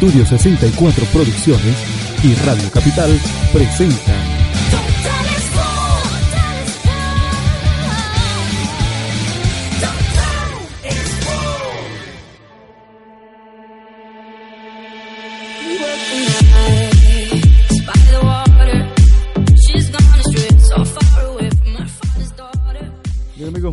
Estudio 0.00 0.24
64 0.24 1.04
Producciones 1.12 1.76
y 2.24 2.34
Radio 2.46 2.70
Capital 2.70 3.10
presentan 3.52 4.29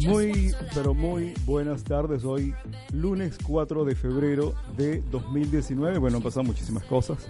muy, 0.06 0.54
pero 0.74 0.94
muy 0.94 1.34
buenas 1.46 1.84
tardes. 1.84 2.24
Hoy, 2.24 2.54
lunes 2.94 3.38
4 3.46 3.86
de 3.86 3.96
febrero 3.96 4.54
de 4.76 5.02
2019. 5.12 5.98
Bueno, 5.98 6.18
han 6.18 6.24
pasado 6.24 6.44
muchísimas 6.44 6.84
cosas, 6.84 7.28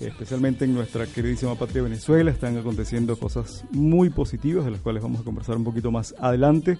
especialmente 0.00 0.64
en 0.64 0.74
nuestra 0.74 1.06
queridísima 1.06 1.54
patria 1.56 1.82
Venezuela. 1.82 2.30
Están 2.30 2.56
aconteciendo 2.56 3.16
cosas 3.16 3.64
muy 3.72 4.10
positivas, 4.10 4.64
de 4.64 4.72
las 4.72 4.80
cuales 4.80 5.02
vamos 5.02 5.20
a 5.20 5.24
conversar 5.24 5.56
un 5.56 5.64
poquito 5.64 5.90
más 5.90 6.14
adelante. 6.18 6.78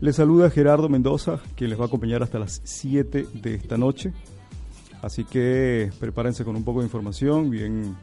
Les 0.00 0.16
saluda 0.16 0.50
Gerardo 0.50 0.88
Mendoza, 0.88 1.40
que 1.56 1.68
les 1.68 1.78
va 1.78 1.84
a 1.84 1.86
acompañar 1.86 2.22
hasta 2.22 2.38
las 2.38 2.60
7 2.64 3.26
de 3.34 3.54
esta 3.54 3.76
noche. 3.76 4.12
Así 5.02 5.24
que 5.24 5.90
prepárense 6.00 6.44
con 6.44 6.56
un 6.56 6.64
poco 6.64 6.80
de 6.80 6.86
información 6.86 7.50
bien, 7.50 7.96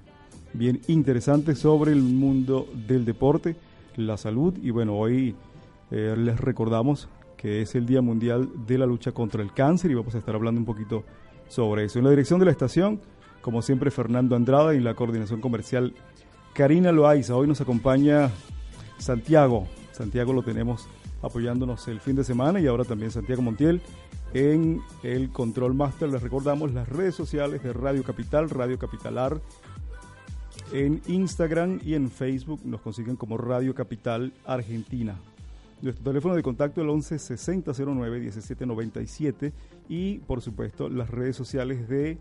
bien 0.54 0.82
interesante 0.88 1.56
sobre 1.56 1.92
el 1.92 2.02
mundo 2.02 2.68
del 2.88 3.06
deporte, 3.06 3.56
la 3.98 4.18
salud 4.18 4.56
y 4.62 4.70
bueno, 4.70 4.96
hoy 4.96 5.36
eh, 5.92 6.16
les 6.18 6.40
recordamos 6.40 7.10
que 7.38 7.62
es 7.62 7.76
el 7.76 7.86
Día 7.86 8.02
Mundial 8.02 8.50
de 8.68 8.78
la 8.78 8.86
Lucha 8.86 9.12
contra 9.12 9.42
el 9.42 9.54
Cáncer 9.54 9.92
y 9.92 9.96
vamos 9.96 10.16
a 10.16 10.20
estar 10.20 10.36
hablando 10.36 10.60
un 10.60 10.66
poquito 10.66 11.04
sobre 11.48 11.86
eso. 11.86 12.00
En 12.00 12.06
la 12.06 12.12
dirección 12.12 12.40
de 12.40 12.46
la 12.46 12.52
estación, 12.52 13.02
como 13.42 13.62
siempre, 13.62 13.92
Fernando 13.92 14.36
Andrada 14.36 14.76
y 14.76 14.80
la 14.80 14.94
coordinación 14.94 15.42
comercial, 15.42 15.94
Karina 16.54 16.92
Loaiza. 16.92 17.36
Hoy 17.36 17.48
nos 17.48 17.60
acompaña 17.60 18.30
Santiago. 19.00 19.68
Santiago 19.92 20.34
lo 20.34 20.44
tenemos 20.44 20.88
apoyándonos 21.22 21.88
el 21.88 22.00
fin 22.00 22.16
de 22.16 22.24
semana 22.24 22.60
y 22.60 22.68
ahora 22.68 22.84
también 22.84 23.12
Santiago 23.12 23.42
Montiel 23.42 23.82
en 24.34 24.82
el 25.04 25.32
Control 25.32 25.74
Master. 25.74 26.10
Les 26.10 26.22
recordamos 26.22 26.74
las 26.74 26.88
redes 26.88 27.16
sociales 27.16 27.64
de 27.64 27.74
Radio 27.74 28.04
Capital, 28.04 28.50
Radio 28.50 28.78
Capitalar. 28.78 29.42
En 30.72 31.02
Instagram 31.08 31.80
y 31.84 31.96
en 31.96 32.10
Facebook 32.10 32.62
nos 32.64 32.82
consiguen 32.82 33.16
como 33.16 33.38
Radio 33.38 33.76
Capital 33.76 34.32
Argentina. 34.46 35.16
Nuestro 35.82 36.04
teléfono 36.04 36.36
de 36.36 36.44
contacto 36.44 36.82
es 36.82 36.86
el 36.86 36.92
11 36.92 37.18
60 37.18 37.72
09 37.74 38.20
17 38.20 38.68
97 38.68 39.52
y 39.90 40.20
por 40.20 40.42
supuesto 40.42 40.90
las 40.90 41.10
redes 41.10 41.36
sociales 41.36 41.90
de 41.90 42.20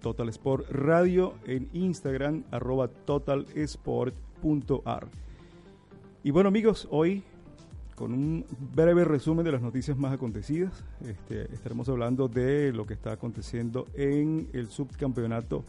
Total 0.00 0.28
Sport 0.28 0.70
Radio 0.70 1.34
en 1.44 1.68
Instagram 1.72 2.44
arroba 2.52 2.86
totalsport.ar. 2.86 5.08
Y 6.22 6.30
bueno 6.30 6.48
amigos, 6.48 6.86
hoy 6.92 7.24
con 7.96 8.12
un 8.12 8.46
breve 8.74 9.04
resumen 9.04 9.44
de 9.44 9.50
las 9.52 9.60
noticias 9.60 9.98
más 9.98 10.12
acontecidas, 10.12 10.84
este, 11.04 11.52
estaremos 11.52 11.88
hablando 11.88 12.28
de 12.28 12.72
lo 12.72 12.86
que 12.86 12.94
está 12.94 13.10
aconteciendo 13.12 13.86
en 13.94 14.48
el 14.52 14.70
subcampeonato 14.70 15.64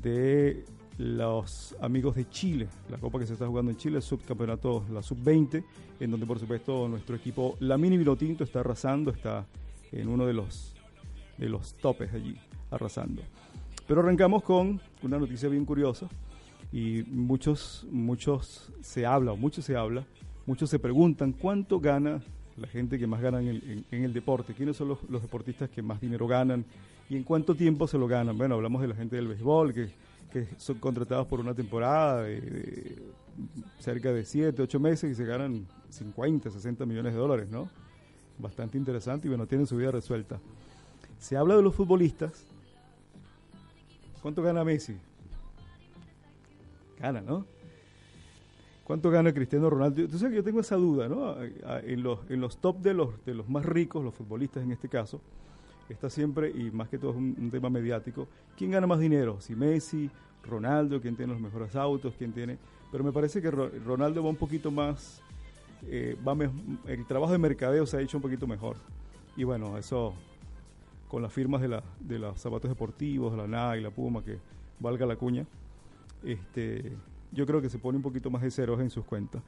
de 0.00 0.64
los 0.98 1.76
amigos 1.80 2.16
de 2.16 2.28
Chile, 2.28 2.68
la 2.90 2.98
copa 2.98 3.18
que 3.18 3.26
se 3.26 3.34
está 3.34 3.46
jugando 3.46 3.70
en 3.70 3.76
Chile, 3.76 3.96
el 3.96 4.02
subcampeonato, 4.02 4.84
la 4.90 5.02
sub-20, 5.02 5.62
en 6.00 6.10
donde 6.10 6.26
por 6.26 6.38
supuesto 6.38 6.88
nuestro 6.88 7.16
equipo, 7.16 7.56
la 7.60 7.76
Mini 7.76 7.98
Vinotinto, 7.98 8.44
está 8.44 8.60
arrasando, 8.60 9.10
está 9.10 9.46
en 9.92 10.08
uno 10.08 10.26
de 10.26 10.32
los, 10.32 10.74
de 11.36 11.48
los 11.48 11.74
topes 11.74 12.12
allí, 12.14 12.36
arrasando. 12.70 13.22
Pero 13.86 14.00
arrancamos 14.00 14.42
con 14.42 14.80
una 15.02 15.18
noticia 15.18 15.48
bien 15.48 15.64
curiosa 15.64 16.08
y 16.72 17.02
muchos, 17.08 17.86
muchos 17.90 18.72
se 18.80 19.06
habla, 19.06 19.32
o 19.32 19.36
muchos 19.36 19.64
se 19.64 19.76
habla, 19.76 20.04
muchos 20.46 20.70
se 20.70 20.78
preguntan 20.78 21.32
cuánto 21.32 21.78
gana 21.78 22.22
la 22.56 22.68
gente 22.68 22.98
que 22.98 23.06
más 23.06 23.20
gana 23.20 23.40
en 23.40 23.84
el, 23.90 24.12
deporte, 24.14 24.54
quiénes 24.54 24.78
son 24.78 24.88
los, 24.88 24.98
los 25.10 25.20
deportistas 25.20 25.68
que 25.68 25.82
más 25.82 26.00
dinero 26.00 26.26
ganan 26.26 26.64
y 27.10 27.16
en 27.16 27.22
cuánto 27.22 27.54
tiempo 27.54 27.86
se 27.86 27.98
lo 27.98 28.08
ganan. 28.08 28.38
Bueno, 28.38 28.54
hablamos 28.54 28.80
de 28.80 28.88
la 28.88 28.94
gente 28.94 29.16
del 29.16 29.28
béisbol, 29.28 29.74
que 29.74 29.90
que 30.36 30.46
son 30.58 30.78
contratados 30.78 31.26
por 31.26 31.40
una 31.40 31.54
temporada 31.54 32.22
de, 32.22 32.98
cerca 33.78 34.12
de 34.12 34.22
7, 34.22 34.60
8 34.60 34.80
meses 34.80 35.10
y 35.10 35.14
se 35.14 35.24
ganan 35.24 35.66
50, 35.88 36.50
60 36.50 36.84
millones 36.84 37.14
de 37.14 37.18
dólares, 37.18 37.48
¿no? 37.48 37.70
Bastante 38.38 38.76
interesante 38.76 39.28
y 39.28 39.30
bueno, 39.30 39.46
tienen 39.46 39.66
su 39.66 39.76
vida 39.76 39.90
resuelta. 39.90 40.38
Se 41.18 41.38
habla 41.38 41.56
de 41.56 41.62
los 41.62 41.74
futbolistas. 41.74 42.44
¿Cuánto 44.20 44.42
gana 44.42 44.62
Messi? 44.62 44.98
Gana, 46.98 47.22
¿no? 47.22 47.46
¿Cuánto 48.84 49.10
gana 49.10 49.32
Cristiano 49.32 49.70
Ronaldo? 49.70 50.02
Entonces 50.02 50.30
yo 50.32 50.44
tengo 50.44 50.60
esa 50.60 50.76
duda, 50.76 51.08
¿no? 51.08 51.34
En 51.82 52.02
los, 52.02 52.30
en 52.30 52.42
los 52.42 52.58
top 52.58 52.80
de 52.80 52.92
los, 52.92 53.24
de 53.24 53.34
los 53.34 53.48
más 53.48 53.64
ricos, 53.64 54.04
los 54.04 54.14
futbolistas 54.14 54.62
en 54.62 54.72
este 54.72 54.90
caso, 54.90 55.22
está 55.88 56.10
siempre, 56.10 56.50
y 56.50 56.70
más 56.70 56.88
que 56.88 56.98
todo 56.98 57.12
es 57.12 57.16
un, 57.16 57.50
tema 57.50 57.70
mediático, 57.70 58.28
¿quién 58.56 58.72
gana 58.72 58.86
más 58.86 58.98
dinero? 58.98 59.40
Si 59.40 59.54
Messi, 59.54 60.10
Ronaldo, 60.46 61.00
quién 61.00 61.16
tiene 61.16 61.32
los 61.32 61.42
mejores 61.42 61.74
autos, 61.76 62.14
quién 62.16 62.32
tiene... 62.32 62.58
Pero 62.92 63.02
me 63.02 63.12
parece 63.12 63.42
que 63.42 63.50
Ronaldo 63.50 64.22
va 64.22 64.30
un 64.30 64.36
poquito 64.36 64.70
más, 64.70 65.20
eh, 65.88 66.16
va 66.26 66.36
el 66.86 67.04
trabajo 67.06 67.32
de 67.32 67.38
mercadeo 67.38 67.84
se 67.84 67.96
ha 67.96 68.00
hecho 68.00 68.16
un 68.16 68.22
poquito 68.22 68.46
mejor. 68.46 68.76
Y 69.36 69.44
bueno, 69.44 69.76
eso 69.76 70.14
con 71.08 71.20
las 71.20 71.32
firmas 71.32 71.60
de, 71.60 71.68
la, 71.68 71.82
de 72.00 72.18
los 72.18 72.40
zapatos 72.40 72.70
deportivos, 72.70 73.36
la 73.36 73.46
Nike, 73.46 73.82
la 73.82 73.90
Puma, 73.90 74.24
que 74.24 74.38
valga 74.78 75.04
la 75.04 75.16
cuña, 75.16 75.46
este, 76.24 76.92
yo 77.32 77.44
creo 77.44 77.60
que 77.60 77.68
se 77.68 77.78
pone 77.78 77.96
un 77.96 78.02
poquito 78.02 78.30
más 78.30 78.42
de 78.42 78.50
ceros 78.50 78.80
en 78.80 78.88
sus 78.88 79.04
cuentas. 79.04 79.42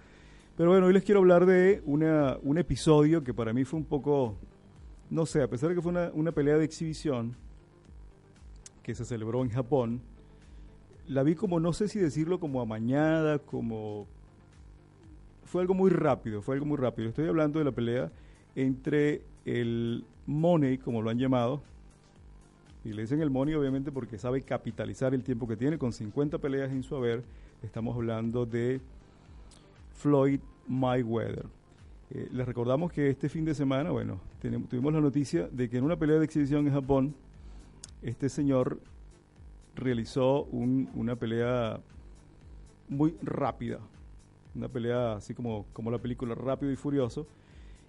Pero 0.57 0.71
bueno, 0.71 0.87
hoy 0.87 0.93
les 0.93 1.05
quiero 1.05 1.21
hablar 1.21 1.47
de 1.47 1.81
una, 1.87 2.37
un 2.43 2.59
episodio 2.59 3.23
que 3.23 3.33
para 3.33 3.53
mí 3.53 3.65
fue 3.65 3.79
un 3.79 3.87
poco 3.87 4.37
no 5.11 5.27
sé, 5.27 5.43
a 5.43 5.49
pesar 5.49 5.71
de 5.71 5.75
que 5.75 5.83
fue 5.83 5.93
una, 6.13 6.33
pelea 6.33 6.59
de 6.59 6.65
exhibición 6.65 7.35
que 8.83 8.95
se 8.95 9.05
celebró 9.05 9.43
en 9.43 9.51
Japón, 9.51 10.03
la 11.09 11.23
vi 11.23 11.35
como, 11.35 11.59
no 11.59 11.73
sé 11.73 11.89
si 11.89 11.99
decirlo 11.99 12.39
como 12.39 12.61
amañada, 12.61 13.39
como... 13.39 14.07
Fue 15.45 15.63
algo 15.63 15.73
muy 15.73 15.91
rápido, 15.91 16.43
fue 16.43 16.55
algo 16.57 16.67
muy 16.67 16.77
rápido. 16.77 17.09
Estoy 17.09 17.27
hablando 17.27 17.59
de 17.59 17.65
la 17.65 17.73
pelea 17.73 18.13
entre 18.55 19.23
el 19.47 20.05
Money, 20.27 20.77
como 20.77 21.01
lo 21.01 21.09
han 21.09 21.19
llamado, 21.19 21.63
y 22.85 22.93
le 22.93 23.03
dicen 23.03 23.23
el 23.23 23.31
Money 23.31 23.55
obviamente 23.55 23.91
porque 23.91 24.19
sabe 24.19 24.43
capitalizar 24.43 25.15
el 25.15 25.25
tiempo 25.25 25.49
que 25.49 25.57
tiene, 25.57 25.79
con 25.79 25.93
50 25.93 26.39
peleas 26.39 26.71
en 26.71 26.83
su 26.83 26.95
haber, 26.97 27.25
estamos 27.63 27.97
hablando 27.97 28.45
de 28.45 28.81
Floyd 29.95 30.41
Mayweather. 30.69 31.47
Eh, 32.11 32.29
les 32.31 32.47
recordamos 32.47 32.93
que 32.93 33.09
este 33.09 33.31
fin 33.31 33.47
de 33.47 33.55
semana, 33.55 33.91
bueno, 33.91 34.21
tuvimos 34.69 34.93
la 34.93 35.01
noticia 35.01 35.49
de 35.51 35.71
que 35.71 35.79
en 35.79 35.85
una 35.85 35.97
pelea 35.97 36.19
de 36.19 36.27
exhibición 36.27 36.67
en 36.67 36.75
Japón, 36.75 37.15
este 38.03 38.29
señor 38.29 38.79
realizó 39.79 40.45
una 40.45 41.17
pelea 41.17 41.81
muy 42.89 43.17
rápida, 43.23 43.79
una 44.55 44.69
pelea 44.69 45.15
así 45.15 45.35
como, 45.35 45.67
como 45.73 45.91
la 45.91 45.99
película 45.99 46.35
Rápido 46.35 46.73
y 46.73 46.77
Furioso, 46.77 47.27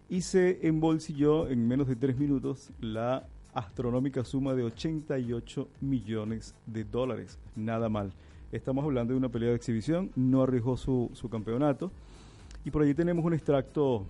y 0.09 0.21
se 0.21 0.65
embolsilló 0.67 1.47
en 1.47 1.67
menos 1.67 1.87
de 1.87 1.95
tres 1.95 2.17
minutos 2.17 2.71
la 2.79 3.27
astronómica 3.53 4.23
suma 4.23 4.53
de 4.53 4.63
88 4.63 5.67
millones 5.81 6.55
de 6.65 6.83
dólares. 6.83 7.39
Nada 7.55 7.89
mal. 7.89 8.13
Estamos 8.51 8.83
hablando 8.83 9.13
de 9.13 9.17
una 9.17 9.29
pelea 9.29 9.49
de 9.49 9.55
exhibición, 9.55 10.11
no 10.15 10.41
arriesgó 10.41 10.77
su, 10.77 11.11
su 11.13 11.29
campeonato 11.29 11.91
y 12.65 12.71
por 12.71 12.81
allí 12.81 12.93
tenemos 12.93 13.23
un 13.23 13.33
extracto 13.33 14.05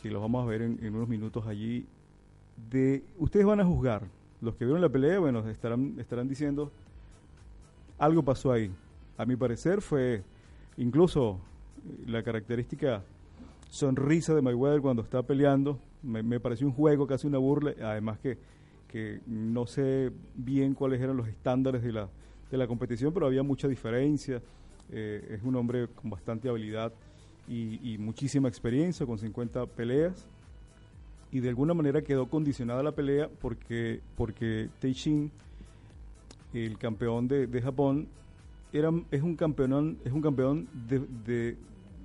que 0.00 0.10
lo 0.10 0.20
vamos 0.20 0.44
a 0.44 0.46
ver 0.46 0.62
en, 0.62 0.94
unos 0.94 1.08
minutos 1.08 1.46
allí. 1.46 1.86
De, 2.70 3.04
ustedes 3.18 3.44
van 3.44 3.60
a 3.60 3.64
juzgar. 3.64 4.04
Los 4.40 4.56
que 4.56 4.64
vieron 4.64 4.80
la 4.80 4.88
pelea, 4.88 5.18
bueno, 5.18 5.48
estarán, 5.48 5.94
estarán 5.98 6.28
diciendo, 6.28 6.70
algo 7.98 8.22
pasó 8.22 8.52
ahí. 8.52 8.70
A 9.16 9.24
mi 9.24 9.36
parecer 9.36 9.80
fue 9.80 10.22
incluso 10.76 11.40
la 12.06 12.22
característica 12.22 13.02
sonrisa 13.70 14.34
de 14.34 14.42
Mayweather 14.42 14.80
cuando 14.80 15.02
está 15.02 15.22
peleando. 15.22 15.78
Me, 16.02 16.22
me, 16.22 16.38
pareció 16.38 16.66
un 16.66 16.72
juego, 16.72 17.06
casi 17.06 17.26
una 17.26 17.38
burla. 17.38 17.74
Además 17.82 18.18
que, 18.18 18.38
que 18.88 19.20
no 19.26 19.66
sé 19.66 20.12
bien 20.34 20.74
cuáles 20.74 21.00
eran 21.00 21.16
los 21.16 21.28
estándares 21.28 21.82
de 21.82 21.92
la, 21.92 22.08
de 22.50 22.56
la 22.58 22.66
competición, 22.66 23.12
pero 23.12 23.26
había 23.26 23.42
mucha 23.42 23.68
diferencia. 23.68 24.42
Eh, 24.90 25.36
es 25.36 25.42
un 25.42 25.56
hombre 25.56 25.88
con 25.88 26.10
bastante 26.10 26.48
habilidad 26.48 26.92
y, 27.48 27.96
muchísima 27.98 28.48
experiencia, 28.48 29.06
con 29.06 29.18
50 29.18 29.66
peleas. 29.66 30.26
Y 31.32 31.40
de 31.40 31.48
alguna 31.48 31.74
manera 31.74 32.02
quedó 32.02 32.26
condicionada 32.26 32.82
la 32.82 32.92
pelea 32.92 33.28
porque, 33.40 34.00
porque 34.16 34.68
Teishin, 34.78 35.30
el 36.54 36.78
campeón 36.78 37.28
de, 37.28 37.46
de 37.46 37.62
Japón, 37.62 38.08
era, 38.72 38.90
es 39.10 39.22
un 39.22 39.36
campeón, 39.36 39.98
es 40.04 40.12
un 40.12 40.22
campeón 40.22 40.68
de, 40.88 41.56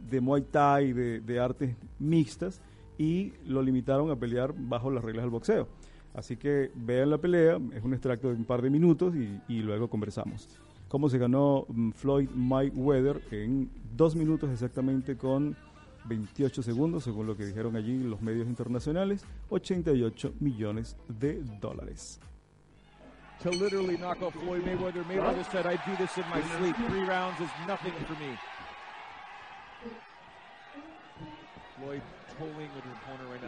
de, 0.10 0.22
Muay 0.22 0.42
Thai, 0.44 0.94
de, 0.94 1.20
de 1.22 1.40
artes 1.40 1.76
mixtas, 2.00 2.62
y 2.98 3.34
lo 3.46 3.62
limitaron 3.62 4.12
a 4.12 4.16
pelear 4.16 4.54
bajo 4.56 4.92
las 4.92 5.04
reglas 5.04 5.24
del 5.24 5.32
boxeo. 5.32 5.68
Así 6.14 6.36
que 6.36 6.72
vean 6.76 7.10
la 7.10 7.18
pelea, 7.18 7.60
es 7.74 7.84
un 7.84 7.94
extracto 7.94 8.30
de 8.30 8.36
un 8.36 8.46
par 8.46 8.62
de 8.62 8.70
minutos 8.70 9.16
y, 9.16 9.40
y 9.48 9.62
luego 9.62 9.90
conversamos 9.90 10.60
cómo 10.92 11.08
se 11.08 11.18
ganó 11.18 11.66
mm, 11.70 11.92
Floyd 11.92 12.30
Mayweather 12.36 13.22
en 13.32 13.70
dos 13.96 14.14
minutos 14.14 14.50
exactamente 14.52 15.16
con 15.16 15.56
28 16.06 16.64
segundos, 16.64 17.04
según 17.04 17.28
lo 17.28 17.36
que 17.36 17.46
dijeron 17.46 17.76
allí 17.76 18.04
los 18.04 18.22
medios 18.22 18.48
internacionales, 18.48 19.26
88 19.50 20.34
millones 20.40 20.98
de 21.08 21.44
dólares. 21.60 22.20
To 23.42 23.50
literally 23.50 23.98
knock 23.98 24.22
off 24.22 24.34
Floyd 24.34 24.64
Mayweather, 24.64 25.04
Mayweather 25.06 25.44
said, 25.52 25.66
I 25.66 25.76
do 25.78 25.96
this 25.98 26.16
in 26.18 26.24
my 26.30 26.42
sleep. 26.60 26.76
Three 26.90 27.04
rounds 27.04 27.40
is 27.42 27.50
nothing 27.68 27.94
for 28.06 28.14
me. 28.14 28.38
Floyd 31.80 32.02
tolling 32.38 32.70
with 32.76 32.84
his 32.84 32.94
opponent 33.02 33.30
right 33.32 33.42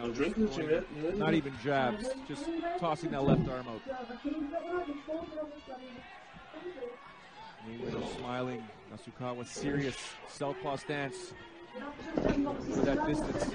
now. 1.10 1.16
Not 1.16 1.34
even 1.34 1.52
jabs, 1.62 2.08
just 2.26 2.44
tossing 2.80 3.12
that 3.12 3.22
left 3.22 3.48
arm 3.48 3.66
out. 3.68 3.82
Mayweather 7.68 8.16
smiling. 8.18 8.62
Nasukawa 8.92 9.46
serious. 9.46 9.96
Southpaw 10.28 10.76
stance. 10.76 11.32
That 11.74 13.04
distance. 13.06 13.54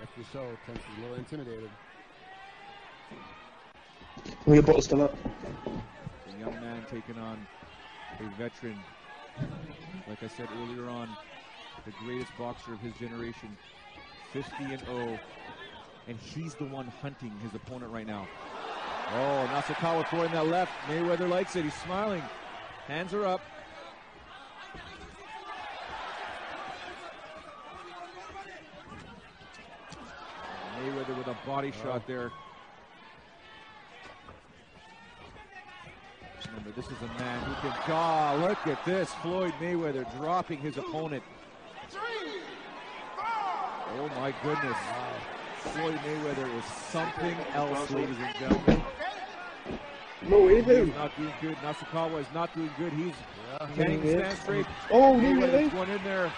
After 0.00 0.24
so, 0.32 0.56
to 0.66 0.72
a 0.72 1.00
little 1.00 1.16
intimidated. 1.16 1.70
Well, 4.46 4.54
your 4.54 4.62
bottle's 4.62 4.84
still 4.84 5.02
up. 5.02 5.16
A 5.66 6.40
young 6.40 6.60
man 6.60 6.86
taking 6.88 7.18
on 7.18 7.44
a 8.20 8.24
veteran. 8.36 8.80
Like 10.06 10.22
I 10.22 10.28
said 10.28 10.48
earlier 10.56 10.88
on, 10.88 11.16
the 11.84 11.92
greatest 12.04 12.36
boxer 12.38 12.74
of 12.74 12.80
his 12.80 12.94
generation. 12.94 13.56
50 14.32 14.72
and 14.72 14.80
0 14.84 15.18
and 16.06 16.16
he's 16.16 16.54
the 16.54 16.64
one 16.64 16.86
hunting 17.02 17.32
his 17.42 17.54
opponent 17.54 17.92
right 17.92 18.06
now. 18.06 18.28
Oh, 19.10 19.48
Nasukawa 19.52 20.06
throwing 20.08 20.32
that 20.32 20.46
left. 20.46 20.72
Mayweather 20.86 21.28
likes 21.28 21.56
it. 21.56 21.64
He's 21.64 21.74
smiling. 21.74 22.22
Hands 22.86 23.12
are 23.14 23.24
up. 23.24 23.40
Mayweather 30.82 31.16
with 31.16 31.26
a 31.26 31.36
body 31.46 31.72
oh. 31.74 31.82
shot 31.82 32.06
there. 32.06 32.30
Remember, 36.46 36.70
this 36.76 36.86
is 36.86 37.02
a 37.02 37.18
man 37.18 37.40
who 37.44 37.54
can. 37.68 37.78
Ah, 37.88 38.36
look 38.40 38.66
at 38.66 38.84
this. 38.84 39.10
Floyd 39.22 39.52
Mayweather 39.60 40.04
dropping 40.18 40.58
his 40.58 40.76
opponent. 40.76 41.22
Oh 44.00 44.08
my 44.16 44.34
goodness. 44.42 44.76
Floyd 45.60 45.98
Mayweather 45.98 46.58
is 46.58 46.64
something 46.64 47.36
else, 47.54 47.90
ladies 47.90 48.16
and 48.18 48.34
gentlemen. 48.36 48.82
No 50.26 50.40
way, 50.40 50.60
dude. 50.62 50.88
He's 50.88 50.96
not 50.96 51.16
doing 51.16 51.32
good. 51.40 51.56
Nasukawa 51.56 52.20
is 52.20 52.26
not 52.34 52.54
doing 52.54 52.70
good. 52.78 52.92
He's 52.92 53.14
yeah. 53.60 53.68
can't 53.76 54.02
stand 54.02 54.38
straight. 54.38 54.66
Oh, 54.90 55.14
Mayweather's 55.14 55.72
one 55.72 55.88
in 55.90 56.02
there. 56.02 56.32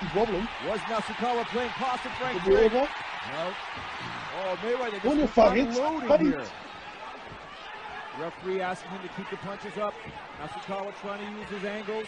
He's 0.00 0.14
wobbling. 0.14 0.48
Was 0.68 0.80
Nasukawa 0.80 1.44
playing 1.46 1.70
possum 1.70 2.10
Frank 2.18 2.42
Drake? 2.42 2.72
No. 2.72 2.88
Oh, 4.42 4.58
Mayweather 4.62 5.00
just 5.02 5.38
unloading 5.38 6.26
here. 6.26 6.44
Referee 8.18 8.60
asking 8.60 8.90
him 8.90 9.02
to 9.02 9.08
keep 9.14 9.30
the 9.30 9.36
punches 9.36 9.78
up. 9.78 9.94
Nasukawa 10.42 10.92
trying 11.00 11.24
to 11.24 11.40
use 11.40 11.48
his 11.48 11.64
angles. 11.64 12.06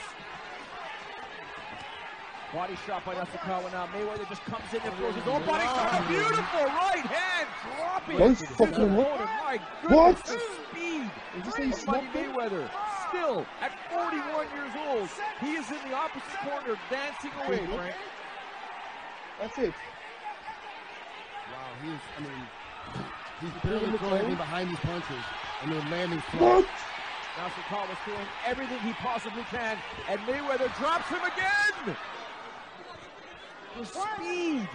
Body 2.53 2.77
shot 2.87 3.03
by 3.07 3.15
Nasukawa 3.15 3.73
now. 3.73 3.87
Mayweather 3.87 4.29
just 4.29 4.43
comes 4.45 4.65
in 4.75 4.81
and 4.83 4.95
throws 4.97 5.15
his 5.15 5.27
own 5.27 5.43
body 5.47 5.65
shot. 5.65 6.05
A 6.05 6.09
beautiful 6.09 6.65
right 6.69 7.01
hand 7.01 7.49
dropping. 7.65 8.21
Oh 8.21 8.29
what? 8.29 8.69
Fucking 8.69 8.95
what? 8.95 9.21
My 9.21 9.61
goodness, 9.81 9.97
what? 9.97 10.25
the 10.27 10.41
speed. 10.69 11.11
Is 11.39 11.55
this 11.55 11.85
Buddy 11.87 12.07
Mayweather. 12.09 12.69
Still, 13.09 13.47
at 13.63 13.73
41 13.91 14.47
years 14.53 14.73
old, 14.87 15.09
he 15.41 15.53
is 15.57 15.65
in 15.71 15.81
the 15.89 15.97
opposite 15.97 16.29
corner 16.45 16.77
dancing 16.91 17.33
away, 17.47 17.65
Frank. 17.75 17.95
That's 19.41 19.59
it. 19.59 19.73
Wow, 21.49 21.73
he's, 21.83 22.01
I 22.17 22.21
mean, 22.21 22.47
he's 23.41 23.63
barely 23.63 23.97
throwing 23.97 24.35
behind 24.37 24.69
these 24.69 24.81
punches, 24.81 25.25
and 25.63 25.73
they're 25.73 25.91
landing 25.91 26.21
flat. 26.33 26.67
Nasukawa's 27.37 27.97
doing 28.05 28.27
everything 28.47 28.79
he 28.81 28.93
possibly 28.93 29.43
can, 29.45 29.79
and 30.09 30.21
Mayweather 30.21 30.69
drops 30.77 31.09
him 31.09 31.21
again! 31.25 31.97
The 33.79 33.87
speed. 33.87 34.69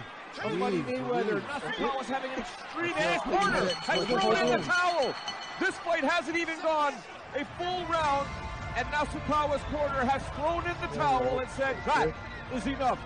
Of 0.44 0.58
Buddy. 0.58 0.82
Mayweather. 0.82 1.40
Nasukawa's 1.42 2.06
having 2.06 2.30
an 2.32 2.40
extreme 2.40 2.94
and 2.96 3.20
corner. 3.22 3.64
has 3.66 4.06
thrown 4.06 4.36
in 4.36 4.60
the 4.60 4.66
towel. 4.66 5.14
This 5.60 5.74
fight 5.78 6.04
hasn't 6.04 6.36
even 6.36 6.60
gone 6.60 6.94
a 7.34 7.44
full 7.58 7.84
round, 7.86 8.28
and 8.76 8.86
Nasukawa's 8.88 9.62
corner 9.64 10.04
has 10.04 10.22
thrown 10.36 10.64
in 10.66 10.76
the 10.80 10.96
towel 10.96 11.38
and 11.38 11.50
said, 11.50 11.76
that 11.86 12.12
is 12.54 12.66
enough. 12.66 12.98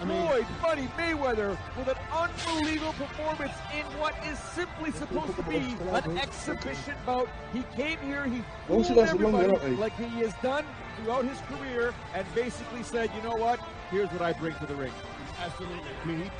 I 0.00 0.04
mean, 0.04 0.26
Floyd 0.26 0.46
Buddy 0.60 0.88
Mayweather 0.98 1.56
with 1.78 1.88
an 1.88 1.96
unbelievable 2.12 2.94
performance 2.94 3.52
in 3.72 3.84
what 3.98 4.14
is 4.26 4.38
simply 4.38 4.90
supposed 4.90 5.36
to 5.36 5.42
be 5.44 5.76
an 5.92 6.18
exhibition 6.18 6.94
bout. 7.06 7.28
He 7.52 7.62
came 7.76 7.98
here, 8.00 8.26
he 8.26 8.42
fooled 8.66 8.86
everybody 8.98 9.76
like 9.76 9.94
he 9.96 10.08
has 10.22 10.34
done 10.42 10.64
throughout 10.96 11.24
his 11.24 11.38
career, 11.42 11.94
and 12.14 12.26
basically 12.34 12.82
said, 12.82 13.10
you 13.14 13.22
know 13.22 13.36
what, 13.36 13.60
here's 13.90 14.10
what 14.10 14.22
I 14.22 14.32
bring 14.32 14.54
to 14.56 14.66
the 14.66 14.74
ring. 14.74 14.92
Absolutely. 15.40 15.90
I 16.02 16.06
mean, 16.06 16.22
he, 16.22 16.30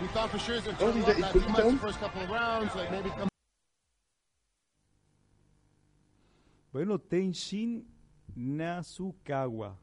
we 0.00 0.08
thought 0.08 0.30
for 0.30 0.38
sure 0.38 0.54
he's 0.56 0.64
going 0.64 0.76
to 0.76 1.12
turn 1.12 1.32
too 1.32 1.48
much 1.48 1.64
the 1.64 1.78
first 1.78 2.00
couple 2.00 2.22
of 2.22 2.30
rounds, 2.30 2.74
like 2.74 2.90
maybe 2.90 3.10
come. 3.10 3.28
Bueno, 6.72 6.98
Tenshin 6.98 7.84
Nasukawa. 8.36 9.76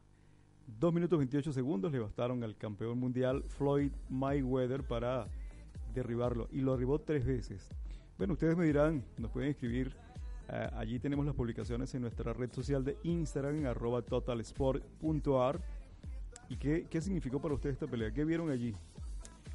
Dos 0.66 0.92
minutos 0.92 1.18
28 1.18 1.52
segundos 1.52 1.92
le 1.92 2.00
bastaron 2.00 2.42
al 2.42 2.56
campeón 2.56 2.98
mundial 2.98 3.44
Floyd 3.48 3.92
Mayweather 4.08 4.82
para 4.82 5.28
derribarlo 5.94 6.48
y 6.50 6.60
lo 6.60 6.72
derribó 6.72 7.00
tres 7.00 7.24
veces. 7.24 7.68
Bueno, 8.18 8.32
ustedes 8.32 8.56
me 8.56 8.64
dirán, 8.64 9.04
nos 9.18 9.30
pueden 9.30 9.50
escribir. 9.50 9.94
Uh, 10.48 10.74
allí 10.76 10.98
tenemos 10.98 11.26
las 11.26 11.34
publicaciones 11.34 11.94
en 11.94 12.02
nuestra 12.02 12.32
red 12.32 12.52
social 12.52 12.84
de 12.84 12.96
Instagram, 13.02 13.66
arroba 13.66 14.02
totalsport.ar 14.02 15.60
¿Y 16.48 16.56
qué, 16.56 16.86
qué 16.88 17.00
significó 17.00 17.40
para 17.40 17.54
ustedes 17.54 17.74
esta 17.74 17.86
pelea? 17.86 18.12
¿Qué 18.12 18.24
vieron 18.24 18.50
allí? 18.50 18.74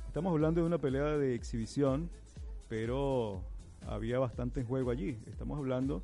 Estamos 0.08 0.32
hablando 0.32 0.60
de 0.60 0.68
una 0.68 0.78
pelea 0.78 1.18
de 1.18 1.36
exhibición, 1.36 2.10
pero 2.68 3.42
había 3.88 4.20
bastante 4.20 4.60
en 4.60 4.68
juego 4.68 4.92
allí. 4.92 5.18
Estamos 5.26 5.58
hablando 5.58 6.04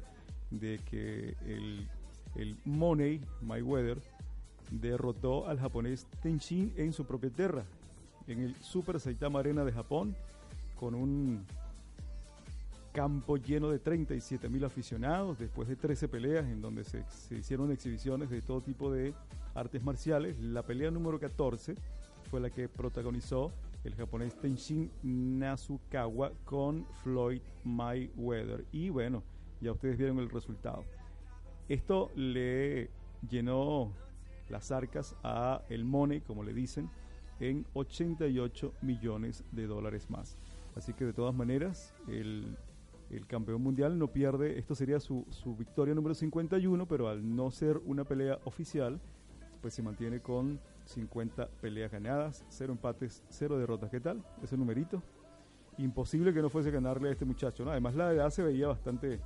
de 0.49 0.79
que 0.89 1.35
el, 1.45 1.89
el 2.35 2.57
Money 2.63 3.21
Mayweather 3.41 3.97
derrotó 4.71 5.47
al 5.47 5.59
japonés 5.59 6.07
Tenshin 6.21 6.73
en 6.77 6.93
su 6.93 7.05
propia 7.05 7.29
tierra, 7.29 7.65
en 8.27 8.41
el 8.41 8.55
Super 8.55 8.99
Saitama 8.99 9.39
Arena 9.39 9.65
de 9.65 9.73
Japón, 9.73 10.15
con 10.79 10.95
un 10.95 11.45
campo 12.93 13.37
lleno 13.37 13.69
de 13.69 13.79
37 13.79 14.47
mil 14.49 14.63
aficionados, 14.63 15.37
después 15.37 15.67
de 15.67 15.75
13 15.75 16.07
peleas 16.07 16.45
en 16.45 16.61
donde 16.61 16.83
se, 16.83 17.03
se 17.09 17.35
hicieron 17.35 17.71
exhibiciones 17.71 18.29
de 18.29 18.41
todo 18.41 18.61
tipo 18.61 18.91
de 18.91 19.13
artes 19.57 19.83
marciales. 19.83 20.39
La 20.39 20.63
pelea 20.63 20.91
número 20.91 21.19
14 21.19 21.75
fue 22.29 22.39
la 22.39 22.49
que 22.49 22.69
protagonizó 22.69 23.51
el 23.83 23.95
japonés 23.95 24.35
Tenshin 24.39 24.91
Nasukawa 25.03 26.31
con 26.45 26.85
Floyd 27.03 27.41
Mayweather. 27.63 28.65
Y 28.71 28.89
bueno, 28.89 29.23
ya 29.61 29.71
ustedes 29.71 29.97
vieron 29.97 30.19
el 30.19 30.29
resultado. 30.29 30.83
Esto 31.67 32.11
le 32.15 32.89
llenó 33.29 33.93
las 34.49 34.71
arcas 34.71 35.15
a 35.23 35.61
el 35.69 35.83
Money, 35.83 36.21
como 36.21 36.43
le 36.43 36.53
dicen, 36.53 36.89
en 37.39 37.65
88 37.73 38.73
millones 38.81 39.43
de 39.51 39.67
dólares 39.67 40.09
más. 40.09 40.37
Así 40.75 40.93
que 40.93 41.05
de 41.05 41.13
todas 41.13 41.33
maneras, 41.33 41.93
el 42.07 42.57
el 43.09 43.25
campeón 43.25 43.61
mundial 43.61 43.97
no 43.97 44.11
pierde, 44.11 44.59
esto 44.59 44.75
sería 44.75 44.99
su, 44.99 45.25
su 45.29 45.55
victoria 45.55 45.95
número 45.95 46.13
51, 46.13 46.87
pero 46.87 47.07
al 47.07 47.35
no 47.35 47.51
ser 47.51 47.77
una 47.85 48.03
pelea 48.03 48.39
oficial, 48.43 48.99
pues 49.61 49.73
se 49.73 49.81
mantiene 49.81 50.19
con 50.19 50.59
50 50.85 51.47
peleas 51.61 51.91
ganadas, 51.91 52.45
0 52.49 52.73
empates, 52.73 53.23
0 53.29 53.57
derrotas. 53.57 53.89
¿Qué 53.89 53.99
tal? 53.99 54.23
Ese 54.41 54.57
numerito. 54.57 55.01
Imposible 55.77 56.33
que 56.33 56.41
no 56.41 56.49
fuese 56.49 56.71
ganarle 56.71 57.09
a 57.09 57.11
este 57.11 57.25
muchacho. 57.25 57.69
Además 57.69 57.95
la 57.95 58.11
edad 58.11 58.29
se 58.29 58.43
veía 58.43 58.67
bastante, 58.67 59.19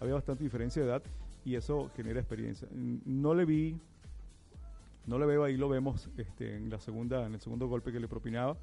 había 0.00 0.14
bastante 0.14 0.42
diferencia 0.42 0.82
de 0.82 0.88
edad 0.88 1.02
y 1.44 1.54
eso 1.54 1.90
genera 1.94 2.20
experiencia. 2.20 2.68
No 2.72 3.34
le 3.34 3.44
vi, 3.44 3.78
no 5.06 5.18
le 5.18 5.26
veo 5.26 5.44
ahí, 5.44 5.56
lo 5.56 5.68
vemos 5.68 6.08
este, 6.16 6.56
en 6.56 6.70
la 6.70 6.80
segunda, 6.80 7.26
en 7.26 7.34
el 7.34 7.40
segundo 7.40 7.68
golpe 7.68 7.92
que 7.92 8.00
le 8.00 8.08
propinaba. 8.08 8.56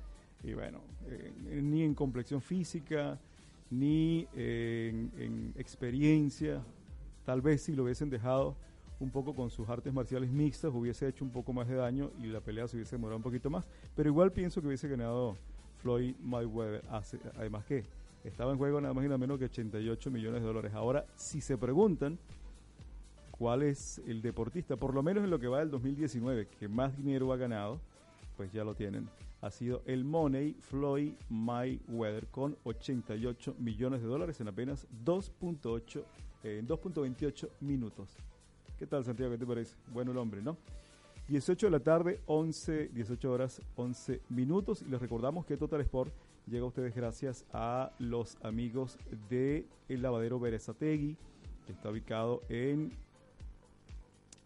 Y 0.44 0.54
bueno, 0.54 0.82
eh, 1.08 1.34
ni 1.62 1.84
en 1.84 1.96
complexión 1.96 2.42
física, 2.42 3.20
ni 3.70 4.28
en, 4.34 5.12
en 5.18 5.54
experiencia. 5.58 6.62
Tal 7.26 7.42
vez 7.42 7.64
si 7.64 7.76
lo 7.76 7.84
hubiesen 7.84 8.10
dejado 8.10 8.56
un 9.00 9.12
poco 9.12 9.36
con 9.36 9.50
sus 9.50 9.70
artes 9.70 9.94
marciales 9.94 10.30
mixtas 10.32 10.72
hubiese 10.74 11.08
hecho 11.08 11.24
un 11.24 11.32
poco 11.32 11.54
más 11.54 11.68
de 11.68 11.76
daño 11.76 12.10
y 12.22 12.28
la 12.28 12.42
pelea 12.42 12.68
se 12.68 12.78
hubiese 12.78 12.96
demorado 12.96 13.18
un 13.18 13.24
poquito 13.24 13.50
más. 13.50 13.68
Pero 13.96 14.10
igual 14.10 14.32
pienso 14.32 14.60
que 14.62 14.68
hubiese 14.68 14.88
ganado 14.88 15.36
Floyd 15.82 16.16
Mayweather. 16.24 16.84
Hace- 16.90 17.20
Además 17.38 17.64
que 17.66 17.84
estaba 18.24 18.52
en 18.52 18.58
juego 18.58 18.82
nada 18.82 18.94
más 18.94 19.04
y 19.06 19.08
nada 19.08 19.18
menos 19.20 19.38
que 19.38 19.46
88 19.46 20.10
millones 20.12 20.42
de 20.42 20.48
dólares. 20.48 20.74
Ahora, 20.74 21.06
si 21.16 21.42
se 21.42 21.58
preguntan 21.58 22.18
cuál 23.32 23.62
es 23.64 24.00
el 24.08 24.22
deportista, 24.22 24.76
por 24.78 24.94
lo 24.96 25.04
menos 25.04 25.24
en 25.24 25.30
lo 25.30 25.40
que 25.40 25.48
va 25.48 25.60
del 25.60 25.70
2019, 25.70 26.48
que 26.60 26.68
más 26.68 26.98
dinero 26.98 27.32
ha 27.32 27.38
ganado, 27.38 27.80
pues 28.36 28.52
ya 28.52 28.64
lo 28.64 28.74
tienen. 28.76 29.08
Ha 29.42 29.52
sido 29.52 29.84
el 29.86 30.04
Money 30.04 30.56
Floyd 30.60 31.14
Mayweather 31.30 32.26
con 32.28 32.58
88 32.64 33.56
millones 33.60 34.02
de 34.02 34.08
dólares 34.08 34.42
en 34.42 34.48
apenas 34.48 34.88
2.8 35.06 36.04
eh, 36.44 36.58
en 36.60 36.68
2.28 36.68 37.48
minutos. 37.62 38.10
¿Qué 38.78 38.86
tal, 38.86 39.04
Santiago? 39.04 39.32
¿Qué 39.32 39.40
te 39.40 39.46
parece? 39.48 39.76
Bueno 39.92 40.12
el 40.12 40.18
hombre, 40.20 40.40
¿no? 40.40 40.56
18 41.30 41.66
de 41.66 41.72
la 41.72 41.80
tarde, 41.80 42.22
11, 42.28 42.90
18 42.90 43.32
horas, 43.32 43.60
11 43.76 44.22
minutos. 44.30 44.84
Y 44.84 44.86
les 44.86 45.02
recordamos 45.02 45.48
que 45.48 45.58
Total 45.58 45.82
Sport 45.82 46.14
llega 46.46 46.64
a 46.64 46.68
ustedes 46.68 46.96
gracias 46.96 47.44
a 47.52 47.92
los 47.98 48.38
amigos 48.44 49.00
de 49.30 49.66
el 49.90 50.04
lavadero 50.04 50.40
Berezategui, 50.40 51.18
que 51.66 51.72
está 51.72 51.90
ubicado 51.90 52.44
en 52.50 52.92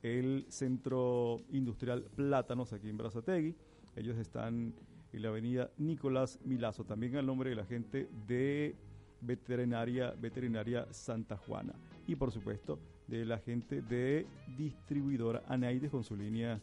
el 0.02 0.46
Centro 0.48 1.42
Industrial 1.52 2.02
Plátanos, 2.16 2.72
aquí 2.72 2.90
en 2.90 2.96
Berazategui. 2.96 3.54
Ellos 3.98 4.18
están 4.18 4.74
en 5.12 5.22
la 5.22 5.28
avenida 5.28 5.72
Nicolás 5.78 6.40
Milazo, 6.46 6.86
también 6.86 7.18
al 7.18 7.26
nombre 7.26 7.50
de 7.50 7.58
la 7.58 7.66
gente 7.66 8.08
de 8.28 8.76
Veterinaria, 9.20 10.12
Veterinaria 10.12 10.88
Santa 10.94 11.36
Juana. 11.36 11.74
Y 12.08 12.16
por 12.16 12.32
supuesto, 12.32 12.80
de 13.12 13.26
la 13.26 13.40
gente 13.40 13.82
de 13.82 14.26
distribuidora 14.58 15.44
Anaides 15.48 15.92
con 15.92 16.04
su 16.06 16.16
línea 16.16 16.62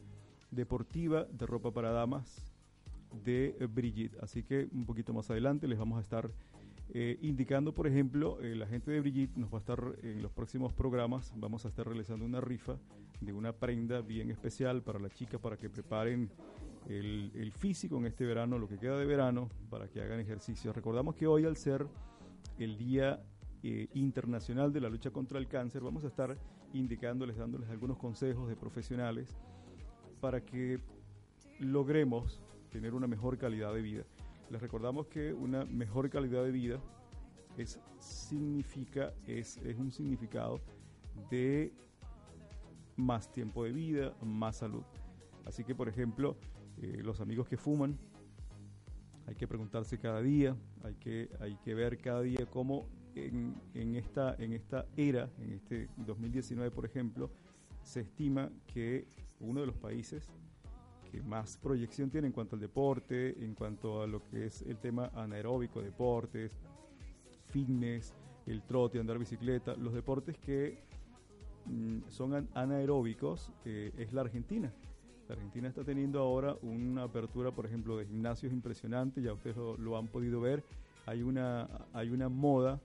deportiva 0.51 1.25
de 1.25 1.45
ropa 1.45 1.71
para 1.71 1.91
damas 1.91 2.51
de 3.23 3.55
Brigitte. 3.71 4.17
Así 4.23 4.43
que 4.43 4.67
un 4.73 4.87
poquito 4.87 5.13
más 5.13 5.31
adelante 5.31 5.69
les 5.69 5.79
vamos 5.79 5.99
a 5.99 6.01
estar 6.01 6.31
eh, 6.95 7.19
indicando, 7.21 7.75
por 7.75 7.87
ejemplo, 7.87 8.41
eh, 8.41 8.55
la 8.57 8.67
gente 8.67 8.91
de 8.91 9.01
Brigitte 9.01 9.37
nos 9.37 9.53
va 9.53 9.59
a 9.59 9.61
estar 9.61 9.79
en 10.03 10.23
los 10.23 10.33
próximos 10.33 10.73
programas, 10.73 11.35
vamos 11.37 11.67
a 11.67 11.69
estar 11.69 11.87
realizando 11.87 12.25
una 12.25 12.41
rifa 12.41 12.79
de 13.21 13.35
una 13.35 13.53
prenda 13.53 14.01
bien 14.01 14.31
especial 14.31 14.83
para 14.83 14.99
la 14.99 15.11
chica 15.11 15.39
para 15.39 15.59
que 15.59 15.69
preparen 15.69 16.31
el, 16.89 17.31
el 17.35 17.53
físico 17.53 17.99
en 17.99 18.07
este 18.07 18.25
verano, 18.25 18.59
lo 18.59 18.69
que 18.69 18.79
queda 18.79 18.97
de 18.97 19.05
verano, 19.05 19.51
para 19.69 19.89
que 19.89 20.01
hagan 20.01 20.19
ejercicio. 20.19 20.73
Recordamos 20.73 21.15
que 21.15 21.27
hoy 21.27 21.45
al 21.45 21.59
ser 21.59 21.87
el 22.59 22.79
Día 22.79 23.23
eh, 23.63 23.89
Internacional 23.95 24.73
de 24.73 24.81
la 24.81 24.89
Lucha 24.89 25.11
contra 25.11 25.39
el 25.39 25.49
Cáncer, 25.49 25.83
vamos 25.83 26.05
a 26.05 26.09
estar 26.09 26.37
indicándoles, 26.73 27.37
dándoles 27.37 27.69
algunos 27.71 27.97
consejos 27.99 28.49
de 28.49 28.57
profesionales 28.57 29.37
para 30.21 30.45
que 30.45 30.81
logremos 31.59 32.41
tener 32.71 32.95
una 32.95 33.07
mejor 33.07 33.39
calidad 33.39 33.75
de 33.75 33.83
vida. 33.83 34.05
Les 34.51 34.61
recordamos 34.61 35.09
que 35.09 35.33
una 35.33 35.65
mejor 35.65 36.09
calidad 36.11 36.45
de 36.45 36.53
vida 36.53 36.81
es, 37.57 37.81
significa, 37.99 39.13
es, 39.27 39.57
es 39.59 39.77
un 39.77 39.91
significado 39.91 40.61
de 41.31 41.73
más 42.97 43.31
tiempo 43.31 43.65
de 43.65 43.73
vida, 43.73 44.15
más 44.23 44.57
salud. 44.57 44.83
Así 45.45 45.65
que, 45.65 45.75
por 45.75 45.89
ejemplo, 45.89 46.37
eh, 46.77 47.01
los 47.03 47.21
amigos 47.21 47.49
que 47.49 47.57
fuman, 47.57 47.99
hay 49.27 49.35
que 49.35 49.47
preguntarse 49.47 49.99
cada 49.99 50.23
día, 50.23 50.57
hay 50.83 50.95
que, 50.95 51.29
hay 51.41 51.57
que 51.57 51.75
ver 51.75 51.99
cada 51.99 52.23
día 52.23 52.47
cómo 52.47 52.87
en, 53.27 53.55
en 53.75 53.97
esta, 53.97 54.35
en 54.39 54.53
esta 54.53 54.87
era, 54.97 55.29
en 55.41 55.53
este 55.53 55.89
2019, 55.99 56.71
por 56.71 56.85
ejemplo, 56.85 57.31
se 57.83 58.01
estima 58.01 58.51
que 58.73 59.07
uno 59.41 59.61
de 59.61 59.67
los 59.67 59.77
países 59.77 60.29
que 61.11 61.23
más 61.23 61.57
proyección 61.57 62.11
tiene 62.11 62.27
en 62.27 62.33
cuanto 62.33 62.57
al 62.57 62.61
deporte, 62.61 63.43
en 63.45 63.55
cuanto 63.55 64.03
a 64.03 64.07
lo 64.07 64.23
que 64.29 64.47
es 64.47 64.63
el 64.63 64.77
tema 64.79 65.11
anaeróbico, 65.15 65.81
deportes, 65.83 66.53
fitness, 67.47 68.15
el 68.47 68.63
trote, 68.63 68.99
andar 68.99 69.19
bicicleta, 69.19 69.75
los 69.77 69.95
deportes 69.95 70.37
que 70.39 70.79
mm, 71.67 71.99
son 72.09 72.35
an- 72.35 72.49
anaeróbicos 72.55 73.53
eh, 73.65 73.93
es 73.97 74.13
la 74.13 74.23
Argentina. 74.23 74.73
La 75.29 75.35
Argentina 75.35 75.69
está 75.69 75.85
teniendo 75.85 76.21
ahora 76.21 76.57
una 76.63 77.03
apertura, 77.05 77.51
por 77.53 77.67
ejemplo, 77.67 77.97
de 77.99 78.07
gimnasios 78.07 78.53
impresionante, 78.53 79.21
ya 79.23 79.33
ustedes 79.35 79.57
lo, 79.57 79.77
lo 79.77 79.97
han 79.99 80.09
podido 80.09 80.41
ver. 80.41 80.63
Hay 81.07 81.23
una, 81.23 81.69
hay 81.93 82.11
una 82.11 82.29
moda, 82.29 82.81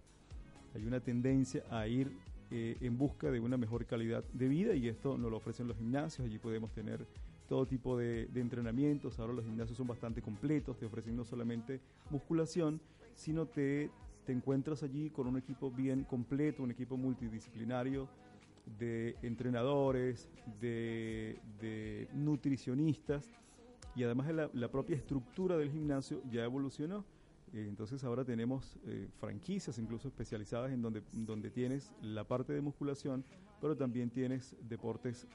hay 0.75 0.85
una 0.85 0.99
tendencia 0.99 1.63
a 1.69 1.87
ir 1.87 2.11
eh, 2.51 2.77
en 2.81 2.97
busca 2.97 3.31
de 3.31 3.39
una 3.39 3.57
mejor 3.57 3.85
calidad 3.85 4.23
de 4.33 4.47
vida 4.47 4.75
y 4.75 4.87
esto 4.87 5.17
nos 5.17 5.31
lo 5.31 5.37
ofrecen 5.37 5.67
los 5.67 5.77
gimnasios. 5.77 6.25
Allí 6.25 6.37
podemos 6.37 6.71
tener 6.71 7.05
todo 7.47 7.65
tipo 7.65 7.97
de, 7.97 8.29
entrenamientos. 8.35 9.19
Ahora 9.19 9.33
los 9.33 9.45
gimnasios 9.45 9.77
son 9.77 9.87
bastante 9.87 10.21
completos, 10.21 10.77
te 10.77 10.85
ofrecen 10.85 11.15
no 11.15 11.25
solamente 11.25 11.81
musculación, 12.09 12.79
sino 13.15 13.45
te, 13.45 13.89
te 14.25 14.31
encuentras 14.31 14.83
allí 14.83 15.09
con 15.09 15.27
un 15.27 15.37
equipo 15.37 15.71
bien 15.71 16.03
completo, 16.03 16.63
un 16.63 16.71
equipo 16.71 16.97
multidisciplinario 16.97 18.07
de 18.79 19.15
entrenadores, 19.23 20.29
de, 20.61 21.39
de 21.59 22.07
nutricionistas 22.13 23.29
y 23.95 24.03
además 24.03 24.33
la, 24.33 24.49
la 24.53 24.69
propia 24.69 24.95
estructura 24.95 25.57
del 25.57 25.71
gimnasio 25.71 26.21
ya 26.31 26.43
evolucionó. 26.43 27.05
Eh, 27.53 27.65
Entonces 27.67 28.03
ahora 28.03 28.25
tenemos 28.25 28.77
eh, 28.85 29.07
franquicias 29.19 29.77
incluso 29.77 30.07
especializadas 30.07 30.71
en 30.71 30.81
donde, 30.81 31.03
donde 31.11 31.49
tienes 31.51 31.93
la 32.01 32.23
parte 32.23 32.51
de 32.53 32.61
musculación, 32.61 33.23
pero 33.61 33.77
también 33.77 34.09
tienes 34.09 34.55
deportes 34.67 35.27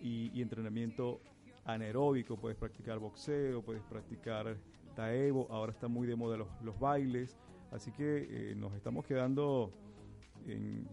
y, 0.00 0.40
entrenamiento 0.40 1.20
anaeróbico, 1.64 2.36
puedes 2.36 2.56
practicar 2.56 2.98
boxeo, 2.98 3.62
puedes 3.62 3.82
practicar 3.84 4.56
taebo, 4.94 5.46
ahora 5.50 5.72
está 5.72 5.88
muy 5.88 6.06
de 6.06 6.16
moda 6.16 6.36
los, 6.36 6.48
los 6.62 6.78
bailes, 6.78 7.36
así 7.72 7.90
que 7.92 8.50
eh, 8.52 8.54
nos 8.54 8.72
estamos 8.74 9.04
quedando 9.04 9.72
en- 10.46 10.86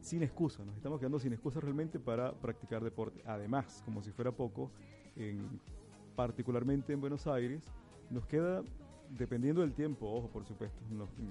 sin 0.00 0.22
excusa, 0.22 0.64
nos 0.64 0.76
estamos 0.76 0.98
quedando 1.00 1.18
sin 1.18 1.32
excusa 1.32 1.60
realmente 1.60 1.98
para 1.98 2.32
practicar 2.32 2.84
deporte. 2.84 3.22
Además, 3.24 3.80
como 3.86 4.02
si 4.02 4.10
fuera 4.10 4.32
poco, 4.32 4.70
en- 5.16 5.60
particularmente 6.14 6.92
en 6.92 7.00
Buenos 7.00 7.26
Aires, 7.26 7.72
nos 8.10 8.26
queda, 8.26 8.62
dependiendo 9.10 9.60
del 9.60 9.74
tiempo, 9.74 10.10
ojo, 10.10 10.28
por 10.28 10.44
supuesto, 10.44 10.78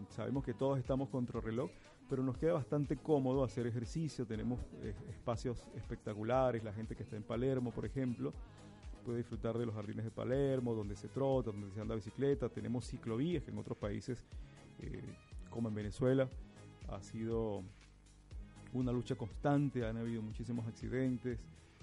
sabemos 0.10 0.44
que 0.44 0.54
todos 0.54 0.80
estamos 0.80 1.10
contra 1.10 1.42
reloj, 1.42 1.70
pero 2.10 2.24
nos 2.24 2.38
queda 2.38 2.54
bastante 2.54 2.98
cómodo 2.98 3.44
hacer 3.44 3.68
ejercicio, 3.68 4.26
tenemos 4.26 4.60
eh, 4.82 4.94
espacios 5.10 5.68
espectaculares, 5.76 6.64
la 6.64 6.74
gente 6.74 6.96
que 6.96 7.04
está 7.04 7.16
en 7.16 7.24
Palermo, 7.24 7.72
por 7.72 7.86
ejemplo, 7.86 8.34
puede 9.04 9.20
disfrutar 9.20 9.58
de 9.58 9.66
los 9.66 9.76
jardines 9.76 10.06
de 10.06 10.12
Palermo, 10.12 10.74
donde 10.74 10.96
se 10.96 11.10
trota, 11.10 11.52
donde 11.52 11.72
se 11.72 11.82
anda 11.82 11.96
bicicleta, 11.96 12.50
tenemos 12.50 12.86
ciclovías 12.86 13.44
que 13.44 13.52
en 13.52 13.58
otros 13.58 13.78
países, 13.78 14.24
eh, 14.80 15.02
como 15.50 15.70
en 15.70 15.76
Venezuela, 15.76 16.30
ha 16.90 17.02
sido 17.02 17.64
una 18.74 18.92
lucha 18.92 19.16
constante, 19.16 19.86
han 19.86 19.98
habido 19.98 20.22
muchísimos 20.22 20.66
accidentes 20.68 21.40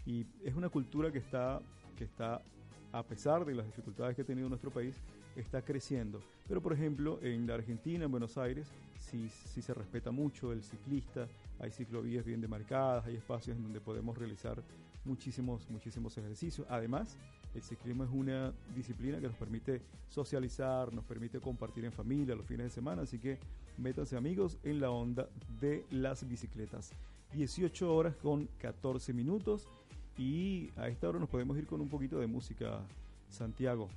y 0.07 0.27
es 0.43 0.55
una 0.55 0.69
cultura 0.69 1.13
que 1.13 1.19
está, 1.19 1.61
que 1.97 2.05
está, 2.05 2.43
a 2.93 3.03
pesar 3.03 3.45
de 3.45 3.55
las 3.55 3.67
dificultades 3.67 4.17
que 4.17 4.23
ha 4.23 4.27
tenido 4.27 4.49
nuestro 4.49 4.71
país, 4.71 4.97
está 5.37 5.63
creciendo. 5.63 6.21
Pero 6.49 6.61
por 6.61 6.73
ejemplo, 6.73 7.19
en 7.23 7.47
la 7.47 7.55
Argentina, 7.55 8.05
en 8.05 8.11
Buenos 8.11 8.37
Aires, 8.39 8.69
sí, 8.99 9.29
sí 9.29 9.63
se 9.63 9.75
respeta 9.75 10.11
mucho 10.11 10.53
el 10.53 10.63
ciclista, 10.63 11.29
hay 11.59 11.71
ciclovías 11.71 12.25
bien 12.25 12.41
demarcadas, 12.41 13.07
hay 13.07 13.17
espacios 13.17 13.57
en 13.57 13.63
donde 13.63 13.81
podemos 13.81 14.17
realizar 14.17 14.63
muchísimos, 15.05 15.69
muchísimos 15.71 16.17
ejercicios. 16.19 16.67
Además, 16.71 17.17
el 17.55 17.63
ciclismo 17.63 18.05
es 18.05 18.11
una 18.11 18.53
disciplina 18.75 19.21
que 19.21 19.27
nos 19.27 19.37
permite 19.37 19.83
socializar, 20.09 20.93
nos 20.93 21.05
permite 21.05 21.41
compartir 21.41 21.85
en 21.85 21.93
familia 21.93 22.35
los 22.35 22.47
fines 22.47 22.67
de 22.67 22.71
semana, 22.71 23.03
así 23.03 23.19
que 23.19 23.39
métanse 23.77 24.17
amigos 24.17 24.59
en 24.63 24.81
la 24.81 24.91
onda 24.91 25.29
de 25.61 25.85
las 25.91 26.29
bicicletas. 26.29 26.93
18 27.33 27.95
horas 27.95 28.17
con 28.17 28.47
14 28.59 29.13
minutos 29.13 29.69
y 30.19 30.71
a 30.77 30.89
esta 30.89 31.09
hora 31.09 31.19
nos 31.19 31.29
podemos 31.29 31.57
ir 31.57 31.67
con 31.67 31.81
un 31.81 31.89
poquito 31.89 32.19
de 32.19 32.27
música, 32.27 32.81
Santiago. 33.29 33.89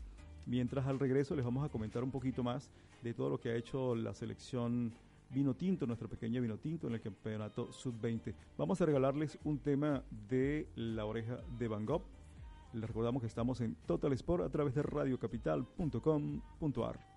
Mientras 0.46 0.86
al 0.88 1.00
regreso 1.00 1.36
les 1.36 1.46
vamos 1.46 1.66
a 1.66 1.70
comentar 1.70 2.04
un 2.04 2.12
poquito 2.12 2.44
más 2.44 2.70
de 3.02 3.14
todo 3.14 3.30
lo 3.30 3.40
que 3.40 3.50
ha 3.50 3.56
hecho 3.56 3.96
la 3.96 4.14
selección 4.14 4.92
vino 5.30 5.54
tinto, 5.56 5.88
nuestra 5.88 6.08
pequeña 6.08 6.40
vino 6.42 6.58
tinto 6.58 6.88
en 6.88 6.94
el 6.94 7.02
campeonato 7.02 7.72
sub-20. 7.72 8.34
Vamos 8.58 8.82
a 8.82 8.86
regalarles 8.86 9.38
un 9.44 9.60
tema 9.60 10.04
de 10.30 10.68
la 10.76 11.06
oreja 11.06 11.40
de 11.58 11.68
Van 11.68 11.86
Gogh. 11.86 12.04
Les 12.74 12.88
recordamos 12.88 13.22
que 13.22 13.28
estamos 13.28 13.62
en 13.62 13.76
Total 13.86 14.12
Sport 14.14 14.44
a 14.44 14.50
través 14.50 14.74
de 14.76 14.84
radiocapital.com.ar. 14.84 17.12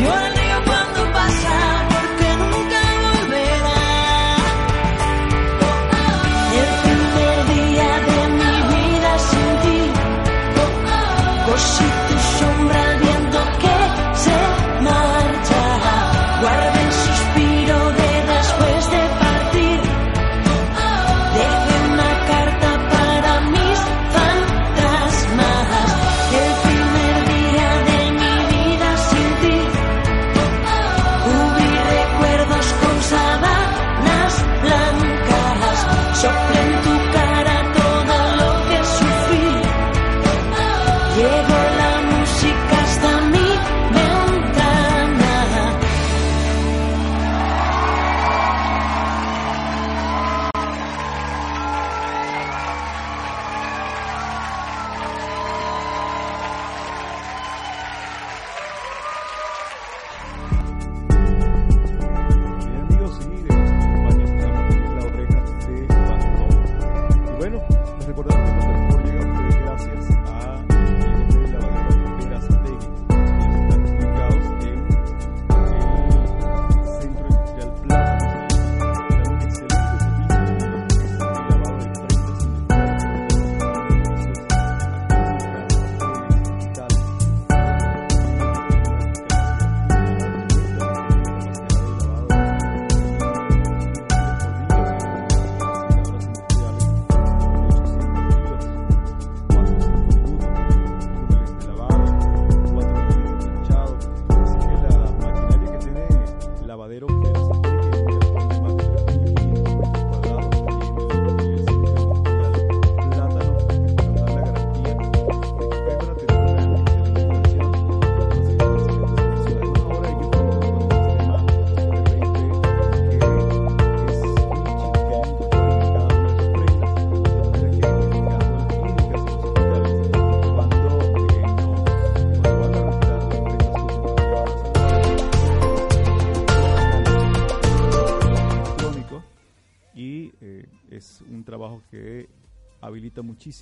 you're 0.00 0.27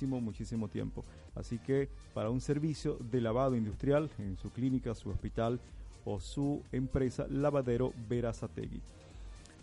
muchísimo, 0.05 0.67
tiempo. 0.67 1.03
Así 1.35 1.57
que 1.59 1.89
para 2.13 2.29
un 2.29 2.41
servicio 2.41 2.97
de 3.11 3.21
lavado 3.21 3.55
industrial 3.55 4.09
en 4.19 4.37
su 4.37 4.49
clínica, 4.51 4.93
su 4.93 5.09
hospital 5.09 5.59
o 6.05 6.19
su 6.19 6.61
empresa, 6.71 7.25
Lavadero 7.29 7.93
Verazategui. 8.07 8.81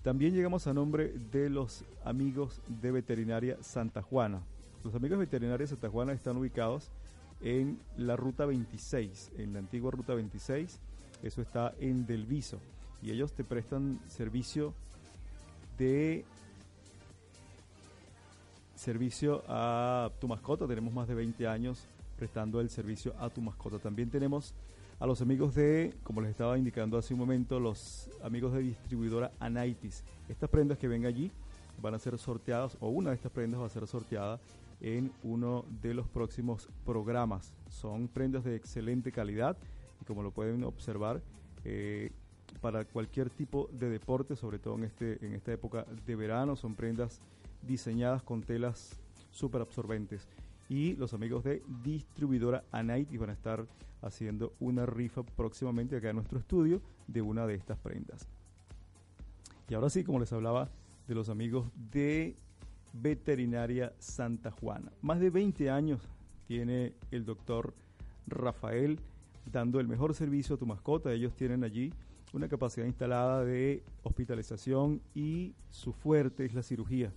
También 0.02 0.34
llegamos 0.34 0.66
a 0.66 0.74
nombre 0.74 1.14
de 1.32 1.48
los 1.48 1.84
amigos 2.04 2.60
de 2.82 2.90
Veterinaria 2.90 3.56
Santa 3.62 4.02
Juana. 4.02 4.42
Los 4.84 4.94
amigos 4.94 5.18
de 5.18 5.24
Veterinaria 5.24 5.66
Santa 5.66 5.88
Juana 5.88 6.12
están 6.12 6.36
ubicados 6.36 6.90
en 7.40 7.78
la 7.96 8.16
ruta 8.16 8.44
26, 8.44 9.32
en 9.38 9.54
la 9.54 9.60
antigua 9.60 9.90
ruta 9.90 10.14
26. 10.14 10.78
Eso 11.22 11.40
está 11.40 11.72
en 11.80 12.06
Delviso. 12.06 12.58
Y 13.02 13.10
ellos 13.10 13.32
te 13.32 13.44
prestan 13.44 13.98
servicio 14.08 14.74
de 15.78 16.24
servicio 18.84 19.42
a 19.48 20.10
tu 20.20 20.28
mascota. 20.28 20.68
Tenemos 20.68 20.92
más 20.92 21.08
de 21.08 21.14
20 21.14 21.46
años 21.48 21.86
prestando 22.16 22.60
el 22.60 22.68
servicio 22.68 23.14
a 23.18 23.30
tu 23.30 23.40
mascota. 23.40 23.78
También 23.78 24.10
tenemos 24.10 24.54
a 25.00 25.06
los 25.06 25.22
amigos 25.22 25.54
de, 25.54 25.94
como 26.02 26.20
les 26.20 26.30
estaba 26.30 26.58
indicando 26.58 26.98
hace 26.98 27.14
un 27.14 27.20
momento, 27.20 27.58
los 27.58 28.10
amigos 28.22 28.52
de 28.52 28.60
distribuidora 28.60 29.32
Anaitis. 29.40 30.04
Estas 30.28 30.50
prendas 30.50 30.76
que 30.76 30.86
ven 30.86 31.06
allí 31.06 31.30
van 31.80 31.94
a 31.94 31.98
ser 31.98 32.18
sorteadas, 32.18 32.76
o 32.78 32.88
una 32.88 33.10
de 33.10 33.16
estas 33.16 33.32
prendas 33.32 33.60
va 33.62 33.66
a 33.66 33.70
ser 33.70 33.86
sorteada 33.86 34.38
en 34.80 35.10
uno 35.22 35.64
de 35.82 35.94
los 35.94 36.06
próximos 36.06 36.68
programas. 36.84 37.54
Son 37.70 38.06
prendas 38.06 38.44
de 38.44 38.54
excelente 38.54 39.10
calidad 39.10 39.56
y 40.00 40.04
como 40.04 40.22
lo 40.22 40.30
pueden 40.30 40.62
observar, 40.62 41.22
eh, 41.64 42.10
para 42.60 42.84
cualquier 42.84 43.30
tipo 43.30 43.68
de 43.72 43.88
deporte, 43.88 44.36
sobre 44.36 44.58
todo 44.58 44.76
en, 44.76 44.84
este, 44.84 45.24
en 45.24 45.32
esta 45.32 45.52
época 45.52 45.86
de 46.06 46.16
verano, 46.16 46.54
son 46.54 46.74
prendas 46.74 47.20
diseñadas 47.66 48.22
con 48.22 48.42
telas 48.42 49.00
súper 49.31 49.61
absorbentes. 49.61 50.29
Y 50.68 50.94
los 50.96 51.12
amigos 51.12 51.44
de 51.44 51.62
distribuidora 51.83 52.64
Anite 52.72 53.18
van 53.18 53.31
a 53.31 53.35
estar 53.35 53.66
haciendo 54.03 54.55
una 54.61 54.87
rifa 54.87 55.22
próximamente 55.22 55.96
acá 55.96 56.11
en 56.11 56.16
nuestro 56.16 56.38
estudio 56.38 56.81
de 57.07 57.22
una 57.22 57.46
de 57.46 57.55
estas 57.55 57.79
prendas. 57.79 58.27
Y 59.68 59.74
ahora 59.74 59.90
sí, 59.90 60.05
como 60.05 60.20
les 60.20 60.33
hablaba 60.33 60.70
de 61.07 61.14
los 61.14 61.29
amigos 61.29 61.66
de 61.90 62.37
Veterinaria 62.92 63.92
Santa 63.98 64.50
Juana. 64.50 64.92
Más 65.03 65.20
de 65.20 65.31
20 65.31 65.70
años 65.70 66.00
tiene 66.46 66.94
el 67.11 67.24
doctor 67.24 67.74
Rafael 68.27 69.00
dando 69.50 69.81
el 69.81 69.88
mejor 69.88 70.14
servicio 70.14 70.55
a 70.55 70.59
tu 70.59 70.66
mascota. 70.66 71.12
Ellos 71.12 71.35
tienen 71.35 71.64
allí 71.64 71.92
una 72.33 72.48
capacidad 72.48 72.87
instalada 72.87 73.44
de 73.44 73.83
hospitalización 74.03 75.00
y 75.14 75.55
su 75.70 75.92
fuerte 75.92 76.44
es 76.44 76.55
la 76.55 76.62
cirugía 76.62 77.12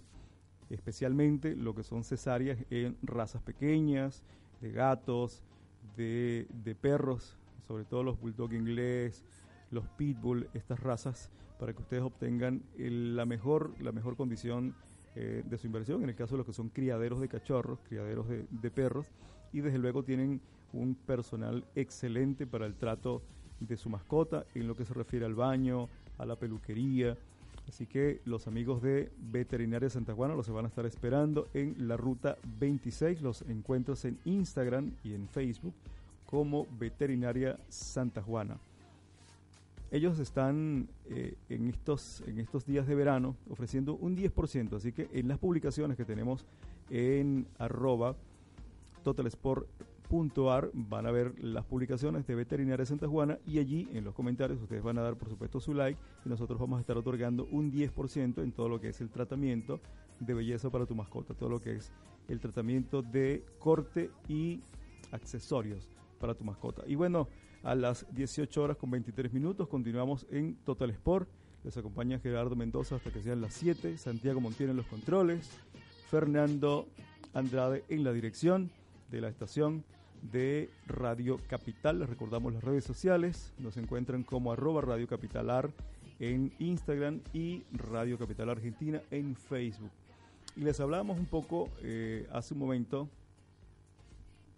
especialmente 0.70 1.56
lo 1.56 1.74
que 1.74 1.84
son 1.84 2.04
cesáreas 2.04 2.58
en 2.70 2.98
razas 3.02 3.42
pequeñas, 3.42 4.24
de 4.62 4.72
gatos, 4.72 5.44
de, 5.96 6.78
perros, 6.80 7.38
sobre 7.68 7.86
todo 7.86 8.04
los 8.04 8.20
bulldog 8.20 8.54
inglés, 8.54 9.24
los 9.72 9.88
pitbull, 9.90 10.50
estas 10.54 10.80
razas, 10.80 11.32
para 11.60 11.74
que 11.74 11.82
ustedes 11.82 12.04
obtengan 12.04 12.62
la, 12.78 13.26
mejor, 13.26 13.74
la 13.82 13.92
mejor 13.92 14.16
condición 14.16 14.76
eh, 15.16 15.44
de 15.46 15.58
su 15.58 15.68
inversión, 15.68 16.04
en 16.04 16.10
el 16.10 16.16
caso 16.16 16.36
de 16.36 16.40
los 16.40 16.46
que 16.46 16.54
son 16.54 16.70
criaderos 16.70 17.20
de 17.20 17.28
cachorros, 17.28 17.80
criaderos 17.88 18.28
de, 18.28 18.46
de 18.50 18.72
perros, 18.72 19.12
y 19.52 19.62
desde 19.62 19.80
luego 19.80 20.04
tienen 20.04 20.40
un 20.74 20.96
personal 20.96 21.66
excelente 21.76 22.46
para 22.46 22.66
el 22.66 22.76
trato 22.76 23.24
de 23.60 23.78
su 23.78 23.90
mascota 23.90 24.46
en 24.54 24.68
lo 24.68 24.76
que 24.76 24.86
se 24.86 24.94
refiere 24.94 25.26
al 25.26 25.34
baño, 25.34 25.90
a 26.18 26.26
la 26.26 26.36
peluquería, 26.36 27.18
Así 27.68 27.86
que 27.86 28.22
los 28.26 28.48
amigos 28.48 28.82
de 28.82 29.12
Veterinaria 29.18 29.90
Santa 29.90 30.14
Juana 30.14 30.36
los 30.36 30.50
van 30.50 30.66
a 30.66 30.68
estar 30.70 30.86
esperando 30.86 31.48
en 31.54 31.88
la 31.88 31.98
ruta 31.98 32.38
26. 32.60 33.22
Los 33.22 33.42
encuentras 33.44 34.06
en 34.06 34.18
Instagram 34.26 34.94
y 35.04 35.14
en 35.14 35.28
Facebook 35.28 35.74
como 36.26 36.68
Veterinaria 36.80 37.60
Santa 37.70 38.22
Juana. 38.22 38.58
Ellos 39.92 40.20
están 40.20 40.90
eh, 41.10 41.36
en, 41.50 41.68
estos, 41.68 42.22
en 42.28 42.40
estos 42.40 42.66
días 42.66 42.88
de 42.88 42.96
verano 42.96 43.36
ofreciendo 43.50 43.96
un 43.96 44.18
10%, 44.18 44.76
así 44.76 44.92
que 44.92 45.10
en 45.14 45.30
las 45.30 45.38
publicaciones 45.38 45.96
que 45.96 46.04
tenemos 46.04 46.46
en 46.90 47.48
arroba 47.58 48.16
Totalsport 49.04 49.68
.ar 50.10 50.72
van 50.74 51.06
a 51.06 51.12
ver 51.12 51.34
las 51.44 51.66
publicaciones 51.66 52.26
de 52.28 52.36
Veterinaria 52.36 52.86
Santa 52.86 53.08
Juana 53.08 53.38
y 53.46 53.60
allí 53.60 53.88
en 53.94 54.04
los 54.04 54.14
comentarios 54.14 54.62
ustedes 54.62 54.84
van 54.84 54.98
a 54.98 55.02
dar 55.02 55.18
por 55.18 55.30
supuesto 55.30 55.60
su 55.60 55.74
like 55.74 56.00
y 56.26 56.30
nosotros 56.30 56.60
vamos 56.60 56.78
a 56.78 56.82
estar 56.82 56.98
otorgando 56.98 57.48
un 57.52 57.72
10% 57.72 58.44
en 58.44 58.52
todo 58.52 58.70
lo 58.70 58.80
que 58.80 58.90
es 58.90 59.02
el 59.02 59.10
tratamiento 59.10 59.80
de 60.20 60.34
belleza 60.34 60.70
para 60.70 60.86
tu 60.86 60.96
mascota, 60.96 61.34
todo 61.34 61.50
lo 61.50 61.62
que 61.62 61.76
es 61.76 61.92
el 62.28 62.40
tratamiento 62.40 63.02
de 63.02 63.44
corte 63.60 64.10
y 64.28 64.62
accesorios 65.12 65.90
para 66.20 66.34
tu 66.34 66.44
mascota. 66.44 66.84
Y 66.88 66.96
bueno, 66.96 67.28
a 67.64 67.76
las 67.76 68.06
18 68.14 68.64
horas 68.64 68.78
con 68.78 68.92
23 68.92 69.34
minutos 69.34 69.68
continuamos 69.68 70.26
en 70.32 70.56
Total 70.64 70.90
Sport. 70.92 71.30
Les 71.64 71.76
acompaña 71.78 72.20
Gerardo 72.20 72.56
Mendoza 72.56 72.96
hasta 72.96 73.12
que 73.12 73.22
sean 73.22 73.42
las 73.42 73.54
7. 73.54 73.98
Santiago 73.98 74.40
Montiel 74.40 74.70
en 74.70 74.78
los 74.78 74.86
controles. 74.86 75.50
Fernando 76.10 76.88
Andrade 77.34 77.84
en 77.90 78.04
la 78.04 78.14
dirección 78.14 78.72
de 79.12 79.22
la 79.22 79.28
estación 79.28 79.84
de 80.22 80.70
Radio 80.88 81.40
Capital. 81.48 82.00
Les 82.00 82.10
recordamos 82.10 82.54
las 82.54 82.64
redes 82.64 82.84
sociales. 82.84 83.54
Nos 83.60 83.78
encuentran 83.78 84.24
como 84.24 84.52
arroba 84.52 84.82
Radio 84.82 85.08
Capitalar 85.08 85.72
en 86.20 86.52
Instagram 86.60 87.22
y 87.34 87.64
Radio 87.72 88.18
Capital 88.18 88.50
Argentina 88.50 89.02
en 89.12 89.36
Facebook. 89.36 89.92
Y 90.56 90.62
les 90.62 90.80
hablábamos 90.80 91.20
un 91.20 91.26
poco 91.26 91.70
eh, 91.82 92.28
hace 92.32 92.54
un 92.54 92.60
momento 92.60 93.08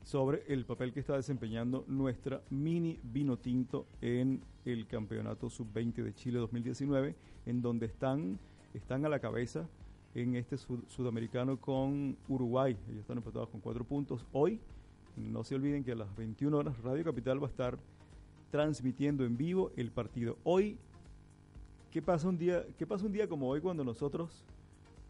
sobre 0.03 0.43
el 0.47 0.65
papel 0.65 0.93
que 0.93 1.01
está 1.01 1.15
desempeñando 1.15 1.83
nuestra 1.87 2.41
mini 2.49 2.99
vino 3.03 3.37
tinto 3.37 3.85
en 4.01 4.41
el 4.65 4.87
Campeonato 4.87 5.49
Sub-20 5.49 6.03
de 6.03 6.13
Chile 6.13 6.39
2019, 6.39 7.15
en 7.45 7.61
donde 7.61 7.85
están, 7.85 8.39
están 8.73 9.05
a 9.05 9.09
la 9.09 9.19
cabeza 9.19 9.67
en 10.15 10.35
este 10.35 10.57
sudamericano 10.57 11.57
con 11.57 12.17
Uruguay. 12.27 12.75
Ellos 12.87 13.01
están 13.01 13.17
empatados 13.17 13.49
con 13.49 13.61
cuatro 13.61 13.83
puntos. 13.83 14.25
Hoy 14.31 14.59
no 15.19 15.43
se 15.43 15.55
olviden 15.55 15.83
que 15.83 15.91
a 15.91 15.95
las 15.95 16.15
21 16.15 16.57
horas 16.57 16.77
Radio 16.81 17.03
Capital 17.03 17.41
va 17.41 17.47
a 17.47 17.49
estar 17.49 17.77
transmitiendo 18.51 19.25
en 19.25 19.37
vivo 19.37 19.71
el 19.75 19.91
partido. 19.91 20.37
Hoy, 20.43 20.77
¿qué 21.91 22.01
pasa 22.01 22.27
un 22.27 22.37
día, 22.37 22.65
qué 22.77 22.87
pasa 22.87 23.05
un 23.05 23.11
día 23.11 23.27
como 23.27 23.49
hoy 23.49 23.61
cuando 23.61 23.83
nosotros 23.83 24.45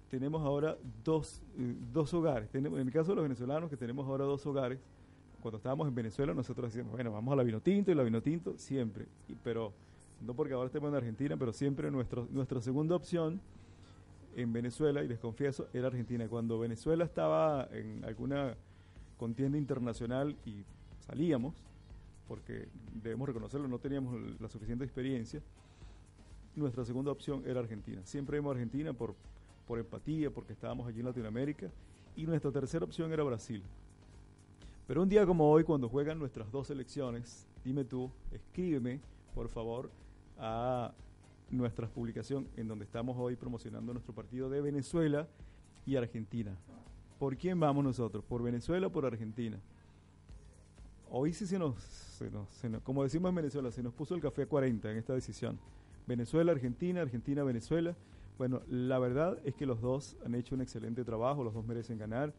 tenemos 0.10 0.42
ahora 0.42 0.78
dos, 1.04 1.42
eh, 1.58 1.76
dos 1.94 2.14
hogares? 2.14 2.50
Tenemos, 2.50 2.80
en 2.80 2.88
el 2.88 2.94
caso 2.94 3.12
de 3.12 3.16
los 3.16 3.24
venezolanos, 3.24 3.70
que 3.70 3.78
tenemos 3.78 4.08
ahora 4.08 4.26
dos 4.26 4.46
hogares, 4.46 4.80
cuando 5.42 5.58
estábamos 5.58 5.88
en 5.88 5.96
Venezuela 5.96 6.34
nosotros 6.34 6.70
decíamos, 6.70 6.92
bueno, 6.92 7.14
vamos 7.14 7.32
a 7.32 7.36
la 7.38 7.44
vino 7.44 7.62
tinto 7.62 7.92
y 7.92 7.96
la 7.96 8.04
vino 8.04 8.22
tinto 8.22 8.58
siempre, 8.58 9.06
pero 9.44 9.72
no 10.26 10.34
porque 10.34 10.54
ahora 10.54 10.68
estemos 10.68 10.90
en 10.90 10.96
Argentina, 10.96 11.38
pero 11.38 11.54
siempre 11.54 11.90
nuestro, 11.90 12.28
nuestra 12.32 12.60
segunda 12.60 12.96
opción 12.96 13.40
en 14.36 14.52
Venezuela, 14.52 15.04
y 15.04 15.08
les 15.08 15.20
confieso, 15.20 15.68
era 15.74 15.88
Argentina. 15.88 16.28
Cuando 16.28 16.60
Venezuela 16.60 17.06
estaba 17.06 17.68
en 17.72 18.04
alguna 18.06 18.56
contienda 19.20 19.58
internacional 19.58 20.36
y 20.46 20.64
salíamos, 21.06 21.54
porque 22.28 22.70
debemos 23.04 23.28
reconocerlo, 23.28 23.68
no 23.68 23.78
teníamos 23.78 24.16
la 24.40 24.48
suficiente 24.48 24.86
experiencia, 24.86 25.42
nuestra 26.56 26.86
segunda 26.86 27.12
opción 27.12 27.44
era 27.46 27.60
Argentina. 27.60 28.02
Siempre 28.06 28.38
vimos 28.40 28.54
Argentina 28.54 28.94
por, 28.94 29.16
por 29.68 29.78
empatía, 29.78 30.32
porque 30.32 30.54
estábamos 30.54 30.88
allí 30.88 31.00
en 31.00 31.06
Latinoamérica, 31.06 31.70
y 32.16 32.26
nuestra 32.26 32.52
tercera 32.52 32.86
opción 32.86 33.12
era 33.12 33.24
Brasil. 33.24 33.62
Pero 34.88 35.04
un 35.04 35.10
día 35.10 35.26
como 35.26 35.50
hoy, 35.52 35.64
cuando 35.64 35.90
juegan 35.90 36.18
nuestras 36.18 36.52
dos 36.52 36.68
selecciones, 36.68 37.46
dime 37.64 37.84
tú, 37.84 38.10
escríbeme, 38.32 39.00
por 39.36 39.50
favor, 39.50 39.92
a 40.38 40.94
nuestra 41.52 41.88
publicación 41.88 42.48
en 42.58 42.68
donde 42.68 42.86
estamos 42.86 43.16
hoy 43.18 43.36
promocionando 43.36 43.94
nuestro 43.94 44.14
partido 44.14 44.50
de 44.50 44.62
Venezuela 44.62 45.28
y 45.86 45.96
Argentina. 45.96 46.56
¿Por 47.20 47.36
quién 47.36 47.60
vamos 47.60 47.84
nosotros? 47.84 48.24
¿Por 48.24 48.42
Venezuela 48.42 48.88
o 48.88 48.90
por 48.90 49.06
Argentina? 49.06 49.60
Hoy 51.12 51.34
sí 51.34 51.46
se 51.46 51.60
nos, 51.60 51.76
se 51.82 52.70
nos, 52.70 52.82
como 52.82 53.04
decimos 53.04 53.30
en 53.30 53.36
Venezuela, 53.36 53.72
se 53.72 53.84
nos 53.84 53.94
puso 53.94 54.16
el 54.16 54.22
café 54.22 54.44
a 54.44 54.46
40 54.46 54.90
en 54.90 54.98
esta 54.98 55.14
decisión. 55.14 55.60
Venezuela, 56.08 56.54
Argentina, 56.54 57.02
Argentina, 57.02 57.44
Venezuela. 57.44 57.94
Bueno, 58.38 58.62
la 58.70 59.00
verdad 59.00 59.38
es 59.44 59.54
que 59.54 59.66
los 59.66 59.82
dos 59.82 60.16
han 60.26 60.34
hecho 60.34 60.56
un 60.56 60.62
excelente 60.62 61.04
trabajo, 61.04 61.44
los 61.44 61.54
dos 61.54 61.66
merecen 61.66 61.98
ganar. 61.98 62.34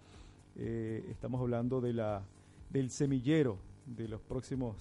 Eh, 0.56 1.06
estamos 1.10 1.42
hablando 1.42 1.82
de 1.82 1.92
la, 1.92 2.22
del 2.70 2.88
semillero 2.88 3.58
de 3.84 4.08
los 4.08 4.22
próximos 4.22 4.76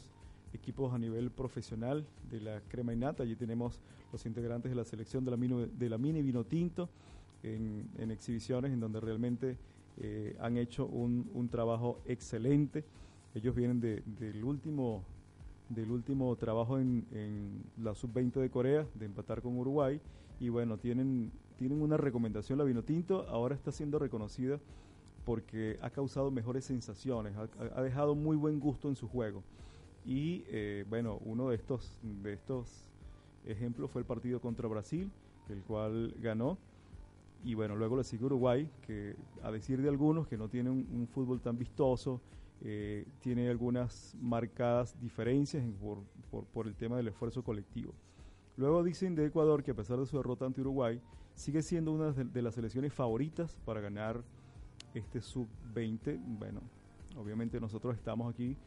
equipos 0.53 0.93
a 0.93 0.97
nivel 0.97 1.29
profesional 1.29 2.05
de 2.31 2.39
la 2.39 2.61
crema 2.69 2.93
y 2.93 2.95
nata. 2.95 3.23
Allí 3.23 3.35
tenemos 3.35 3.81
los 4.13 4.25
integrantes 4.25 4.71
de 4.71 4.77
la 4.77 4.85
selección 4.85 5.25
de 5.25 5.31
la, 5.31 5.37
mini, 5.37 5.65
de 5.65 5.89
la 5.89 5.97
mini 5.97 6.21
vino 6.21 6.45
tinto 6.45 6.87
en 7.43 8.11
exhibiciones 8.11 8.71
en 8.71 8.79
donde 8.79 8.99
realmente 8.99 9.57
eh, 9.99 10.35
han 10.39 10.57
hecho 10.57 10.85
un, 10.85 11.29
un, 11.33 11.49
trabajo 11.49 12.01
excelente. 12.05 12.83
Ellos 13.35 13.55
vienen 13.55 13.79
de, 13.79 14.01
del 14.19 14.43
último 14.43 15.03
del 15.69 15.91
último 15.91 16.35
trabajo 16.35 16.79
en, 16.79 17.05
en 17.11 17.63
la 17.77 17.93
sub-20 17.93 18.39
de 18.39 18.49
Corea, 18.49 18.87
de 18.95 19.05
empatar 19.05 19.43
con 19.43 19.55
Uruguay, 19.55 20.01
y 20.39 20.49
bueno, 20.49 20.79
tienen, 20.79 21.31
tienen 21.57 21.83
una 21.83 21.95
recomendación, 21.95 22.57
la 22.57 22.63
Vinotinto 22.63 23.27
ahora 23.29 23.53
está 23.53 23.71
siendo 23.71 23.99
reconocida 23.99 24.59
porque 25.25 25.77
ha 25.83 25.91
causado 25.91 26.31
mejores 26.31 26.65
sensaciones, 26.65 27.35
ha, 27.35 27.47
ha 27.75 27.83
dejado 27.83 28.15
muy 28.15 28.35
buen 28.35 28.59
gusto 28.59 28.89
en 28.89 28.95
su 28.95 29.07
juego. 29.07 29.43
Y 30.05 30.43
eh, 30.47 30.85
bueno, 30.89 31.19
uno 31.23 31.49
de 31.49 31.55
estos, 31.55 31.99
de 32.01 32.33
estos 32.33 32.87
ejemplos 33.45 33.91
fue 33.91 34.01
el 34.01 34.07
partido 34.07 34.39
contra 34.39 34.67
Brasil, 34.67 35.11
el 35.49 35.61
cual 35.61 36.15
ganó. 36.19 36.57
Y 37.43 37.53
bueno, 37.53 37.75
luego 37.75 37.95
le 37.97 38.03
sigue 38.03 38.25
Uruguay, 38.25 38.69
que 38.85 39.15
a 39.41 39.51
decir 39.51 39.81
de 39.81 39.87
algunos 39.89 40.27
que 40.27 40.37
no 40.37 40.49
tiene 40.49 40.69
un, 40.69 40.85
un 40.91 41.07
fútbol 41.07 41.39
tan 41.41 41.57
vistoso, 41.57 42.21
eh, 42.61 43.05
tiene 43.21 43.49
algunas 43.49 44.13
marcadas 44.19 44.99
diferencias 44.99 45.63
en- 45.63 45.73
por, 45.73 45.99
por- 46.29 46.45
por 46.45 46.67
el 46.67 46.75
tema 46.75 46.97
del 46.97 47.07
esfuerzo 47.07 47.41
colectivo. 47.43 47.93
Luego 48.57 48.83
dicen 48.83 49.15
de 49.15 49.25
Ecuador 49.25 49.63
que 49.63 49.71
a 49.71 49.73
pesar 49.75 49.97
de 49.99 50.05
su 50.05 50.17
derrota 50.17 50.45
ante 50.45 50.59
Uruguay, 50.59 50.99
sigue 51.33 51.61
siendo 51.61 51.93
una 51.93 52.11
de, 52.11 52.25
de 52.25 52.41
las 52.41 52.55
selecciones 52.55 52.93
favoritas 52.93 53.57
para 53.63 53.79
ganar 53.79 54.21
este 54.93 55.21
sub-20. 55.21 56.19
Bueno, 56.37 56.59
obviamente 57.17 57.61
nosotros 57.61 57.95
estamos 57.95 58.33
aquí 58.33 58.57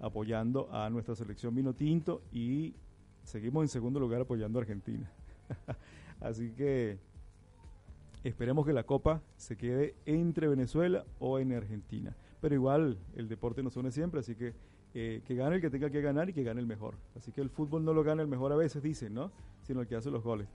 apoyando 0.00 0.68
a 0.72 0.88
nuestra 0.88 1.14
selección 1.14 1.54
vino 1.54 1.74
tinto 1.74 2.22
y 2.32 2.74
seguimos 3.22 3.62
en 3.64 3.68
segundo 3.68 4.00
lugar 4.00 4.22
apoyando 4.22 4.58
a 4.58 4.62
Argentina. 4.62 5.10
Así 6.20 6.50
que 6.52 6.98
esperemos 8.24 8.66
que 8.66 8.72
la 8.72 8.84
copa 8.84 9.22
se 9.36 9.56
quede 9.56 9.94
entre 10.06 10.48
Venezuela 10.48 11.04
o 11.18 11.38
en 11.38 11.52
Argentina. 11.52 12.16
Pero 12.40 12.54
igual 12.54 12.98
el 13.14 13.28
deporte 13.28 13.62
nos 13.62 13.76
une 13.76 13.90
siempre, 13.90 14.20
así 14.20 14.34
que 14.34 14.54
eh, 14.94 15.22
que 15.26 15.34
gane 15.34 15.56
el 15.56 15.60
que 15.60 15.70
tenga 15.70 15.90
que 15.90 16.00
ganar 16.00 16.28
y 16.30 16.32
que 16.32 16.42
gane 16.42 16.60
el 16.60 16.66
mejor. 16.66 16.94
Así 17.16 17.32
que 17.32 17.40
el 17.40 17.50
fútbol 17.50 17.84
no 17.84 17.92
lo 17.92 18.04
gana 18.04 18.22
el 18.22 18.28
mejor 18.28 18.52
a 18.52 18.56
veces, 18.56 18.82
dicen, 18.82 19.12
¿no? 19.12 19.32
Sino 19.62 19.80
el 19.80 19.86
que 19.86 19.96
hace 19.96 20.10
los 20.10 20.22
goles. 20.22 20.48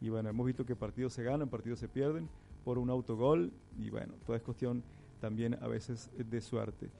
Y 0.00 0.08
bueno, 0.08 0.28
hemos 0.28 0.46
visto 0.46 0.64
que 0.64 0.76
partidos 0.76 1.12
se 1.12 1.22
ganan, 1.22 1.48
partidos 1.48 1.78
se 1.78 1.88
pierden 1.88 2.28
por 2.64 2.78
un 2.78 2.88
autogol 2.88 3.52
y 3.78 3.90
bueno, 3.90 4.14
todo 4.24 4.36
es 4.36 4.42
cuestión 4.42 4.82
también 5.20 5.58
a 5.60 5.66
veces 5.66 6.10
de 6.16 6.40
suerte. 6.40 6.90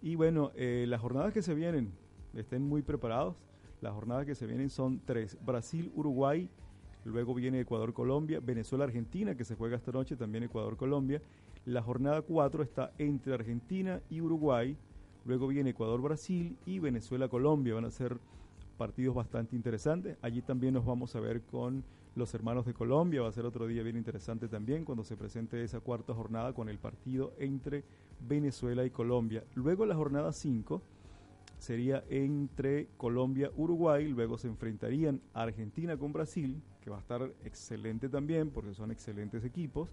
Y 0.00 0.14
bueno, 0.14 0.52
eh, 0.54 0.86
las 0.88 1.00
jornadas 1.00 1.32
que 1.32 1.42
se 1.42 1.54
vienen, 1.54 1.92
estén 2.34 2.62
muy 2.62 2.82
preparados. 2.82 3.36
Las 3.80 3.92
jornadas 3.92 4.26
que 4.26 4.34
se 4.34 4.46
vienen 4.46 4.70
son 4.70 5.00
tres. 5.04 5.36
Brasil, 5.44 5.92
Uruguay, 5.94 6.48
luego 7.08 7.34
viene 7.34 7.60
Ecuador-Colombia, 7.60 8.40
Venezuela-Argentina, 8.40 9.34
que 9.34 9.44
se 9.44 9.54
juega 9.54 9.76
esta 9.76 9.92
noche, 9.92 10.16
también 10.16 10.44
Ecuador-Colombia. 10.44 11.20
La 11.64 11.82
jornada 11.82 12.22
4 12.22 12.62
está 12.62 12.92
entre 12.98 13.34
Argentina 13.34 14.00
y 14.08 14.20
Uruguay, 14.20 14.76
luego 15.24 15.48
viene 15.48 15.70
Ecuador-Brasil 15.70 16.56
y 16.66 16.78
Venezuela-Colombia. 16.78 17.74
Van 17.74 17.84
a 17.84 17.90
ser 17.90 18.18
partidos 18.76 19.14
bastante 19.14 19.56
interesantes. 19.56 20.16
Allí 20.22 20.40
también 20.40 20.74
nos 20.74 20.86
vamos 20.86 21.14
a 21.16 21.20
ver 21.20 21.42
con 21.42 21.84
los 22.14 22.32
hermanos 22.34 22.64
de 22.64 22.74
Colombia. 22.74 23.22
Va 23.22 23.28
a 23.28 23.32
ser 23.32 23.44
otro 23.44 23.66
día 23.66 23.82
bien 23.82 23.96
interesante 23.96 24.48
también 24.48 24.84
cuando 24.84 25.04
se 25.04 25.16
presente 25.16 25.62
esa 25.62 25.80
cuarta 25.80 26.14
jornada 26.14 26.52
con 26.52 26.68
el 26.68 26.78
partido 26.78 27.32
entre 27.38 27.84
Venezuela 28.26 28.84
y 28.84 28.90
Colombia. 28.90 29.44
Luego 29.54 29.84
la 29.84 29.94
jornada 29.94 30.32
5 30.32 30.80
sería 31.58 32.04
entre 32.08 32.88
Colombia 32.96 33.50
Uruguay, 33.56 34.08
luego 34.08 34.38
se 34.38 34.48
enfrentarían 34.48 35.20
Argentina 35.34 35.96
con 35.96 36.12
Brasil, 36.12 36.62
que 36.80 36.90
va 36.90 36.96
a 36.96 37.00
estar 37.00 37.22
excelente 37.44 38.08
también 38.08 38.50
porque 38.50 38.74
son 38.74 38.90
excelentes 38.90 39.44
equipos, 39.44 39.88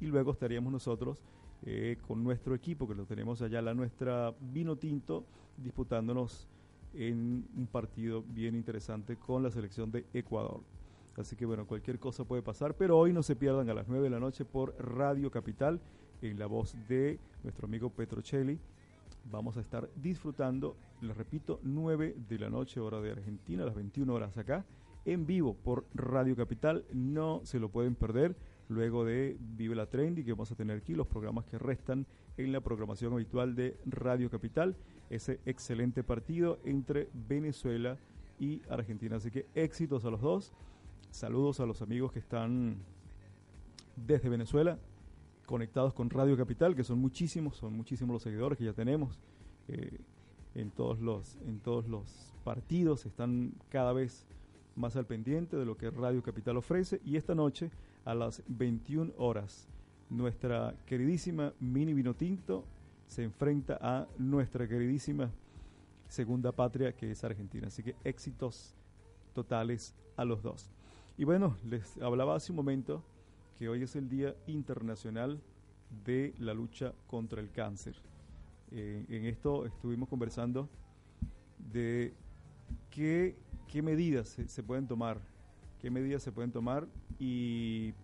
y 0.00 0.06
luego 0.06 0.32
estaríamos 0.32 0.72
nosotros 0.72 1.22
eh, 1.66 1.98
con 2.06 2.24
nuestro 2.24 2.54
equipo, 2.54 2.88
que 2.88 2.94
lo 2.94 3.04
tenemos 3.04 3.42
allá, 3.42 3.60
la 3.60 3.74
nuestra 3.74 4.34
vino 4.40 4.76
tinto, 4.76 5.24
disputándonos 5.58 6.48
en 6.94 7.46
un 7.56 7.66
partido 7.66 8.22
bien 8.22 8.54
interesante 8.54 9.16
con 9.16 9.42
la 9.42 9.50
selección 9.50 9.90
de 9.90 10.06
Ecuador. 10.14 10.60
Así 11.16 11.36
que 11.36 11.44
bueno, 11.44 11.66
cualquier 11.66 11.98
cosa 11.98 12.24
puede 12.24 12.42
pasar, 12.42 12.74
pero 12.74 12.98
hoy 12.98 13.12
no 13.12 13.22
se 13.22 13.36
pierdan 13.36 13.68
a 13.68 13.74
las 13.74 13.88
9 13.88 14.04
de 14.04 14.10
la 14.10 14.20
noche 14.20 14.44
por 14.44 14.74
Radio 14.78 15.30
Capital, 15.30 15.80
en 16.22 16.38
la 16.38 16.46
voz 16.46 16.76
de 16.88 17.18
nuestro 17.42 17.66
amigo 17.66 17.90
Petrocelli. 17.90 18.58
Vamos 19.30 19.56
a 19.56 19.60
estar 19.60 19.88
disfrutando, 19.96 20.76
les 21.02 21.16
repito, 21.16 21.60
9 21.62 22.16
de 22.28 22.38
la 22.38 22.48
noche, 22.48 22.80
hora 22.80 23.00
de 23.00 23.10
Argentina, 23.10 23.64
las 23.64 23.74
21 23.74 24.12
horas 24.12 24.36
acá, 24.38 24.64
en 25.04 25.26
vivo 25.26 25.54
por 25.54 25.86
Radio 25.94 26.36
Capital. 26.36 26.84
No 26.92 27.40
se 27.44 27.58
lo 27.58 27.70
pueden 27.70 27.94
perder 27.94 28.36
luego 28.68 29.04
de 29.04 29.36
Vive 29.40 29.74
la 29.74 29.86
Trendy, 29.86 30.24
que 30.24 30.32
vamos 30.32 30.52
a 30.52 30.54
tener 30.54 30.78
aquí, 30.78 30.94
los 30.94 31.06
programas 31.06 31.44
que 31.46 31.58
restan 31.58 32.06
en 32.36 32.52
la 32.52 32.60
programación 32.60 33.12
habitual 33.12 33.54
de 33.54 33.76
Radio 33.86 34.30
Capital. 34.30 34.76
Ese 35.10 35.40
excelente 35.44 36.04
partido 36.04 36.58
entre 36.64 37.08
Venezuela 37.12 37.98
y 38.38 38.62
Argentina. 38.68 39.16
Así 39.16 39.30
que 39.30 39.46
éxitos 39.54 40.04
a 40.04 40.10
los 40.10 40.20
dos. 40.20 40.52
Saludos 41.10 41.58
a 41.60 41.66
los 41.66 41.82
amigos 41.82 42.12
que 42.12 42.20
están 42.20 42.76
desde 43.96 44.28
Venezuela 44.28 44.78
conectados 45.50 45.92
con 45.92 46.08
Radio 46.10 46.36
Capital, 46.36 46.76
que 46.76 46.84
son 46.84 47.00
muchísimos, 47.00 47.56
son 47.56 47.76
muchísimos 47.76 48.14
los 48.14 48.22
seguidores 48.22 48.56
que 48.56 48.64
ya 48.64 48.72
tenemos 48.72 49.18
eh, 49.66 49.98
en 50.54 50.70
todos 50.70 51.00
los 51.00 51.36
en 51.44 51.58
todos 51.58 51.88
los 51.88 52.32
partidos, 52.44 53.04
están 53.04 53.52
cada 53.68 53.92
vez 53.92 54.28
más 54.80 54.96
al 54.96 55.06
pendiente 55.06 55.56
de 55.56 55.64
lo 55.64 55.76
que 55.76 55.90
Radio 55.90 56.22
Capital 56.22 56.56
ofrece 56.56 57.00
y 57.04 57.16
esta 57.16 57.34
noche 57.34 57.70
a 58.04 58.14
las 58.14 58.42
21 58.48 59.12
horas 59.18 59.68
nuestra 60.08 60.74
queridísima 60.86 61.52
Mini 61.60 61.94
Vino 61.94 62.14
Tinto 62.14 62.64
se 63.06 63.22
enfrenta 63.22 63.78
a 63.80 64.06
nuestra 64.18 64.66
queridísima 64.66 65.30
segunda 66.08 66.52
patria 66.52 66.92
que 66.92 67.10
es 67.10 67.22
Argentina. 67.22 67.68
Así 67.68 67.82
que 67.82 67.94
éxitos 68.04 68.74
totales 69.34 69.94
a 70.16 70.24
los 70.24 70.42
dos. 70.42 70.70
Y 71.16 71.24
bueno, 71.24 71.56
les 71.68 71.96
hablaba 71.98 72.34
hace 72.34 72.52
un 72.52 72.56
momento 72.56 73.02
que 73.58 73.68
hoy 73.68 73.82
es 73.82 73.94
el 73.94 74.08
Día 74.08 74.34
Internacional 74.46 75.40
de 76.04 76.34
la 76.38 76.54
Lucha 76.54 76.92
contra 77.06 77.40
el 77.40 77.50
Cáncer. 77.50 77.94
Eh, 78.72 79.04
en 79.08 79.26
esto 79.26 79.66
estuvimos 79.66 80.08
conversando 80.08 80.68
de 81.72 82.14
qué, 82.90 83.36
qué 83.70 83.82
medidas 83.82 84.36
se, 84.46 84.62
pueden 84.62 84.86
tomar, 84.86 85.18
qué 85.80 85.90
medidas 85.90 86.22
se 86.22 86.32
pueden 86.32 86.50
tomar 86.50 86.86
y 87.18 87.94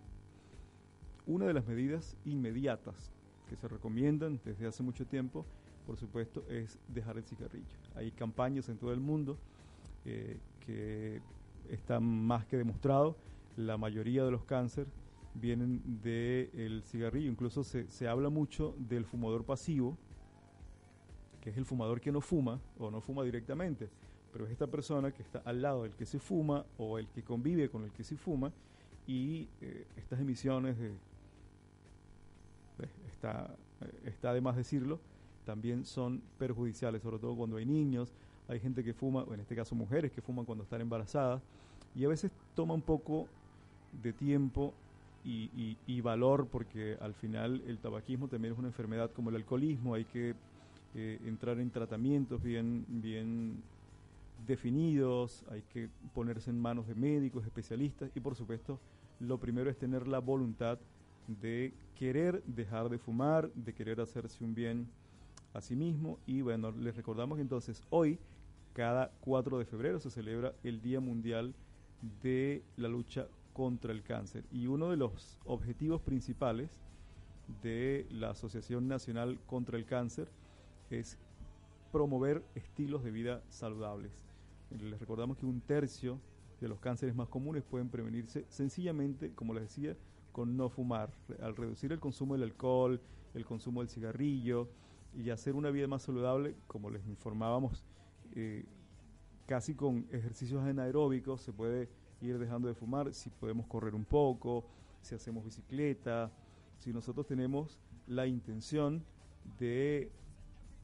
una 1.25 1.45
de 1.45 1.53
las 1.53 1.67
medidas 1.67 2.15
inmediatas 2.25 3.11
que 3.49 3.55
se 3.55 3.67
recomiendan 3.67 4.39
desde 4.45 4.65
hace 4.67 4.81
mucho 4.81 5.05
tiempo, 5.05 5.45
por 5.85 5.97
supuesto, 5.97 6.43
es 6.49 6.77
dejar 6.87 7.17
el 7.17 7.23
cigarrillo. 7.23 7.65
Hay 7.95 8.11
campañas 8.11 8.69
en 8.69 8.77
todo 8.77 8.93
el 8.93 8.99
mundo 8.99 9.37
eh, 10.05 10.39
que 10.65 11.21
están 11.69 12.03
más 12.03 12.45
que 12.45 12.57
demostrado. 12.57 13.17
La 13.57 13.77
mayoría 13.77 14.23
de 14.23 14.31
los 14.31 14.43
cánceres 14.43 14.91
vienen 15.33 15.81
del 16.01 16.83
cigarrillo. 16.83 17.29
Incluso 17.29 17.63
se, 17.63 17.89
se 17.89 18.07
habla 18.07 18.29
mucho 18.29 18.75
del 18.77 19.05
fumador 19.05 19.43
pasivo, 19.45 19.97
que 21.41 21.49
es 21.49 21.57
el 21.57 21.65
fumador 21.65 21.99
que 21.99 22.11
no 22.11 22.21
fuma 22.21 22.59
o 22.77 22.91
no 22.91 23.01
fuma 23.01 23.23
directamente, 23.23 23.89
pero 24.37 24.45
es 24.45 24.51
esta 24.51 24.67
persona 24.67 25.09
que 25.11 25.23
está 25.23 25.41
al 25.45 25.63
lado 25.63 25.81
del 25.81 25.93
que 25.93 26.05
se 26.05 26.19
fuma 26.19 26.63
o 26.77 26.99
el 26.99 27.07
que 27.07 27.23
convive 27.23 27.69
con 27.69 27.83
el 27.83 27.91
que 27.91 28.03
se 28.03 28.15
fuma 28.15 28.51
y 29.07 29.47
eh, 29.61 29.87
estas 29.97 30.19
emisiones 30.19 30.77
de, 30.77 30.91
pues, 32.77 32.87
está, 33.11 33.49
eh, 33.81 34.01
está 34.05 34.33
de 34.33 34.41
más 34.41 34.55
decirlo, 34.55 34.99
también 35.43 35.85
son 35.85 36.21
perjudiciales, 36.37 37.01
sobre 37.01 37.17
todo 37.17 37.35
cuando 37.35 37.57
hay 37.57 37.65
niños, 37.65 38.13
hay 38.47 38.59
gente 38.59 38.83
que 38.83 38.93
fuma, 38.93 39.23
o 39.23 39.33
en 39.33 39.39
este 39.39 39.55
caso 39.55 39.73
mujeres 39.73 40.11
que 40.11 40.21
fuman 40.21 40.45
cuando 40.45 40.63
están 40.63 40.81
embarazadas, 40.81 41.41
y 41.95 42.05
a 42.05 42.07
veces 42.07 42.29
toma 42.53 42.75
un 42.75 42.83
poco 42.83 43.25
de 44.03 44.13
tiempo 44.13 44.71
y 45.23 46.01
valor 46.01 46.47
porque 46.47 46.95
al 47.01 47.15
final 47.15 47.63
el 47.65 47.79
tabaquismo 47.79 48.27
también 48.27 48.53
es 48.53 48.59
una 48.59 48.67
enfermedad 48.67 49.09
como 49.09 49.31
el 49.31 49.37
alcoholismo, 49.37 49.95
hay 49.95 50.05
que 50.05 50.35
eh, 50.93 51.19
entrar 51.25 51.59
en 51.59 51.71
tratamientos 51.71 52.43
bien, 52.43 52.85
bien 52.87 53.63
definidos, 54.45 55.43
hay 55.49 55.61
que 55.63 55.89
ponerse 56.13 56.49
en 56.49 56.59
manos 56.59 56.87
de 56.87 56.95
médicos, 56.95 57.45
especialistas 57.45 58.11
y 58.15 58.19
por 58.19 58.35
supuesto 58.35 58.79
lo 59.19 59.39
primero 59.39 59.69
es 59.69 59.77
tener 59.77 60.07
la 60.07 60.19
voluntad 60.19 60.79
de 61.27 61.73
querer 61.95 62.43
dejar 62.45 62.89
de 62.89 62.99
fumar, 62.99 63.51
de 63.53 63.73
querer 63.73 63.99
hacerse 63.99 64.43
un 64.43 64.53
bien 64.53 64.87
a 65.53 65.61
sí 65.61 65.75
mismo 65.75 66.19
y 66.25 66.41
bueno, 66.41 66.71
les 66.71 66.95
recordamos 66.95 67.37
que 67.37 67.41
entonces 67.41 67.83
hoy, 67.89 68.19
cada 68.73 69.11
4 69.21 69.57
de 69.57 69.65
febrero, 69.65 69.99
se 69.99 70.11
celebra 70.11 70.53
el 70.63 70.81
Día 70.81 70.99
Mundial 70.99 71.53
de 72.21 72.63
la 72.77 72.87
Lucha 72.87 73.27
contra 73.53 73.91
el 73.91 74.03
Cáncer 74.03 74.45
y 74.51 74.67
uno 74.67 74.91
de 74.91 74.97
los 74.97 75.39
objetivos 75.45 76.01
principales 76.01 76.69
de 77.63 78.05
la 78.11 78.31
Asociación 78.31 78.87
Nacional 78.87 79.39
contra 79.47 79.77
el 79.77 79.85
Cáncer 79.85 80.29
es 80.89 81.17
promover 81.91 82.43
estilos 82.55 83.03
de 83.03 83.11
vida 83.11 83.41
saludables. 83.49 84.26
Les 84.71 84.99
recordamos 84.99 85.37
que 85.37 85.45
un 85.45 85.61
tercio 85.61 86.19
de 86.59 86.67
los 86.67 86.79
cánceres 86.79 87.15
más 87.15 87.29
comunes 87.29 87.63
pueden 87.63 87.89
prevenirse 87.89 88.45
sencillamente, 88.49 89.33
como 89.33 89.53
les 89.53 89.63
decía, 89.63 89.95
con 90.31 90.57
no 90.57 90.69
fumar, 90.69 91.11
al 91.41 91.55
reducir 91.55 91.91
el 91.91 91.99
consumo 91.99 92.33
del 92.33 92.43
alcohol, 92.43 93.01
el 93.33 93.45
consumo 93.45 93.81
del 93.81 93.89
cigarrillo 93.89 94.69
y 95.15 95.29
hacer 95.29 95.55
una 95.55 95.71
vida 95.71 95.87
más 95.87 96.03
saludable, 96.03 96.55
como 96.67 96.89
les 96.89 97.05
informábamos, 97.07 97.83
eh, 98.35 98.65
casi 99.45 99.73
con 99.73 100.05
ejercicios 100.11 100.63
anaeróbicos 100.63 101.41
se 101.41 101.53
puede 101.53 101.89
ir 102.21 102.37
dejando 102.37 102.67
de 102.67 102.75
fumar, 102.75 103.13
si 103.13 103.29
podemos 103.29 103.65
correr 103.67 103.95
un 103.95 104.05
poco, 104.05 104.65
si 105.01 105.15
hacemos 105.15 105.45
bicicleta, 105.45 106.31
si 106.77 106.91
nosotros 106.91 107.25
tenemos 107.25 107.79
la 108.07 108.27
intención 108.27 109.03
de 109.59 110.11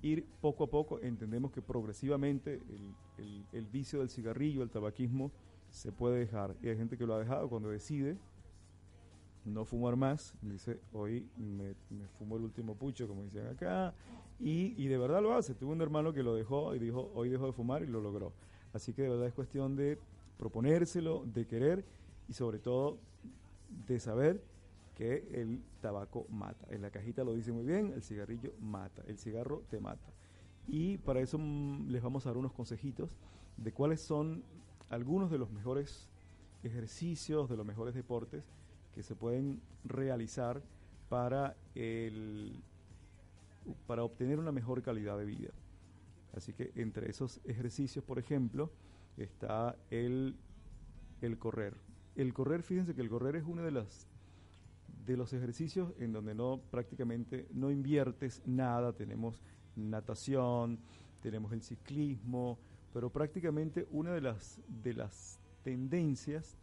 ir 0.04 0.26
poco 0.42 0.66
a 0.66 0.68
poco, 0.70 1.00
entendemos 1.00 1.52
que 1.52 1.62
progresivamente 1.62 2.62
el, 3.18 3.46
el- 3.54 3.66
vicio 3.68 4.00
del 4.00 4.10
cigarrillo, 4.10 4.62
el 4.62 4.70
tabaquismo, 4.70 5.32
se 5.72 5.92
puede 5.92 6.20
dejar. 6.20 6.56
Y 6.62 6.68
hay 6.70 6.78
gente 6.78 6.98
que 6.98 7.08
lo 7.08 7.16
ha 7.16 7.20
dejado 7.20 7.50
cuando 7.50 7.70
decide 7.70 8.18
no 9.46 9.66
fumar 9.66 9.96
más, 9.98 10.34
dice, 10.42 10.80
hoy 10.94 11.28
me, 11.38 11.74
me 11.90 12.08
fumo 12.18 12.38
el 12.38 12.44
último 12.44 12.76
pucho, 12.76 13.08
como 13.08 13.24
dicen 13.24 13.48
acá, 13.48 13.94
y, 14.40 14.74
y 14.82 14.88
de 14.88 14.98
verdad 14.98 15.22
lo 15.22 15.34
hace. 15.34 15.54
Tuve 15.54 15.72
un 15.74 15.82
hermano 15.82 16.14
que 16.14 16.24
lo 16.24 16.34
dejó 16.36 16.74
y 16.76 16.80
dijo, 16.80 17.12
hoy 17.14 17.30
dejó 17.30 17.48
de 17.48 17.54
fumar 17.54 17.84
y 17.84 17.88
lo 17.88 18.00
logró. 18.00 18.32
Así 18.74 18.94
que 18.94 19.02
de 19.04 19.10
verdad 19.10 19.28
es 19.28 19.34
cuestión 19.34 19.76
de 19.76 20.00
proponérselo, 20.38 21.26
de 21.26 21.46
querer 21.46 21.84
y 22.30 22.34
sobre 22.34 22.60
todo 22.60 22.98
de 23.88 24.00
saber 24.00 24.42
que 24.96 25.28
el 25.34 25.62
tabaco 25.82 26.26
mata. 26.30 26.68
En 26.70 26.82
la 26.82 26.92
cajita 26.92 27.24
lo 27.24 27.34
dice 27.34 27.52
muy 27.52 27.66
bien, 27.66 27.94
el 27.94 28.04
cigarrillo 28.04 28.54
mata, 28.60 29.04
el 29.08 29.18
cigarro 29.18 29.64
te 29.70 29.80
mata. 29.80 30.12
Y 30.68 30.98
para 31.00 31.20
eso 31.20 31.38
mm, 31.38 31.90
les 31.90 32.02
vamos 32.02 32.26
a 32.26 32.30
dar 32.30 32.38
unos 32.38 32.54
consejitos 32.54 33.18
de 33.58 33.72
cuáles 33.72 34.02
son 34.02 34.44
algunos 34.90 35.32
de 35.32 35.38
los 35.38 35.52
mejores 35.52 36.08
ejercicios, 36.64 37.50
de 37.50 37.58
los 37.58 37.66
mejores 37.66 37.94
deportes 37.94 38.44
que 38.96 39.04
se 39.04 39.16
pueden 39.16 39.62
realizar 39.84 40.62
para, 41.10 41.56
el, 41.76 42.62
para 43.88 44.04
obtener 44.04 44.40
una 44.40 44.52
mejor 44.52 44.82
calidad 44.82 45.18
de 45.18 45.26
vida. 45.26 45.50
Así 46.36 46.54
que 46.54 46.72
entre 46.76 47.10
esos 47.10 47.42
ejercicios, 47.46 48.04
por 48.04 48.20
ejemplo, 48.20 48.72
está 49.18 49.76
el, 49.92 50.36
el 51.22 51.38
correr. 51.38 51.76
El 52.16 52.34
correr, 52.34 52.64
fíjense 52.64 52.96
que 52.96 53.02
el 53.02 53.10
correr 53.10 53.36
es 53.36 53.44
uno 53.46 53.64
de 53.64 53.72
las 53.72 54.08
de 55.06 55.18
los 55.18 55.34
ejercicios 55.34 55.94
en 56.00 56.14
donde 56.14 56.34
no 56.34 56.62
prácticamente 56.72 57.48
no 57.54 57.72
inviertes 57.72 58.42
nada, 58.46 58.94
tenemos 58.94 59.42
natación, 59.76 60.80
tenemos 61.22 61.52
el 61.52 61.62
ciclismo, 61.62 62.58
pero 62.94 63.10
prácticamente 63.10 63.88
una 63.92 64.14
de 64.14 64.22
las 64.22 64.60
de 64.68 64.94
las 64.94 65.40
tendencias 65.64 66.58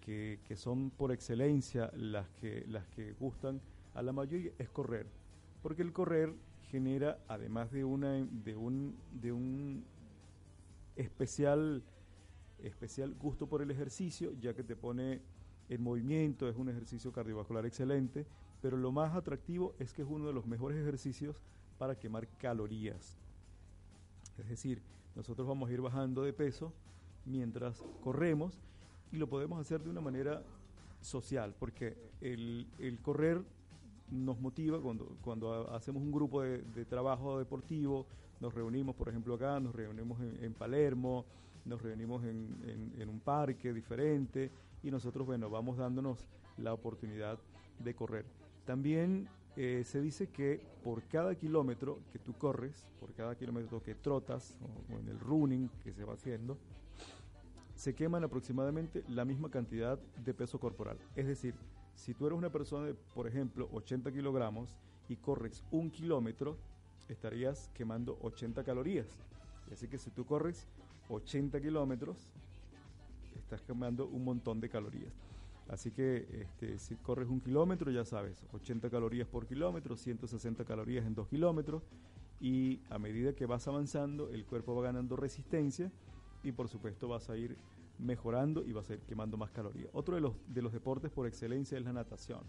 que, 0.00 0.40
que 0.46 0.56
son 0.56 0.90
por 0.90 1.12
excelencia 1.12 1.90
las 1.94 2.28
que 2.40 2.64
las 2.68 2.86
que 2.88 3.12
gustan 3.12 3.60
a 3.94 4.02
la 4.02 4.12
mayoría 4.12 4.52
es 4.58 4.70
correr, 4.70 5.06
porque 5.62 5.82
el 5.82 5.92
correr 5.92 6.34
genera 6.70 7.18
además 7.28 7.70
de 7.72 7.84
una 7.84 8.12
de 8.12 8.56
un 8.56 8.96
de 9.12 9.32
un 9.32 9.84
especial 10.96 11.82
especial 12.62 13.14
gusto 13.14 13.46
por 13.46 13.62
el 13.62 13.70
ejercicio, 13.70 14.32
ya 14.40 14.54
que 14.54 14.62
te 14.62 14.76
pone 14.76 15.20
en 15.70 15.82
movimiento, 15.82 16.48
es 16.48 16.56
un 16.56 16.68
ejercicio 16.68 17.12
cardiovascular 17.12 17.64
excelente, 17.64 18.26
pero 18.60 18.76
lo 18.76 18.90
más 18.92 19.14
atractivo 19.14 19.74
es 19.78 19.94
que 19.94 20.02
es 20.02 20.08
uno 20.10 20.26
de 20.26 20.32
los 20.32 20.46
mejores 20.46 20.78
ejercicios 20.78 21.36
para 21.78 21.94
quemar 21.94 22.28
calorías. 22.38 23.16
Es 24.36 24.48
decir, 24.48 24.82
nosotros 25.14 25.46
vamos 25.46 25.70
a 25.70 25.72
ir 25.72 25.80
bajando 25.80 26.22
de 26.24 26.32
peso 26.32 26.72
mientras 27.24 27.82
corremos 28.02 28.60
y 29.12 29.16
lo 29.16 29.28
podemos 29.28 29.60
hacer 29.60 29.82
de 29.82 29.90
una 29.90 30.00
manera 30.00 30.42
social, 31.00 31.54
porque 31.58 31.96
el, 32.20 32.66
el 32.78 32.98
correr 33.00 33.40
nos 34.10 34.40
motiva 34.40 34.80
cuando, 34.80 35.16
cuando 35.22 35.52
ha- 35.52 35.76
hacemos 35.76 36.02
un 36.02 36.10
grupo 36.10 36.42
de, 36.42 36.84
trabajo 36.84 37.38
deportivo, 37.38 38.06
nos 38.40 38.52
reunimos, 38.52 38.96
por 38.96 39.08
ejemplo, 39.08 39.34
acá, 39.34 39.60
nos 39.60 39.74
reunimos 39.74 40.20
en, 40.20 40.52
Palermo, 40.54 41.24
nos 41.64 41.80
reunimos 41.80 42.24
en 42.24 43.08
un 43.08 43.20
parque 43.20 43.72
diferente 43.72 44.50
y 44.82 44.90
nosotros, 44.90 45.26
bueno, 45.26 45.50
vamos 45.50 45.76
dándonos 45.76 46.26
la 46.56 46.72
oportunidad 46.72 47.38
de 47.78 47.94
correr. 47.94 48.24
También 48.64 49.28
eh, 49.56 49.82
se 49.84 50.00
dice 50.00 50.28
que 50.28 50.60
por 50.84 51.02
cada 51.04 51.34
kilómetro 51.34 51.98
que 52.12 52.18
tú 52.18 52.32
corres, 52.34 52.86
por 52.98 53.12
cada 53.14 53.34
kilómetro 53.34 53.82
que 53.82 53.94
trotas, 53.94 54.56
o, 54.62 54.94
o 54.94 54.98
en 54.98 55.08
el 55.08 55.18
running 55.18 55.68
que 55.82 55.92
se 55.92 56.04
va 56.04 56.14
haciendo, 56.14 56.56
se 57.74 57.94
queman 57.94 58.24
aproximadamente 58.24 59.04
la 59.08 59.24
misma 59.24 59.50
cantidad 59.50 59.98
de 59.98 60.34
peso 60.34 60.60
corporal. 60.60 60.98
Es 61.16 61.26
decir, 61.26 61.54
si 61.94 62.14
tú 62.14 62.26
eres 62.26 62.38
una 62.38 62.50
persona 62.50 62.86
de, 62.86 62.94
por 62.94 63.26
ejemplo, 63.26 63.68
80 63.72 64.12
kilogramos 64.12 64.76
y 65.08 65.16
corres 65.16 65.64
un 65.70 65.90
kilómetro, 65.90 66.56
estarías 67.08 67.70
quemando 67.74 68.18
80 68.22 68.64
calorías. 68.64 69.06
Así 69.72 69.88
que 69.88 69.98
si 69.98 70.10
tú 70.10 70.24
corres 70.24 70.66
80 71.08 71.60
kilómetros, 71.60 72.30
estás 73.50 73.66
quemando 73.66 74.06
un 74.06 74.24
montón 74.24 74.60
de 74.60 74.68
calorías. 74.68 75.12
Así 75.68 75.90
que 75.90 76.26
este, 76.40 76.78
si 76.78 76.94
corres 76.96 77.28
un 77.28 77.40
kilómetro, 77.40 77.90
ya 77.90 78.04
sabes, 78.04 78.44
80 78.52 78.88
calorías 78.90 79.26
por 79.26 79.46
kilómetro, 79.46 79.96
160 79.96 80.64
calorías 80.64 81.04
en 81.04 81.14
2 81.14 81.28
kilómetros, 81.28 81.82
y 82.40 82.80
a 82.90 82.98
medida 82.98 83.34
que 83.34 83.46
vas 83.46 83.66
avanzando, 83.66 84.30
el 84.30 84.44
cuerpo 84.46 84.74
va 84.74 84.84
ganando 84.84 85.16
resistencia 85.16 85.90
y 86.42 86.52
por 86.52 86.68
supuesto 86.68 87.08
vas 87.08 87.28
a 87.28 87.36
ir 87.36 87.56
mejorando 87.98 88.64
y 88.64 88.72
vas 88.72 88.88
a 88.88 88.94
ir 88.94 89.00
quemando 89.00 89.36
más 89.36 89.50
calorías. 89.50 89.90
Otro 89.92 90.14
de 90.14 90.20
los, 90.20 90.34
de 90.48 90.62
los 90.62 90.72
deportes 90.72 91.10
por 91.10 91.26
excelencia 91.26 91.76
es 91.76 91.84
la 91.84 91.92
natación. 91.92 92.40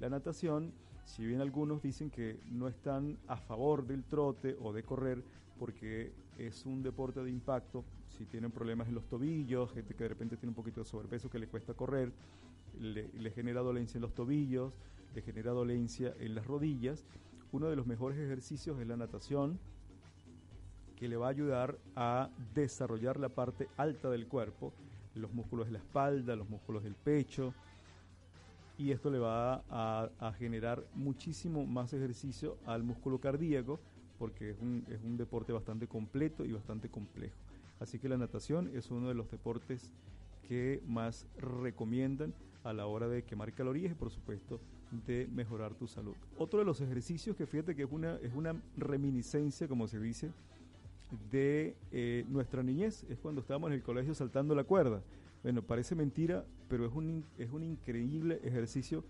La 0.00 0.10
natación, 0.10 0.72
si 1.04 1.24
bien 1.24 1.40
algunos 1.40 1.82
dicen 1.82 2.10
que 2.10 2.38
no 2.50 2.68
están 2.68 3.18
a 3.26 3.36
favor 3.36 3.86
del 3.86 4.04
trote 4.04 4.56
o 4.60 4.72
de 4.72 4.82
correr 4.82 5.24
porque 5.62 6.12
es 6.38 6.66
un 6.66 6.82
deporte 6.82 7.22
de 7.22 7.30
impacto, 7.30 7.84
si 8.08 8.24
tienen 8.24 8.50
problemas 8.50 8.88
en 8.88 8.96
los 8.96 9.06
tobillos, 9.06 9.70
gente 9.70 9.94
que 9.94 10.02
de 10.02 10.08
repente 10.08 10.36
tiene 10.36 10.48
un 10.48 10.56
poquito 10.56 10.80
de 10.80 10.86
sobrepeso 10.86 11.30
que 11.30 11.38
le 11.38 11.46
cuesta 11.46 11.72
correr, 11.72 12.10
le, 12.80 13.30
genera 13.30 13.60
dolencia 13.60 13.96
en 13.96 14.02
los 14.02 14.12
tobillos, 14.12 14.74
le 15.14 15.22
genera 15.22 15.52
dolencia 15.52 16.16
en 16.18 16.34
las 16.34 16.48
rodillas, 16.48 17.04
uno 17.52 17.68
de 17.68 17.76
los 17.76 17.86
mejores 17.86 18.18
ejercicios 18.18 18.80
es 18.80 18.88
la 18.88 18.96
natación, 18.96 19.60
que 20.96 21.06
le 21.06 21.16
va 21.16 21.28
a 21.28 21.30
ayudar 21.30 21.78
a 21.94 22.28
desarrollar 22.56 23.20
la 23.20 23.28
parte 23.28 23.68
alta 23.76 24.10
del 24.10 24.26
cuerpo, 24.26 24.72
los 25.14 25.32
músculos 25.32 25.66
de 25.66 25.74
la 25.74 25.78
espalda, 25.78 26.34
los 26.34 26.50
músculos 26.50 26.82
del 26.82 26.96
pecho, 26.96 27.54
y 28.78 28.90
esto 28.90 29.12
le 29.12 29.20
va 29.20 29.62
a 29.70 30.32
generar 30.40 30.84
muchísimo 30.96 31.64
más 31.64 31.92
ejercicio 31.92 32.58
al 32.66 32.82
músculo 32.82 33.20
cardíaco, 33.20 33.78
porque 34.22 34.50
es 34.50 34.60
un, 34.60 34.84
es 34.88 35.02
un 35.02 35.16
deporte 35.16 35.52
bastante 35.52 35.88
completo 35.88 36.44
y 36.44 36.52
bastante 36.52 36.88
complejo. 36.88 37.34
Así 37.80 37.98
que 37.98 38.08
la 38.08 38.16
natación 38.16 38.70
es 38.72 38.88
uno 38.92 39.08
de 39.08 39.14
los 39.14 39.28
deportes 39.28 39.92
que 40.46 40.80
más 40.86 41.26
recomiendan 41.38 42.32
a 42.62 42.72
la 42.72 42.86
hora 42.86 43.08
de 43.08 43.24
quemar 43.24 43.52
calorías 43.52 43.90
y 43.90 43.94
por 43.96 44.12
supuesto 44.12 44.60
de 45.08 45.26
mejorar 45.34 45.74
tu 45.74 45.88
salud. 45.88 46.14
Otro 46.38 46.60
de 46.60 46.64
los 46.64 46.80
ejercicios 46.80 47.34
que 47.36 47.46
fíjate 47.46 47.74
que 47.74 47.82
es 47.82 47.90
una, 47.90 48.14
es 48.22 48.32
una 48.32 48.54
reminiscencia, 48.76 49.66
como 49.66 49.88
se 49.88 49.98
dice, 49.98 50.30
de 51.32 51.74
eh, 51.90 52.24
nuestra 52.28 52.62
niñez, 52.62 53.04
es 53.10 53.18
cuando 53.18 53.40
estábamos 53.40 53.70
en 53.70 53.74
el 53.74 53.82
colegio 53.82 54.14
saltando 54.14 54.54
la 54.54 54.62
cuerda. 54.62 55.02
Bueno, 55.42 55.62
parece 55.62 55.96
mentira, 55.96 56.44
pero 56.68 56.86
es 56.86 56.92
un, 56.92 57.24
es 57.38 57.50
un 57.50 57.64
increíble 57.64 58.38
ejercicio 58.44 59.02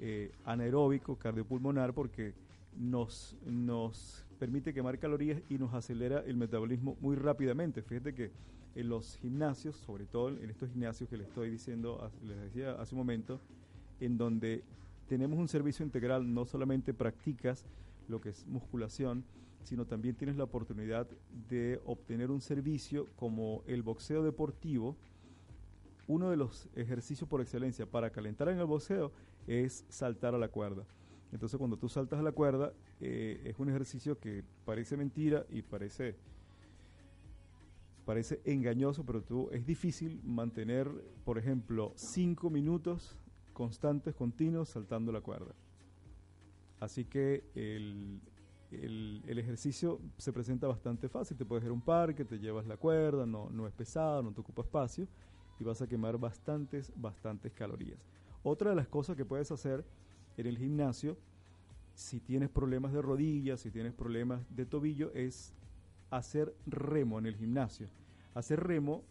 eh, 0.00 0.32
anaeróbico, 0.44 1.16
cardiopulmonar, 1.16 1.94
porque 1.94 2.34
nos, 2.76 3.38
nos 3.46 4.26
permite 4.40 4.72
quemar 4.72 4.98
calorías 4.98 5.42
y 5.50 5.58
nos 5.58 5.74
acelera 5.74 6.20
el 6.20 6.38
metabolismo 6.38 6.96
muy 7.02 7.14
rápidamente. 7.14 7.82
Fíjate 7.82 8.14
que 8.14 8.32
en 8.74 8.88
los 8.88 9.16
gimnasios, 9.18 9.76
sobre 9.76 10.06
todo 10.06 10.30
en 10.30 10.48
estos 10.48 10.70
gimnasios 10.70 11.10
que 11.10 11.18
les 11.18 11.28
estoy 11.28 11.50
diciendo, 11.50 12.10
les 12.24 12.40
decía 12.40 12.72
hace 12.72 12.94
un 12.94 13.00
momento, 13.00 13.38
en 14.00 14.16
donde 14.16 14.64
tenemos 15.06 15.38
un 15.38 15.46
servicio 15.46 15.84
integral, 15.84 16.32
no 16.32 16.46
solamente 16.46 16.94
practicas 16.94 17.66
lo 18.08 18.22
que 18.22 18.30
es 18.30 18.46
musculación, 18.46 19.24
sino 19.62 19.84
también 19.84 20.14
tienes 20.14 20.36
la 20.36 20.44
oportunidad 20.44 21.06
de 21.50 21.78
obtener 21.84 22.30
un 22.30 22.40
servicio 22.40 23.08
como 23.16 23.62
el 23.66 23.82
boxeo 23.82 24.22
deportivo. 24.22 24.96
Uno 26.06 26.30
de 26.30 26.38
los 26.38 26.66
ejercicios 26.74 27.28
por 27.28 27.42
excelencia 27.42 27.84
para 27.84 28.08
calentar 28.08 28.48
en 28.48 28.58
el 28.58 28.64
boxeo 28.64 29.12
es 29.46 29.84
saltar 29.90 30.34
a 30.34 30.38
la 30.38 30.48
cuerda. 30.48 30.86
Entonces 31.32 31.58
cuando 31.58 31.76
tú 31.76 31.88
saltas 31.88 32.18
a 32.18 32.22
la 32.22 32.32
cuerda 32.32 32.72
eh, 33.00 33.40
es 33.44 33.58
un 33.58 33.68
ejercicio 33.68 34.18
que 34.18 34.42
parece 34.64 34.96
mentira 34.96 35.46
y 35.50 35.62
parece 35.62 36.16
parece 38.04 38.40
engañoso, 38.44 39.04
pero 39.04 39.22
tú 39.22 39.48
es 39.52 39.64
difícil 39.64 40.20
mantener, 40.24 40.90
por 41.24 41.38
ejemplo, 41.38 41.92
cinco 41.94 42.50
minutos 42.50 43.16
constantes, 43.52 44.14
continuos, 44.14 44.70
saltando 44.70 45.12
la 45.12 45.20
cuerda. 45.20 45.54
Así 46.80 47.04
que 47.04 47.44
el, 47.54 48.20
el, 48.72 49.22
el 49.26 49.38
ejercicio 49.38 50.00
se 50.16 50.32
presenta 50.32 50.66
bastante 50.66 51.08
fácil. 51.08 51.36
Te 51.36 51.44
puedes 51.44 51.64
ir 51.64 51.70
a 51.70 51.74
un 51.74 51.82
parque, 51.82 52.24
te 52.24 52.38
llevas 52.38 52.66
la 52.66 52.76
cuerda, 52.76 53.26
no, 53.26 53.48
no 53.50 53.68
es 53.68 53.74
pesado, 53.74 54.22
no 54.22 54.32
te 54.32 54.40
ocupa 54.40 54.62
espacio 54.62 55.06
y 55.60 55.64
vas 55.64 55.82
a 55.82 55.86
quemar 55.86 56.18
bastantes, 56.18 56.92
bastantes 56.96 57.52
calorías. 57.52 58.00
Otra 58.42 58.70
de 58.70 58.76
las 58.76 58.88
cosas 58.88 59.14
que 59.14 59.26
puedes 59.26 59.52
hacer 59.52 59.84
en 60.40 60.46
el 60.46 60.58
gimnasio, 60.58 61.16
si 61.94 62.20
tienes 62.20 62.48
problemas 62.48 62.92
de 62.92 63.02
rodillas, 63.02 63.60
si 63.60 63.70
tienes 63.70 63.92
problemas 63.92 64.40
de 64.56 64.66
tobillo, 64.66 65.12
es 65.12 65.52
hacer 66.10 66.54
remo 66.66 67.18
en 67.18 67.26
el 67.26 67.36
gimnasio. 67.36 67.88
Hacer 68.34 68.60
remo 68.60 69.04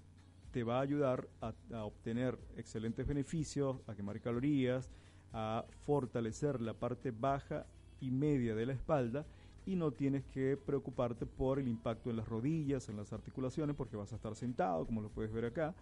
te 0.51 0.63
va 0.63 0.79
a 0.79 0.81
ayudar 0.81 1.27
a, 1.41 1.53
obtener 1.83 2.37
excelentes 2.57 3.05
beneficios, 3.05 3.77
a 3.87 3.93
quemar 3.93 4.19
calorías, 4.19 4.89
a 5.33 5.65
fortalecer 5.85 6.59
la 6.59 6.73
parte 6.73 7.11
baja 7.11 7.67
y 8.01 8.09
media 8.09 8.55
de 8.55 8.65
la 8.65 8.73
espalda 8.73 9.25
y 9.65 9.75
no 9.75 9.91
tienes 9.91 10.25
que 10.25 10.57
preocuparte 10.57 11.27
por 11.27 11.59
el 11.59 11.67
impacto 11.67 12.09
en 12.09 12.17
las 12.17 12.27
rodillas, 12.27 12.89
en 12.89 12.97
las 12.97 13.13
articulaciones, 13.13 13.75
porque 13.75 13.97
vas 13.97 14.11
a 14.13 14.15
estar 14.15 14.35
sentado, 14.35 14.85
como 14.85 15.01
lo 15.01 15.09
puedes 15.09 15.31
ver 15.31 15.45
acá, 15.45 15.75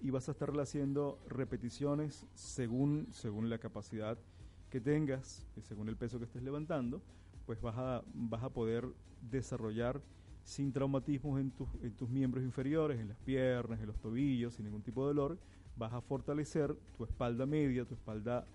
y 0.00 0.10
vas 0.10 0.28
a 0.28 0.32
estar 0.32 0.50
haciendo 0.58 1.18
repeticiones 1.28 2.26
según, 2.34 3.08
según 3.10 3.50
la 3.50 3.58
capacidad 3.58 4.16
que 4.72 4.80
tengas, 4.80 5.46
según 5.60 5.90
el 5.90 5.96
peso 5.96 6.18
que 6.18 6.24
estés 6.24 6.42
levantando, 6.42 7.02
pues 7.44 7.60
vas 7.60 7.76
a, 7.76 8.02
vas 8.14 8.42
a 8.42 8.48
poder 8.48 8.88
desarrollar 9.30 10.00
sin 10.44 10.72
traumatismos 10.72 11.38
en, 11.38 11.50
tus 11.50 11.68
en 11.82 11.92
tus 11.92 12.08
miembros 12.08 12.42
inferiores, 12.42 12.98
en 12.98 13.08
las 13.08 13.18
piernas, 13.18 13.80
en 13.80 13.86
los 13.86 14.00
tobillos, 14.00 14.54
sin 14.54 14.64
ningún 14.64 14.80
tipo 14.80 15.02
de 15.02 15.08
dolor, 15.08 15.38
vas 15.76 15.92
a 15.92 16.00
fortalecer 16.00 16.74
tu 16.96 17.04
espalda 17.04 17.44
media, 17.44 17.84
tu 17.84 17.92
espalda 17.92 18.46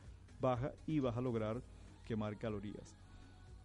baja 0.41 0.73
y 0.87 0.99
vas 0.99 1.15
a 1.15 1.21
lograr 1.21 1.61
quemar 2.03 2.35
calorías. 2.39 2.97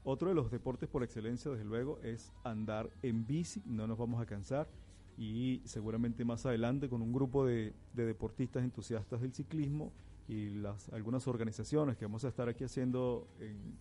Otro 0.05 0.29
de 0.29 0.35
los 0.35 0.51
deportes 0.51 0.91
por 0.91 1.03
excelencia, 1.03 1.51
desde 1.51 1.65
luego, 1.65 2.01
es 2.03 2.35
andar 2.45 2.91
en 3.03 3.27
bici, 3.27 3.63
no 3.65 3.87
nos 3.87 3.97
vamos 3.97 4.21
a 4.21 4.27
cansar 4.27 4.69
y 5.17 5.63
seguramente 5.65 6.23
más 6.27 6.45
adelante 6.45 6.91
con 6.91 7.01
un 7.01 7.15
grupo 7.15 7.47
de, 7.47 7.73
de 7.95 8.05
deportistas 8.05 8.63
entusiastas 8.63 9.23
del 9.23 9.33
ciclismo 9.33 9.91
y 10.29 10.51
las 10.51 10.89
algunas 10.91 11.27
organizaciones 11.29 11.97
que 11.97 12.05
vamos 12.07 12.25
a 12.25 12.29
estar 12.29 12.49
aquí 12.49 12.65
haciendo, 12.65 13.27
en- 13.41 13.77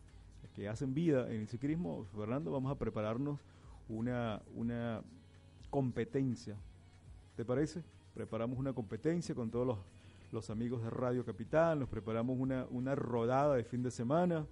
que 0.56 0.68
hacen 0.68 0.94
vida 0.94 1.30
en 1.32 1.42
el 1.42 1.48
ciclismo, 1.48 2.06
Fernando, 2.16 2.52
vamos 2.52 2.72
a 2.72 2.76
prepararnos 2.76 3.40
una, 3.88 4.42
una 4.56 5.02
competencia. 5.70 6.56
¿Te 7.38 7.46
parece? 7.46 7.82
Preparamos 8.14 8.58
una 8.60 8.74
competencia 8.74 9.34
con 9.34 9.50
todos 9.50 9.66
los, 9.66 9.78
los 10.32 10.50
amigos 10.50 10.84
de 10.84 10.90
Radio 10.90 11.24
Capital, 11.24 11.80
nos 11.80 11.90
preparamos 11.90 12.38
una, 12.38 12.66
una 12.70 12.96
rodada 12.96 13.56
de 13.56 13.64
fin 13.64 13.82
de 13.84 13.92
semana. 13.92 14.46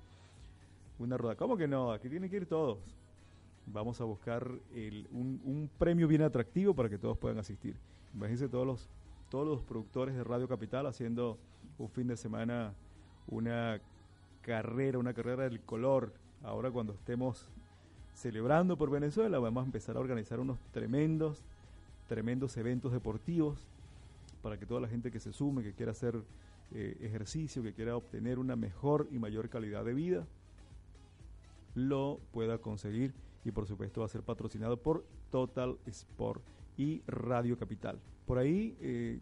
Una 0.99 1.17
rodada. 1.17 1.37
¿Cómo 1.37 1.55
que 1.57 1.67
no? 1.67 1.91
Aquí 1.91 2.09
tienen 2.09 2.29
que 2.29 2.37
ir 2.37 2.45
todos. 2.45 2.77
Vamos 3.65 3.99
a 4.01 4.03
buscar 4.05 4.49
el- 4.73 5.07
un, 5.11 5.41
un 5.45 5.69
premio 5.77 6.07
bien 6.07 6.21
atractivo 6.21 6.73
para 6.73 6.89
que 6.89 6.97
todos 6.97 7.17
puedan 7.17 7.37
asistir. 7.39 7.75
Imagínense 8.13 8.49
todos 8.49 8.65
los, 8.65 8.89
todos 9.29 9.47
los 9.47 9.61
productores 9.63 10.15
de 10.15 10.23
Radio 10.23 10.47
Capital 10.47 10.87
haciendo 10.87 11.37
un 11.79 11.89
fin 11.89 12.07
de 12.07 12.17
semana 12.17 12.73
una 13.27 13.81
carrera, 14.41 14.99
una 14.99 15.13
carrera 15.13 15.43
del 15.43 15.61
color. 15.61 16.13
Ahora 16.43 16.71
cuando 16.71 16.93
estemos 16.93 17.49
celebrando 18.13 18.77
por 18.77 18.89
Venezuela, 18.89 19.39
vamos 19.39 19.63
a 19.63 19.65
empezar 19.65 19.97
a 19.97 19.99
organizar 19.99 20.39
unos 20.39 20.59
tremendos, 20.71 21.43
tremendos 22.07 22.57
eventos 22.57 22.91
deportivos 22.91 23.67
para 24.41 24.57
que 24.57 24.65
toda 24.65 24.81
la 24.81 24.87
gente 24.87 25.11
que 25.11 25.19
se 25.19 25.33
sume, 25.33 25.63
que 25.63 25.73
quiera 25.73 25.91
hacer 25.91 26.21
eh, 26.71 26.97
ejercicio, 27.01 27.63
que 27.63 27.73
quiera 27.73 27.95
obtener 27.95 28.39
una 28.39 28.55
mejor 28.55 29.07
y 29.11 29.19
mayor 29.19 29.49
calidad 29.49 29.83
de 29.85 29.93
vida, 29.93 30.27
lo 31.75 32.19
pueda 32.31 32.57
conseguir 32.57 33.13
y 33.45 33.51
por 33.51 33.67
supuesto 33.67 34.01
va 34.01 34.05
a 34.05 34.09
ser 34.09 34.21
patrocinado 34.21 34.77
por 34.77 35.05
Total 35.31 35.77
Sport 35.85 36.41
y 36.77 37.01
Radio 37.07 37.57
Capital. 37.57 37.99
Por 38.25 38.37
ahí 38.37 38.75
eh, 38.81 39.19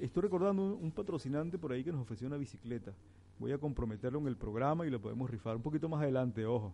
estoy 0.00 0.22
recordando 0.22 0.62
un, 0.62 0.84
un 0.84 0.90
patrocinante 0.90 1.58
por 1.58 1.72
ahí 1.72 1.84
que 1.84 1.92
nos 1.92 2.00
ofreció 2.00 2.26
una 2.26 2.36
bicicleta. 2.36 2.92
Voy 3.38 3.52
a 3.52 3.58
comprometerlo 3.58 4.18
en 4.18 4.28
el 4.28 4.36
programa 4.36 4.86
y 4.86 4.90
lo 4.90 5.00
podemos 5.00 5.28
rifar 5.28 5.56
un 5.56 5.62
poquito 5.62 5.88
más 5.88 6.02
adelante, 6.02 6.46
ojo. 6.46 6.72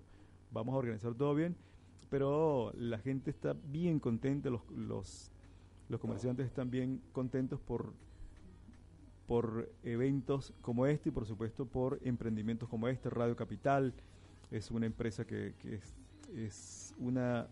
Vamos 0.53 0.75
a 0.75 0.79
organizar 0.79 1.15
todo 1.15 1.35
bien, 1.35 1.57
pero 2.11 2.73
la 2.77 2.99
gente 2.99 3.31
está 3.31 3.57
bien 3.73 3.99
contenta, 3.99 4.51
los, 4.51 4.61
los, 4.71 5.31
los 5.89 5.99
comerciantes 5.99 6.47
están 6.47 6.71
bien 6.71 7.01
contentos 7.13 7.59
por, 7.59 7.93
por 9.27 9.73
eventos 9.83 10.53
como 10.61 10.87
este 10.87 11.09
y 11.09 11.13
por 11.13 11.27
supuesto 11.27 11.67
por 11.67 11.99
emprendimientos 12.05 12.69
como 12.69 12.87
este. 12.87 13.11
Radio 13.11 13.35
Capital 13.35 13.95
es 14.51 14.71
una 14.71 14.87
empresa 14.87 15.25
que, 15.25 15.55
que 15.59 15.77
es, 15.77 15.95
es 16.35 16.95
una, 16.99 17.49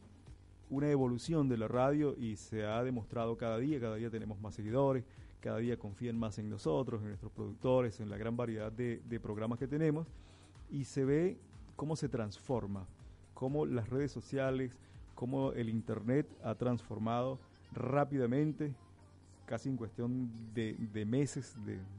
una 0.68 0.90
evolución 0.90 1.48
de 1.48 1.56
la 1.56 1.66
radio 1.66 2.14
y 2.16 2.36
se 2.36 2.64
ha 2.64 2.84
demostrado 2.84 3.36
cada 3.36 3.58
día, 3.58 3.80
cada 3.80 3.96
día 3.96 4.10
tenemos 4.10 4.40
más 4.40 4.54
seguidores, 4.54 5.04
cada 5.40 5.58
día 5.58 5.78
confían 5.78 6.18
más 6.18 6.38
en 6.38 6.50
nosotros, 6.50 7.00
en 7.02 7.08
nuestros 7.08 7.32
productores, 7.32 8.00
en 8.00 8.10
la 8.10 8.16
gran 8.16 8.36
variedad 8.36 8.70
de, 8.70 9.20
programas 9.20 9.58
que 9.58 9.66
tenemos 9.66 10.06
y 10.70 10.84
se 10.84 11.04
ve 11.04 11.38
cómo 11.76 11.96
se 11.96 12.08
transforma, 12.08 12.86
cómo 13.34 13.66
las 13.66 13.88
redes 13.88 14.12
sociales, 14.12 14.78
cómo 15.14 15.52
el 15.52 15.68
Internet 15.68 16.28
ha 16.44 16.54
transformado 16.54 17.38
rápidamente, 17.72 18.74
casi 19.46 19.68
en 19.68 19.76
cuestión 19.76 20.30
de, 20.54 21.04
meses, 21.06 21.56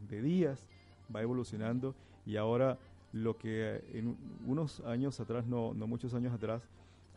de, 0.07 0.21
días, 0.21 0.67
va 1.13 1.21
evolucionando 1.21 1.95
y 2.25 2.37
ahora 2.37 2.77
lo 3.11 3.37
que 3.37 3.83
en 3.93 4.15
unos 4.45 4.79
años 4.81 5.19
atrás, 5.19 5.45
no, 5.45 5.73
muchos 5.73 6.13
años 6.13 6.33
atrás, 6.33 6.67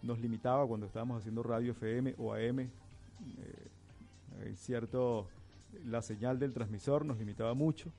nos 0.03 0.19
limitaba 0.19 0.67
cuando 0.67 0.87
estábamos 0.87 1.19
haciendo 1.19 1.43
radio 1.43 1.73
FM 1.73 2.15
o 2.19 2.35
AM, 2.35 2.61
eh, 2.61 2.71
cierto, 4.57 5.29
la 5.85 6.03
señal 6.03 6.39
del 6.39 6.53
transmisor 6.53 7.05
nos 7.05 7.19
limitaba 7.19 7.55
mucho 7.55 7.91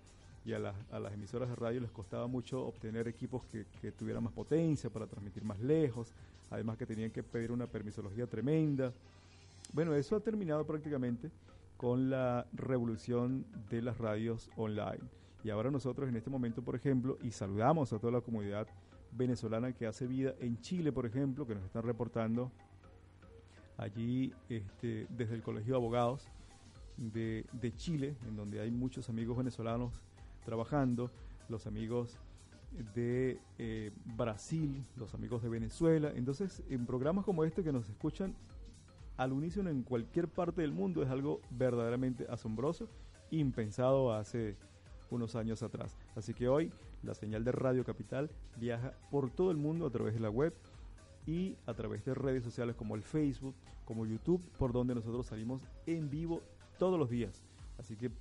y 0.45 0.53
a, 0.53 0.59
las- 0.59 0.75
a 0.91 0.99
las 0.99 1.13
emisoras 1.13 1.49
de 1.49 1.55
radio 1.55 1.81
les 1.81 1.91
costaba 1.91 2.27
mucho 2.27 2.65
obtener 2.65 3.07
equipos 3.07 3.43
que, 3.45 3.65
que 3.81 3.91
tuvieran 3.91 4.23
más 4.23 4.33
potencia 4.33 4.89
para 4.89 5.07
transmitir 5.07 5.43
más 5.43 5.59
lejos, 5.59 6.13
además 6.51 6.77
que 6.77 6.85
tenían 6.85 7.11
que 7.11 7.23
pedir 7.23 7.51
una 7.51 7.67
permisología 7.67 8.27
tremenda. 8.27 8.93
Bueno, 9.73 9.95
eso 9.95 10.15
ha 10.15 10.19
terminado 10.19 10.65
prácticamente 10.65 11.31
con 11.77 12.09
la 12.09 12.45
revolución 12.53 13.45
de 13.69 13.81
las 13.81 13.97
radios 13.97 14.49
online. 14.55 15.01
Y 15.43 15.49
ahora 15.49 15.69
nosotros 15.71 16.07
en 16.09 16.15
este 16.15 16.29
momento, 16.29 16.61
por 16.61 16.75
ejemplo, 16.75 17.17
y 17.23 17.31
saludamos 17.31 17.91
a 17.93 17.99
toda 17.99 18.13
la 18.13 18.21
comunidad 18.21 18.67
venezolana 19.11 19.73
que 19.73 19.85
hace 19.87 20.07
vida 20.07 20.33
en 20.39 20.59
Chile, 20.61 20.91
por 20.91 21.05
ejemplo, 21.05 21.45
que 21.47 21.55
nos 21.55 21.63
están 21.63 21.83
reportando 21.83 22.51
allí 23.77 24.33
este, 24.49 25.07
desde 25.09 25.35
el 25.35 25.41
Colegio 25.43 25.73
de 25.73 25.77
Abogados 25.77 26.27
de, 26.97 27.45
de 27.53 27.75
Chile, 27.75 28.15
en 28.27 28.35
donde 28.35 28.59
hay 28.59 28.71
muchos 28.71 29.09
amigos 29.09 29.37
venezolanos 29.37 30.01
trabajando, 30.45 31.11
los 31.49 31.67
amigos 31.67 32.17
de 32.93 33.39
eh, 33.57 33.91
Brasil, 34.17 34.83
los 34.95 35.13
amigos 35.13 35.41
de 35.43 35.49
Venezuela. 35.49 36.11
Entonces, 36.15 36.63
en 36.69 36.85
programas 36.85 37.25
como 37.25 37.43
este 37.43 37.63
que 37.63 37.71
nos 37.71 37.89
escuchan 37.89 38.35
al 39.17 39.31
unísono 39.31 39.69
en 39.69 39.83
cualquier 39.83 40.27
parte 40.27 40.61
del 40.61 40.71
mundo 40.71 41.01
es 41.01 41.09
algo 41.09 41.41
verdaderamente 41.51 42.27
asombroso, 42.29 42.89
impensado 43.31 44.13
hace 44.13 44.57
unos 45.09 45.35
años 45.35 45.63
atrás. 45.63 45.97
Así 46.15 46.33
que 46.33 46.47
hoy 46.47 46.71
la 47.03 47.13
señal 47.13 47.43
de 47.43 47.51
Radio 47.51 47.85
Capital 47.85 48.29
viaja 48.57 48.93
por 49.11 49.29
todo 49.29 49.51
el 49.51 49.57
mundo 49.57 49.85
a 49.85 49.91
través 49.91 50.13
de 50.13 50.19
la 50.19 50.29
web 50.29 50.53
y 51.25 51.55
a 51.65 51.73
través 51.73 52.03
de 52.05 52.13
redes 52.13 52.43
sociales 52.43 52.75
como 52.75 52.95
el 52.95 53.03
Facebook, 53.03 53.55
como 53.85 54.05
YouTube, 54.05 54.43
por 54.57 54.73
donde 54.73 54.95
nosotros 54.95 55.27
salimos 55.27 55.61
en 55.85 56.09
vivo 56.09 56.41
todos 56.77 56.99
los 56.99 57.09
días. 57.09 57.43
Así 57.77 57.95
que 57.95 58.11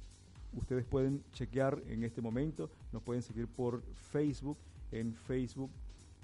ustedes 0.55 0.85
pueden 0.85 1.23
chequear 1.33 1.83
en 1.89 2.05
este 2.05 2.21
momento, 2.21 2.71
nos 2.93 3.03
pueden 3.03 3.23
seguir 3.23 3.47
por 3.49 3.83
Facebook, 4.11 4.57
en 4.93 5.15
Facebook 5.15 5.71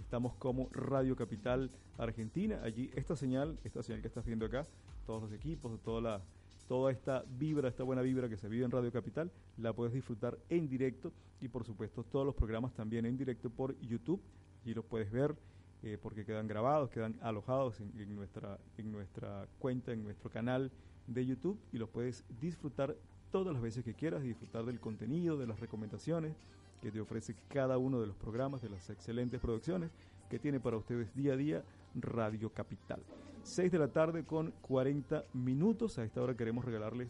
estamos 0.01 0.35
como 0.35 0.69
Radio 0.73 1.15
Capital 1.15 1.71
Argentina, 1.99 2.61
allí 2.65 2.91
esta 2.97 3.15
señal, 3.15 3.59
esta 3.65 3.83
señal 3.83 4.01
que 4.01 4.09
estás 4.09 4.25
viendo 4.25 4.47
acá, 4.47 4.67
todos 5.07 5.23
los 5.23 5.33
equipos, 5.33 5.81
toda 5.83 6.01
la 6.01 6.21
toda 6.67 6.93
esta 6.93 7.25
vibra, 7.39 7.69
esta 7.69 7.83
buena 7.83 8.01
vibra 8.01 8.29
que 8.29 8.37
se 8.37 8.49
vive 8.49 8.65
en 8.65 8.71
Radio 8.71 8.93
Capital, 8.93 9.31
la 9.57 9.73
puedes 9.73 9.93
disfrutar 9.93 10.39
en 10.49 10.69
directo. 10.69 11.13
Y 11.41 11.49
por 11.49 11.65
supuesto 11.65 12.05
todos 12.05 12.25
los 12.25 12.35
programas 12.37 12.73
también 12.75 13.07
en 13.07 13.17
directo 13.17 13.51
por 13.51 13.77
YouTube, 13.81 14.21
y 14.65 14.73
los 14.73 14.85
puedes 14.85 15.11
ver 15.11 15.35
eh, 15.83 15.99
porque 16.01 16.25
quedan 16.25 16.47
grabados, 16.47 16.91
quedan 16.91 17.19
alojados 17.23 17.81
en 17.81 18.15
nuestra, 18.15 18.59
en 18.79 18.93
nuestra 18.93 19.49
cuenta, 19.59 19.93
en 19.93 20.05
nuestro 20.05 20.31
canal 20.31 20.71
de 21.07 21.27
YouTube 21.27 21.59
y 21.73 21.79
los 21.79 21.89
puedes 21.89 22.25
disfrutar 22.41 22.97
todas 23.31 23.53
las 23.53 23.63
veces 23.63 23.85
que 23.85 23.95
quieras, 23.95 24.23
disfrutar 24.23 24.65
del 24.65 24.81
contenido, 24.81 25.37
de 25.37 25.47
las 25.47 25.61
recomendaciones 25.61 26.35
que 26.81 26.91
te 26.91 27.01
ofrece 27.01 27.37
cada 27.49 27.79
uno 27.79 28.01
de 28.01 28.07
los 28.07 28.17
programas, 28.17 28.63
de 28.63 28.71
las 28.71 28.89
excelentes 28.91 29.41
producciones 29.41 29.91
que 30.29 30.39
tiene 30.39 30.61
para 30.61 30.77
ustedes 30.77 31.15
día 31.15 31.35
a 31.35 31.37
día 31.37 31.65
Radio 31.95 32.51
Capital. 32.51 33.01
6 33.43 33.73
de 33.73 33.79
la 33.79 33.89
tarde 33.89 34.25
con 34.25 34.53
40 34.63 35.25
minutos. 35.35 35.99
A 35.99 36.05
esta 36.05 36.23
hora 36.23 36.37
queremos 36.37 36.65
regalarles 36.65 37.09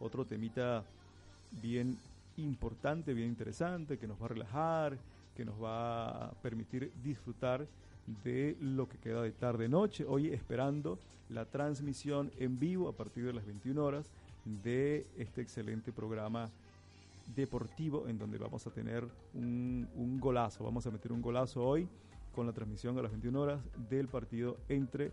otro 0.00 0.24
temita 0.24 0.84
bien 1.50 1.98
importante, 2.36 3.14
bien 3.14 3.28
interesante, 3.28 3.98
que 3.98 4.06
nos 4.06 4.20
va 4.20 4.26
a 4.26 4.28
relajar, 4.28 4.98
que 5.36 5.44
nos 5.44 5.62
va 5.62 6.26
a 6.26 6.30
permitir 6.32 6.92
disfrutar 7.02 7.66
de 8.06 8.56
lo 8.60 8.88
que 8.88 8.98
queda 8.98 9.22
de 9.22 9.32
tarde-noche. 9.32 10.04
Hoy 10.06 10.28
esperando 10.28 10.98
la 11.28 11.44
transmisión 11.44 12.30
en 12.38 12.58
vivo 12.58 12.88
a 12.88 12.92
partir 12.92 13.24
de 13.24 13.32
las 13.32 13.46
21 13.46 13.82
horas 13.82 14.10
de 14.44 15.06
este 15.16 15.40
excelente 15.40 15.92
programa 15.92 16.50
deportivo 17.34 18.08
en 18.08 18.18
donde 18.18 18.38
vamos 18.38 18.66
a 18.66 18.70
tener 18.70 19.06
un, 19.34 20.18
golazo. 20.20 20.64
Vamos 20.64 20.86
a 20.86 20.90
meter 20.90 21.12
un 21.12 21.22
golazo 21.22 21.64
hoy 21.64 21.88
con 22.34 22.46
la 22.46 22.52
transmisión 22.52 22.98
a 22.98 23.02
las 23.02 23.12
21 23.12 23.40
horas 23.40 23.60
del 23.88 24.08
partido 24.08 24.58
entre 24.68 25.12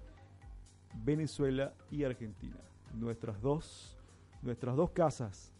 Venezuela 1.03 1.73
y 1.91 2.03
Argentina. 2.03 2.57
Nuestras 2.93 3.39
dos, 3.41 3.97
nuestras 4.41 4.75
dos 4.75 4.91
casas. 4.91 5.53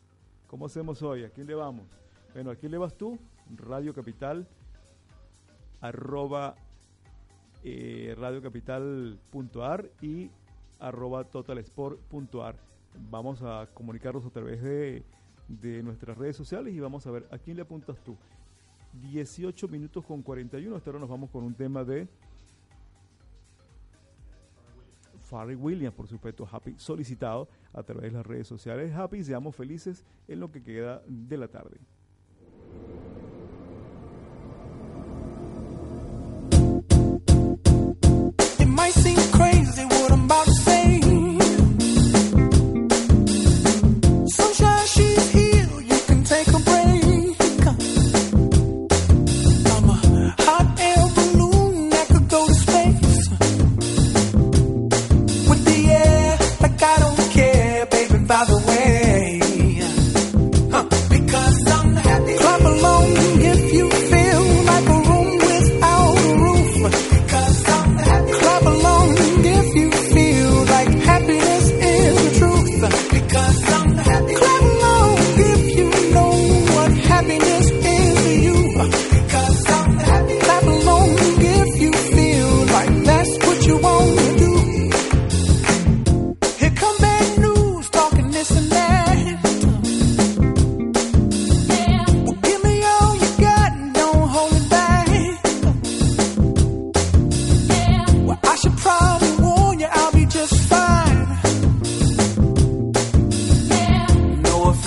¿Cómo 0.48 0.66
hacemos 0.66 1.02
hoy? 1.04 1.24
¿A 1.24 1.30
quién 1.30 1.46
le 1.48 1.54
vamos? 1.54 1.86
Bueno, 2.34 2.52
¿a 2.52 2.56
quién 2.56 2.72
le 2.72 2.78
vas 2.78 2.96
tú? 2.96 3.20
Radio 3.56 3.94
Capital, 3.94 4.48
arroba 5.82 6.56
eh, 7.64 8.16
radiocapital.ar 8.18 9.90
y 10.02 10.32
arroba 10.80 11.24
totalsport.ar. 11.26 12.56
Vamos 13.10 13.42
a 13.44 13.70
comunicarnos 13.74 14.26
a 14.26 14.30
través 14.30 14.62
de, 14.62 15.04
de 15.48 15.84
nuestras 15.84 16.18
redes 16.18 16.36
sociales 16.36 16.74
y 16.74 16.80
vamos 16.80 17.06
a 17.08 17.12
ver 17.12 17.28
a 17.32 17.38
quién 17.38 17.56
le 17.58 17.64
apuntas 17.64 17.98
tú. 18.04 18.16
18 18.94 19.68
minutos 19.68 20.06
con 20.06 20.22
41. 20.22 20.76
Hasta 20.76 20.90
ahora 20.90 21.00
nos 21.00 21.10
vamos 21.10 21.30
con 21.30 21.44
un 21.44 21.54
tema 21.54 21.84
de 21.84 22.08
Farry 25.30 25.56
Williams, 25.56 25.96
por 25.96 26.08
supuesto, 26.08 26.48
Happy, 26.52 26.74
solicitado 26.78 27.48
a 27.72 27.84
través 27.84 28.12
de 28.12 28.18
las 28.18 28.26
redes 28.26 28.48
sociales. 28.48 28.92
Happy, 28.94 29.24
seamos 29.24 29.56
felices 29.56 30.04
en 30.28 30.40
lo 30.40 30.52
que 30.52 30.64
queda 30.64 31.04
de 31.08 31.38
la 31.38 31.48
tarde. 31.48 31.78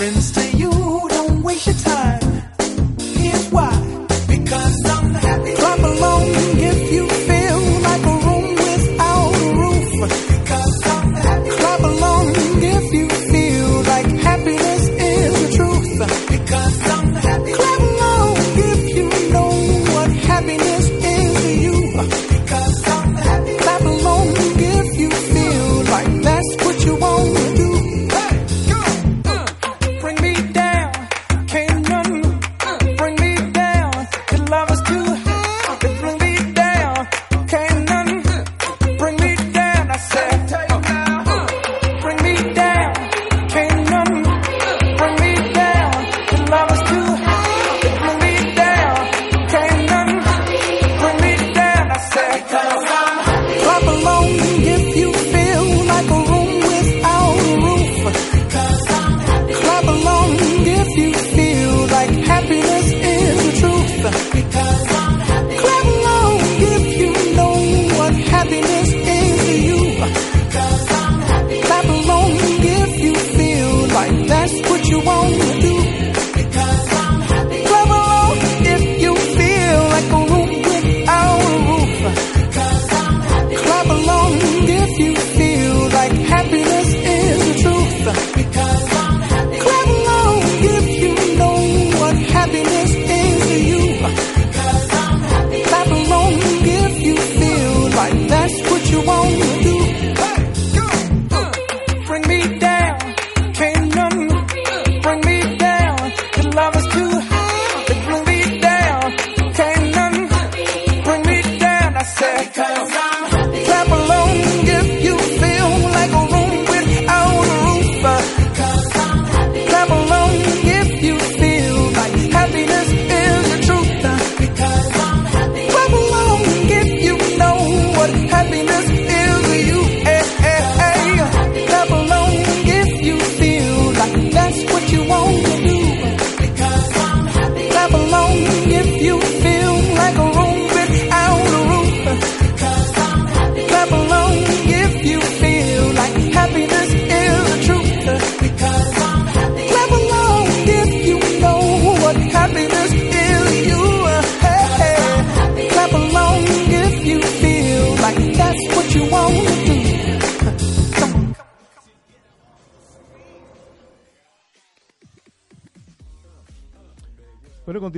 Friends, 0.03 0.31
to 0.31 0.57
you, 0.57 0.69
don't 1.07 1.41
waste 1.43 1.65
your 1.65 1.75
time. 1.75 1.92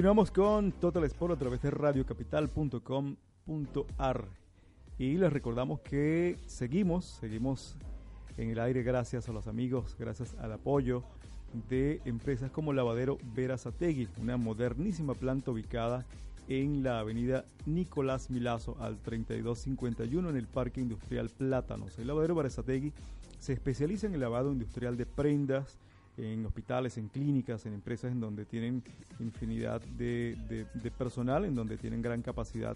Continuamos 0.05 0.29
con 0.29 0.71
Total 0.73 1.03
Sport 1.05 1.33
a 1.33 1.39
través 1.39 1.63
de 1.63 1.71
radiocapital.com.ar 1.71 4.25
y 4.99 5.17
les 5.17 5.33
recordamos 5.33 5.79
que 5.79 6.37
seguimos, 6.45 7.05
seguimos 7.05 7.75
en 8.37 8.51
el 8.51 8.59
aire 8.59 8.83
gracias 8.83 9.27
a 9.29 9.31
los 9.31 9.47
amigos, 9.47 9.95
gracias 9.97 10.35
al 10.35 10.51
apoyo 10.51 11.01
de 11.71 12.03
empresas 12.05 12.51
como 12.51 12.71
Lavadero 12.71 13.17
Verazategui, 13.33 14.07
una 14.21 14.37
modernísima 14.37 15.15
planta 15.15 15.49
ubicada 15.49 16.05
en 16.49 16.83
la 16.83 16.99
avenida 16.99 17.45
Nicolás 17.65 18.29
Milazo 18.29 18.77
al 18.79 18.99
3251 18.99 20.29
en 20.29 20.37
el 20.37 20.45
Parque 20.45 20.81
Industrial 20.81 21.31
Plátanos. 21.31 21.97
El 21.97 22.05
Lavadero 22.05 22.35
Verazategui 22.35 22.93
se 23.39 23.53
especializa 23.53 24.05
en 24.05 24.13
el 24.13 24.19
lavado 24.19 24.51
industrial 24.51 24.97
de 24.97 25.07
prendas, 25.07 25.79
en 26.17 26.45
hospitales, 26.45 26.97
en 26.97 27.09
clínicas, 27.09 27.65
en 27.65 27.73
empresas 27.73 28.11
en 28.11 28.19
donde 28.19 28.45
tienen 28.45 28.81
infinidad 29.19 29.81
de, 29.97 30.37
de- 30.49 30.65
de 30.73 30.91
personal, 30.91 31.45
en 31.45 31.55
donde 31.55 31.77
tienen 31.77 32.01
gran 32.01 32.21
capacidad 32.21 32.75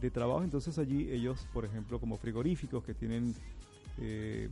de 0.00 0.10
trabajo. 0.10 0.42
Entonces 0.42 0.78
allí 0.78 1.08
ellos, 1.10 1.46
por 1.52 1.64
ejemplo, 1.64 2.00
como 2.00 2.16
frigoríficos 2.16 2.82
que 2.84 2.94
tienen 2.94 3.34
eh, 3.98 4.48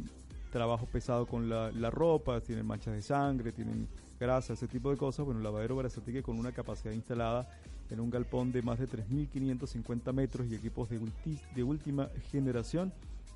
trabajo 0.53 0.87
pesado 0.87 1.27
con 1.27 1.49
la, 1.49 1.71
la 1.73 1.91
ropa, 1.91 2.41
tienen 2.41 2.67
manchas 2.67 2.95
de 2.95 3.03
sangre, 3.03 3.53
tienen 3.53 3.89
grasa, 4.19 4.53
ese 4.53 4.69
tipo 4.69 4.91
de 4.91 4.97
cosas, 4.97 5.25
bueno, 5.25 5.39
el 5.41 5.45
lavadero 5.45 5.77
Barazatique 5.77 6.23
con 6.23 6.39
una 6.39 6.53
capacidad 6.53 6.93
instalada 6.93 7.49
en 7.91 7.99
un 8.01 8.11
galpón 8.11 8.53
de 8.53 8.63
más 8.63 8.79
de 8.79 8.87
3.550 8.87 10.13
metros 10.13 10.47
y 10.49 10.55
equipos 10.55 10.89
de, 10.91 11.01
ulti- 11.01 11.41
de 11.55 11.63
última 11.65 12.09
generación, 12.31 12.93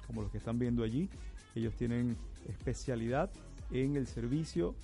como 0.06 0.22
los 0.22 0.30
que 0.30 0.38
están 0.38 0.58
viendo 0.58 0.84
allí. 0.84 1.08
Ellos 1.54 1.74
tienen 1.74 2.16
especialidad 2.48 3.30
en 3.74 3.96
el 3.96 4.06
servicio 4.06 4.74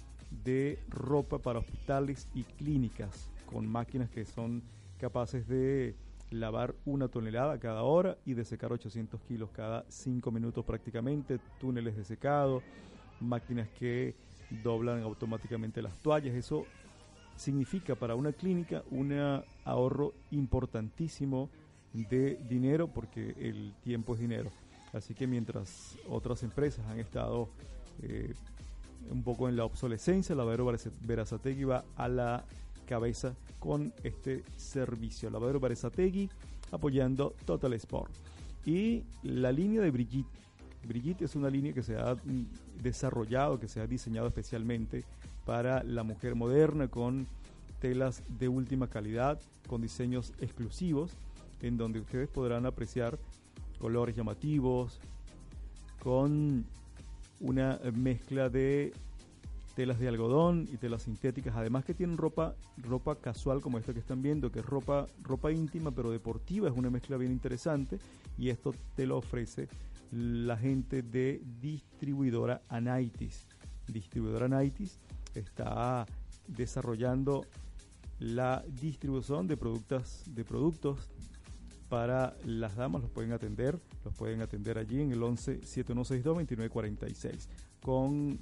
de 0.45 0.79
ropa 0.89 1.39
para 1.39 1.61
hospitales 1.61 2.29
y 2.35 2.43
clínicas, 2.43 3.31
con 3.47 3.67
máquinas 3.67 4.11
que 4.11 4.25
son 4.25 4.63
capaces 4.99 5.49
de 5.49 5.95
lavar 6.31 6.75
una 6.85 7.09
tonelada 7.09 7.59
cada 7.59 7.83
hora 7.83 8.19
y 8.27 8.35
de 8.35 8.45
secar 8.45 8.73
800 8.73 9.21
kilos 9.23 9.51
cada 9.51 9.85
5 9.89 10.31
minutos 10.31 10.65
prácticamente, 10.65 11.39
túneles 11.61 11.97
de 11.97 12.05
secado, 12.05 12.63
máquinas 13.21 13.69
que 13.79 14.15
doblan 14.63 15.03
automáticamente 15.03 15.83
las 15.83 15.97
toallas, 16.01 16.35
eso 16.35 16.67
significa 17.37 17.95
para 17.95 18.17
una 18.17 18.33
clínica 18.33 18.83
un 18.91 19.43
ahorro 19.65 20.15
importantísimo 20.33 21.49
de 21.93 22.37
dinero 22.49 22.89
porque 22.89 23.35
el 23.39 23.73
tiempo 23.83 24.15
es 24.15 24.21
dinero. 24.21 24.51
Así 24.93 25.15
que 25.15 25.29
mientras 25.29 25.97
otras 26.09 26.43
empresas 26.43 26.85
han 26.87 26.99
estado 26.99 27.49
eh, 28.03 28.35
un 29.09 29.23
poco 29.23 29.49
en 29.49 29.57
la 29.57 29.65
obsolescencia, 29.65 30.35
Lavadero 30.35 30.73
Berazategui 31.03 31.65
va 31.65 31.85
a 31.97 32.09
la 32.09 32.45
cabeza 32.87 33.35
con 33.59 33.93
este 34.03 34.45
servicio. 34.57 35.31
Lavadero 35.31 35.61
Berazategui 35.61 36.29
apoyando 36.73 37.35
Total 37.45 37.73
Sport. 37.75 38.13
Y 38.65 39.05
la 39.23 39.53
línea 39.53 39.81
de 39.81 39.91
Brigitte. 39.91 40.39
Brigitte 40.87 41.23
es 41.23 41.37
una 41.37 41.51
línea 41.51 41.73
que 41.73 41.83
se 41.83 41.97
ha 41.97 42.15
mm, 42.15 42.83
desarrollado, 42.83 43.59
que 43.59 43.69
se 43.69 43.81
ha 43.81 43.87
diseñado 43.87 44.29
especialmente 44.29 45.05
para 45.45 45.83
la 45.83 46.03
mujer 46.03 46.35
moderna 46.35 46.89
con 46.89 47.27
telas 47.81 48.23
de 48.39 48.49
última 48.49 48.89
calidad, 48.89 49.41
con 49.67 49.81
diseños 49.81 50.33
exclusivos, 50.41 51.13
en 51.63 51.77
donde 51.77 52.01
ustedes 52.01 52.29
podrán 52.29 52.67
apreciar 52.67 53.19
colores 53.79 54.15
llamativos, 54.17 55.01
con 56.01 56.65
una 57.41 57.81
mezcla 57.95 58.49
de 58.49 58.93
telas 59.75 59.99
de 59.99 60.09
algodón 60.09 60.69
y 60.73 60.77
telas 60.77 61.05
sintéticas, 61.05 61.57
además 61.57 61.85
que 61.85 61.95
tienen 61.95 62.17
ropa, 62.17 62.55
ropa 62.77 63.17
casual 63.17 63.61
como 63.61 63.79
esta 63.79 63.95
que 63.95 64.01
están 64.01 64.21
viendo, 64.21 64.53
que 64.53 64.61
es 64.61 64.67
ropa, 64.67 65.07
ropa 65.23 65.53
íntima 65.53 65.91
pero 65.91 66.11
deportiva, 66.11 66.69
es 66.69 66.77
una 66.77 66.91
mezcla 66.91 67.17
bien 67.17 67.33
interesante 67.33 67.99
y 68.37 68.51
esto 68.51 68.75
te 68.95 69.07
lo 69.07 69.17
ofrece 69.17 69.69
la 70.13 70.57
gente 70.57 71.03
de 71.03 71.41
distribuidora 71.61 72.63
Anaitis. 72.69 73.47
Distribuidora 73.87 74.47
Anaitis 74.47 74.99
está 75.35 76.05
desarrollando 76.49 77.47
la 78.19 78.63
distribución 78.81 79.47
de 79.47 79.57
productos, 79.57 80.25
de 80.27 80.45
productos 80.45 81.09
para 81.91 82.37
las 82.47 82.77
damas, 82.77 83.03
los 83.03 83.11
pueden 83.11 83.33
atender, 83.33 83.79
los 84.05 84.15
pueden 84.15 84.41
atender 84.41 84.79
allí 84.79 85.03
en 85.03 85.11
el 85.13 85.23
11 85.23 85.67
7162 85.67 86.25
2946 86.37 87.49
con 87.83 88.39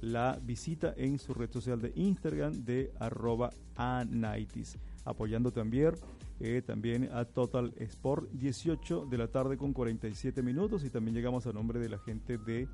la 0.00 0.38
visita 0.40 0.94
en 0.96 1.18
su 1.18 1.34
red 1.34 1.50
social 1.50 1.80
de 1.80 1.92
Instagram 1.96 2.64
de 2.64 2.92
arroba 3.00 3.50
anaitis 3.74 4.78
apoyando 5.04 5.52
también, 5.52 5.94
eh, 6.40 6.62
también 6.62 7.10
a 7.12 7.24
Total 7.24 7.74
Sport 7.76 8.30
18 8.32 9.06
de 9.06 9.18
la 9.18 9.28
tarde 9.28 9.56
con 9.56 9.72
47 9.72 10.42
minutos 10.42 10.84
y 10.84 10.90
también 10.90 11.14
llegamos 11.14 11.46
a 11.46 11.52
nombre 11.52 11.80
de 11.80 11.88
la 11.88 11.98
gente 11.98 12.38
de 12.38 12.68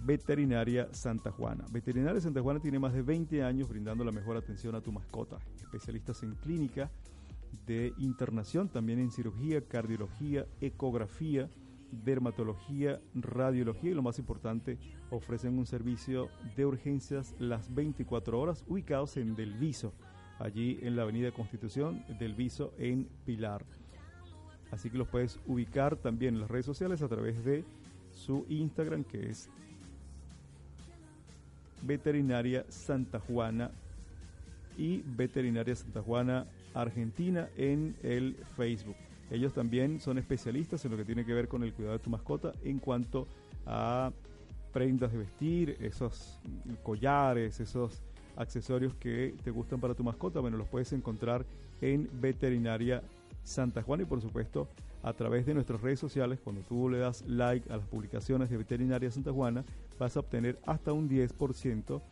Veterinaria 0.00 0.88
Santa 0.92 1.32
Juana. 1.32 1.64
Veterinaria 1.72 2.20
Santa 2.20 2.40
Juana 2.40 2.60
tiene 2.60 2.78
más 2.78 2.94
de 2.94 3.02
20 3.02 3.42
años 3.42 3.68
brindando 3.68 4.04
la 4.04 4.12
mejor 4.12 4.36
atención 4.36 4.74
a 4.76 4.80
tu 4.80 4.92
mascota. 4.92 5.38
Especialistas 5.60 6.22
en 6.22 6.34
clínica 6.36 6.90
de 7.66 7.92
internación, 7.98 8.68
también 8.68 8.98
en 8.98 9.10
cirugía, 9.10 9.60
cardiología, 9.62 10.46
ecografía, 10.60 11.48
dermatología, 11.90 13.00
radiología 13.14 13.90
y 13.90 13.94
lo 13.94 14.02
más 14.02 14.18
importante, 14.18 14.78
ofrecen 15.10 15.58
un 15.58 15.66
servicio 15.66 16.28
de 16.56 16.66
urgencias 16.66 17.34
las 17.38 17.72
24 17.74 18.38
horas 18.38 18.64
ubicados 18.68 19.16
en 19.16 19.34
Del 19.34 19.54
Viso, 19.54 19.92
allí 20.38 20.78
en 20.82 20.96
la 20.96 21.02
Avenida 21.02 21.32
Constitución 21.32 22.04
del 22.18 22.34
Viso 22.34 22.72
en 22.78 23.08
Pilar. 23.24 23.64
Así 24.70 24.90
que 24.90 24.98
los 24.98 25.08
puedes 25.08 25.38
ubicar 25.46 25.96
también 25.96 26.34
en 26.34 26.40
las 26.40 26.50
redes 26.50 26.66
sociales 26.66 27.02
a 27.02 27.08
través 27.08 27.44
de 27.44 27.64
su 28.10 28.44
Instagram 28.48 29.04
que 29.04 29.30
es 29.30 29.48
Veterinaria 31.82 32.64
Santa 32.68 33.20
Juana 33.20 33.70
y 34.76 35.02
Veterinaria 35.02 35.76
Santa 35.76 36.02
Juana 36.02 36.46
Argentina 36.80 37.48
en 37.56 37.96
el 38.02 38.36
Facebook. 38.56 38.96
Ellos 39.30 39.52
también 39.52 40.00
son 40.00 40.18
especialistas 40.18 40.84
en 40.84 40.92
lo 40.92 40.96
que 40.96 41.04
tiene 41.04 41.24
que 41.24 41.34
ver 41.34 41.48
con 41.48 41.64
el 41.64 41.72
cuidado 41.72 41.98
de 41.98 42.04
tu 42.04 42.10
mascota 42.10 42.52
en 42.62 42.78
cuanto 42.78 43.26
a 43.66 44.12
prendas 44.72 45.10
de 45.10 45.18
vestir, 45.18 45.76
esos 45.80 46.38
collares, 46.82 47.58
esos 47.60 48.02
accesorios 48.36 48.94
que 48.94 49.34
te 49.42 49.50
gustan 49.50 49.80
para 49.80 49.94
tu 49.94 50.04
mascota. 50.04 50.40
Bueno, 50.40 50.58
los 50.58 50.68
puedes 50.68 50.92
encontrar 50.92 51.44
en 51.80 52.08
Veterinaria 52.20 53.02
Santa 53.42 53.82
Juana 53.82 54.02
y 54.02 54.06
por 54.06 54.20
supuesto 54.20 54.68
a 55.02 55.12
través 55.12 55.46
de 55.46 55.54
nuestras 55.54 55.80
redes 55.80 55.98
sociales. 55.98 56.40
Cuando 56.42 56.62
tú 56.62 56.88
le 56.88 56.98
das 56.98 57.24
like 57.26 57.72
a 57.72 57.78
las 57.78 57.86
publicaciones 57.86 58.50
de 58.50 58.58
Veterinaria 58.58 59.10
Santa 59.10 59.32
Juana, 59.32 59.64
vas 59.98 60.16
a 60.16 60.20
obtener 60.20 60.58
hasta 60.66 60.92
un 60.92 61.08
10% 61.08 62.02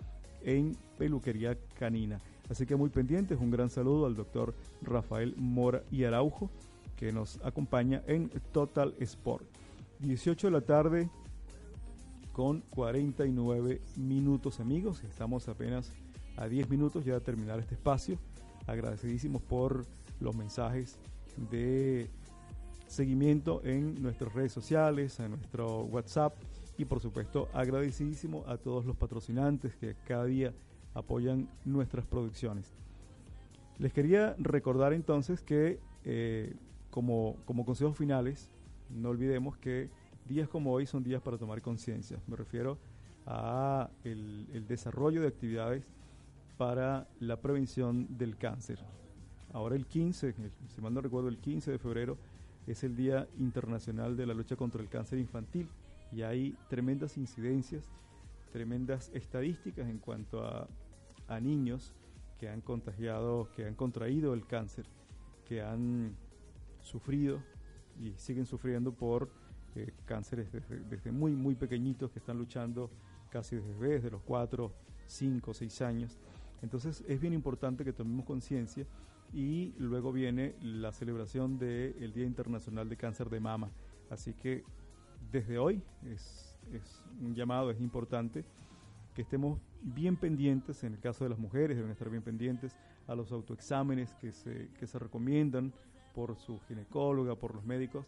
en 0.45 0.77
peluquería 0.97 1.57
canina. 1.79 2.19
Así 2.51 2.67
que 2.67 2.77
muy 2.77 2.91
pendientes, 2.91 3.39
un 3.41 3.51
gran 3.51 3.71
saludo 3.71 4.07
al 4.07 4.15
doctor 4.15 4.55
Rafael 4.83 5.35
Mora 5.37 5.83
y 5.91 6.05
Araujo 6.05 6.51
que 6.97 7.13
nos 7.13 7.41
acompaña 7.43 8.03
en 8.07 8.31
Total 8.53 8.95
Sport. 9.01 9.45
18 10.01 10.49
de 10.49 10.51
la 10.51 10.61
tarde 10.61 11.11
con 12.33 12.61
49 12.71 13.81
minutos 13.97 14.61
amigos, 14.61 15.03
estamos 15.05 15.49
apenas 15.49 15.91
a 16.37 16.49
10 16.49 16.69
minutos 16.69 17.05
ya 17.05 17.15
de 17.15 17.21
terminar 17.21 17.59
este 17.61 17.75
espacio. 17.75 18.19
Agradecidísimos 18.67 19.43
por 19.43 19.87
los 20.21 20.35
mensajes 20.35 20.99
de 21.51 22.09
seguimiento 22.87 23.63
en 23.65 24.03
nuestras 24.03 24.33
redes 24.35 24.53
sociales, 24.53 25.19
en 25.21 25.31
nuestro 25.31 25.83
WhatsApp 25.85 26.35
y 26.77 26.85
por 26.85 27.01
supuesto 27.01 27.49
agradecidísimo 27.53 28.45
a 28.47 28.57
todos 28.57 28.85
los 28.85 28.97
patrocinantes 28.97 29.75
que 29.77 29.95
cada 30.07 30.25
día 30.25 30.53
apoyan 30.95 31.49
nuestras 31.65 32.07
producciones. 32.07 32.73
Les 33.79 33.93
quería 33.93 34.35
recordar 34.39 34.93
entonces 34.93 35.43
que 35.43 35.81
eh, 36.05 36.55
como, 36.91 37.37
como 37.45 37.65
consejos 37.65 37.97
finales, 37.97 38.49
no 38.91 39.11
olvidemos 39.11 39.57
que 39.59 39.91
días 40.29 40.49
como 40.49 40.73
hoy 40.73 40.87
son 40.87 41.03
días 41.03 41.21
para 41.21 41.39
tomar 41.39 41.61
conciencia. 41.61 42.19
Me 42.27 42.37
refiero 42.37 42.79
a 43.27 43.91
el, 44.05 44.47
el 44.53 44.67
desarrollo 44.67 45.21
de 45.21 45.29
actividades 45.29 45.85
para 46.57 47.09
la 47.19 47.41
prevención 47.41 48.07
del 48.17 48.37
cáncer. 48.37 48.79
Ahora 49.53 49.77
el 49.77 49.87
15, 49.87 50.35
si 50.69 50.81
mal 50.81 50.95
no 50.95 51.01
recuerdo, 51.01 51.29
el 51.29 51.39
15 51.39 51.73
de 51.73 51.79
febrero 51.79 52.17
es 52.67 52.85
el 52.85 52.97
Día 52.97 53.29
Internacional 53.39 54.17
de 54.17 54.27
la 54.27 54.35
Lucha 54.35 54.57
contra 54.57 54.81
el 54.81 54.89
Cáncer 54.89 55.19
Infantil 55.19 55.69
y 56.13 56.23
hay 56.23 56.57
tremendas 56.69 57.17
incidencias, 57.17 57.85
tremendas 58.53 59.11
estadísticas 59.15 59.89
en 59.89 59.99
cuanto 59.99 60.45
a, 60.45 60.69
a 61.29 61.41
niños 61.41 61.93
que 62.39 62.49
han 62.49 62.61
contagiado, 62.61 63.49
que 63.55 63.67
han 63.67 63.75
contraído 63.75 64.35
el 64.35 64.47
cáncer, 64.47 64.87
que 65.47 65.63
han 65.63 66.17
sufrido 66.81 67.41
y 68.01 68.13
siguen 68.17 68.47
sufriendo 68.47 68.93
por 68.93 69.31
eh, 69.77 69.93
cánceres 70.05 70.53
desde, 70.53 70.81
desde, 70.81 71.13
muy, 71.13 71.33
muy 71.33 71.55
pequeñitos 71.55 72.11
que 72.11 72.19
están 72.19 72.39
luchando 72.39 72.91
casi 73.31 73.57
desde 73.57 74.01
de 74.01 74.11
los 74.11 74.23
4, 74.23 74.73
5, 75.07 75.55
6 75.55 75.83
años. 75.83 76.19
Entonces 76.63 77.05
es 77.09 77.21
bien 77.21 77.33
importante 77.33 77.85
que 77.85 77.93
tomemos 77.93 78.25
conciencia 78.25 78.87
y 79.33 79.75
luego 79.79 80.13
viene 80.13 80.55
la 80.63 80.93
celebración 80.93 81.59
del 81.59 82.13
Día 82.13 82.25
Internacional 82.25 82.89
de 82.89 82.97
Cáncer 82.97 83.29
de 83.29 83.41
Mama. 83.41 83.71
Así 84.11 84.33
que 84.35 84.65
desde 85.33 85.59
hoy 85.59 85.83
es, 86.05 86.57
es 86.73 87.03
un 87.21 87.35
llamado, 87.35 87.71
es 87.71 87.81
importante 87.81 88.45
que 89.15 89.23
estemos 89.23 89.61
bien 89.83 90.17
pendientes, 90.17 90.83
en 90.85 90.95
el 90.95 91.01
caso 91.01 91.25
de 91.25 91.31
las 91.31 91.39
mujeres 91.39 91.77
deben 91.77 91.93
estar 91.93 92.11
bien 92.11 92.23
pendientes 92.23 92.77
a 93.07 93.15
los 93.15 93.31
autoexámenes 93.33 94.15
que 94.15 94.33
se, 94.33 94.71
que 94.79 94.87
se 94.87 94.99
recomiendan 94.99 95.73
por 96.15 96.37
su 96.37 96.61
ginecóloga, 96.69 97.35
por 97.35 97.55
los 97.55 97.65
médicos, 97.65 98.07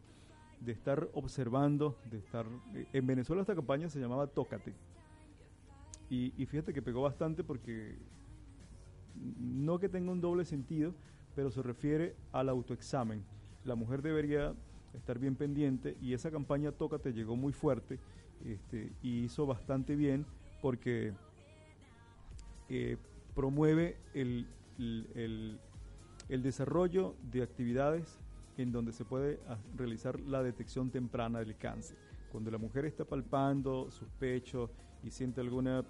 de 0.60 0.72
estar 0.72 1.08
observando, 1.14 1.96
de 2.10 2.18
estar... 2.18 2.46
eh, 2.74 2.86
En 2.92 3.06
Venezuela 3.06 3.42
esta 3.42 3.54
campaña 3.54 3.88
se 3.88 4.00
llamaba 4.00 4.26
Tócate. 4.26 4.74
Y, 6.08 6.30
fíjate 6.46 6.72
que 6.72 6.82
pegó 6.82 7.02
bastante 7.02 7.42
porque 7.42 7.96
no 9.16 9.80
que 9.80 9.88
tenga 9.88 10.12
un 10.12 10.20
doble 10.20 10.44
sentido, 10.44 10.94
pero 11.34 11.50
se 11.50 11.62
refiere 11.62 12.14
al 12.30 12.48
autoexamen. 12.48 13.24
La 13.64 13.74
mujer 13.74 14.02
debería 14.02 14.54
estar 14.94 15.18
bien 15.18 15.34
pendiente 15.34 15.96
y 16.00 16.12
esa 16.12 16.30
campaña 16.30 16.70
Tócate 16.70 17.12
llegó 17.12 17.34
muy 17.34 17.52
fuerte 17.52 17.98
este, 18.44 18.92
y 19.02 19.24
hizo 19.24 19.46
bastante 19.46 19.96
bien 19.96 20.24
porque 20.60 21.12
eh, 22.68 22.96
promueve 23.34 23.96
el, 24.14 24.46
el- 24.78 25.58
el- 26.28 26.42
desarrollo 26.42 27.14
de 27.30 27.42
actividades 27.42 28.18
en 28.56 28.72
donde 28.72 28.92
se 28.92 29.04
puede 29.04 29.40
ah, 29.48 29.58
realizar 29.76 30.18
la 30.20 30.42
detección 30.42 30.90
temprana 30.90 31.38
del 31.40 31.56
cáncer. 31.56 31.96
Cuando 32.32 32.50
la 32.50 32.58
mujer 32.58 32.84
está 32.84 33.04
palpando 33.04 33.90
sus 33.90 34.08
pechos 34.18 34.70
y 35.02 35.10
siente 35.10 35.40
alguna, 35.40 35.84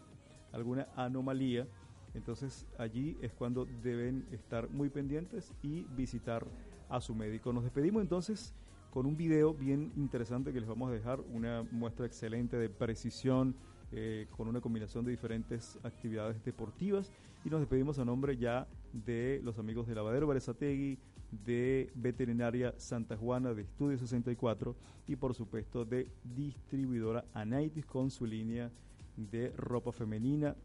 alguna 0.53 0.89
anomalía, 0.97 1.67
entonces 2.15 2.67
allí 2.79 3.17
es 3.21 3.33
cuando 3.33 3.67
deben 3.83 4.27
estar 4.33 4.69
muy 4.71 4.89
pendientes 4.91 5.53
y 5.63 5.85
visitar 5.97 6.47
a 6.89 7.01
su 7.01 7.15
médico. 7.15 7.53
Nos 7.53 7.65
despedimos 7.65 8.03
entonces 8.03 8.55
con 8.91 9.07
un 9.07 9.17
video 9.17 9.53
bien 9.53 9.93
interesante 9.97 10.53
que 10.53 10.61
les 10.61 10.69
vamos 10.69 10.89
a 10.89 10.93
dejar, 10.93 11.21
una 11.21 11.63
muestra 11.71 12.07
excelente 12.07 12.57
de 12.57 12.69
precisión 12.71 13.55
eh, 13.93 14.27
con 14.37 14.49
una 14.49 14.61
combinación 14.61 15.05
de 15.05 15.13
diferentes 15.13 15.79
actividades 15.83 16.43
deportivas 16.45 17.13
y 17.45 17.51
nos 17.51 17.61
despedimos 17.61 17.99
a 17.99 18.05
nombre 18.05 18.37
ya 18.37 18.67
de 18.93 19.41
los 19.45 19.59
amigos 19.59 19.87
de 19.87 19.95
Lavadero 19.95 20.27
Berezategui, 20.27 20.99
de 21.45 21.91
Veterinaria 21.95 22.75
Santa 22.79 23.17
Juana, 23.17 23.55
de 23.55 23.63
Estudio 23.63 23.99
64 23.99 24.75
y 25.07 25.17
por 25.17 25.35
supuesto 25.35 25.85
de 25.85 26.11
distribuidora 26.25 27.25
Anaitis 27.35 27.87
con 27.87 28.11
su 28.11 28.27
línea 28.27 28.71
de 29.17 29.53
ropa 29.57 29.93
femenina 29.93 30.57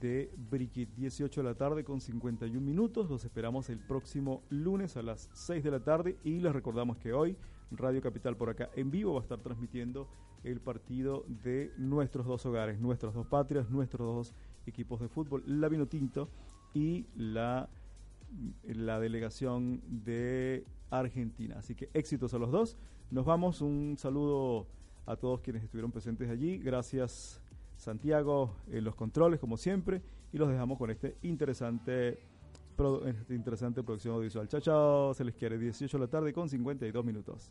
de 0.00 0.30
Brigitte, 0.50 0.92
18 0.96 1.42
de 1.42 1.48
la 1.48 1.54
tarde 1.54 1.84
con 1.84 2.00
51 2.00 2.60
minutos. 2.60 3.08
Los 3.08 3.24
esperamos 3.24 3.70
el 3.70 3.78
próximo 3.78 4.42
lunes 4.50 4.96
a 4.96 5.02
las 5.02 5.30
6 5.32 5.62
de 5.62 5.70
la 5.70 5.80
tarde 5.80 6.18
y 6.24 6.40
les 6.40 6.52
recordamos 6.52 6.98
que 6.98 7.12
hoy 7.12 7.36
Radio 7.70 8.02
Capital 8.02 8.36
por 8.36 8.50
acá 8.50 8.68
en 8.74 8.90
vivo 8.90 9.14
va 9.14 9.20
a 9.20 9.22
estar 9.22 9.38
transmitiendo 9.38 10.08
el 10.44 10.60
partido 10.60 11.24
de 11.28 11.72
nuestros 11.78 12.26
dos 12.26 12.44
hogares, 12.46 12.80
nuestras 12.80 13.14
dos 13.14 13.26
patrias, 13.26 13.70
nuestros 13.70 14.06
dos 14.06 14.34
equipos 14.66 15.00
de 15.00 15.08
fútbol, 15.08 15.42
la 15.46 15.68
Vinotinto 15.68 16.28
y 16.74 17.06
la, 17.16 17.68
la 18.64 19.00
delegación 19.00 19.82
de 19.86 20.64
Argentina. 20.90 21.56
Así 21.58 21.74
que 21.74 21.90
éxitos 21.94 22.34
a 22.34 22.38
los 22.38 22.50
dos. 22.50 22.76
Nos 23.10 23.24
vamos, 23.24 23.60
un 23.60 23.96
saludo 23.98 24.66
a 25.06 25.16
todos 25.16 25.40
quienes 25.40 25.62
estuvieron 25.62 25.92
presentes 25.92 26.30
allí. 26.30 26.58
Gracias 26.58 27.40
Santiago 27.76 28.54
los 28.68 28.94
controles, 28.94 29.40
como 29.40 29.56
siempre, 29.56 30.02
y 30.32 30.38
los 30.38 30.48
dejamos 30.48 30.78
con 30.78 30.90
este 30.90 31.16
interesante, 31.22 32.20
esta 33.06 33.34
interesante 33.34 33.82
producción 33.82 34.14
audiovisual. 34.14 34.48
Chao, 34.48 34.60
chao, 34.60 35.14
se 35.14 35.24
les 35.24 35.34
quiere, 35.34 35.58
18 35.58 35.98
de 35.98 36.00
la 36.00 36.08
tarde 36.08 36.32
con 36.32 36.48
52 36.48 37.04
minutos. 37.04 37.50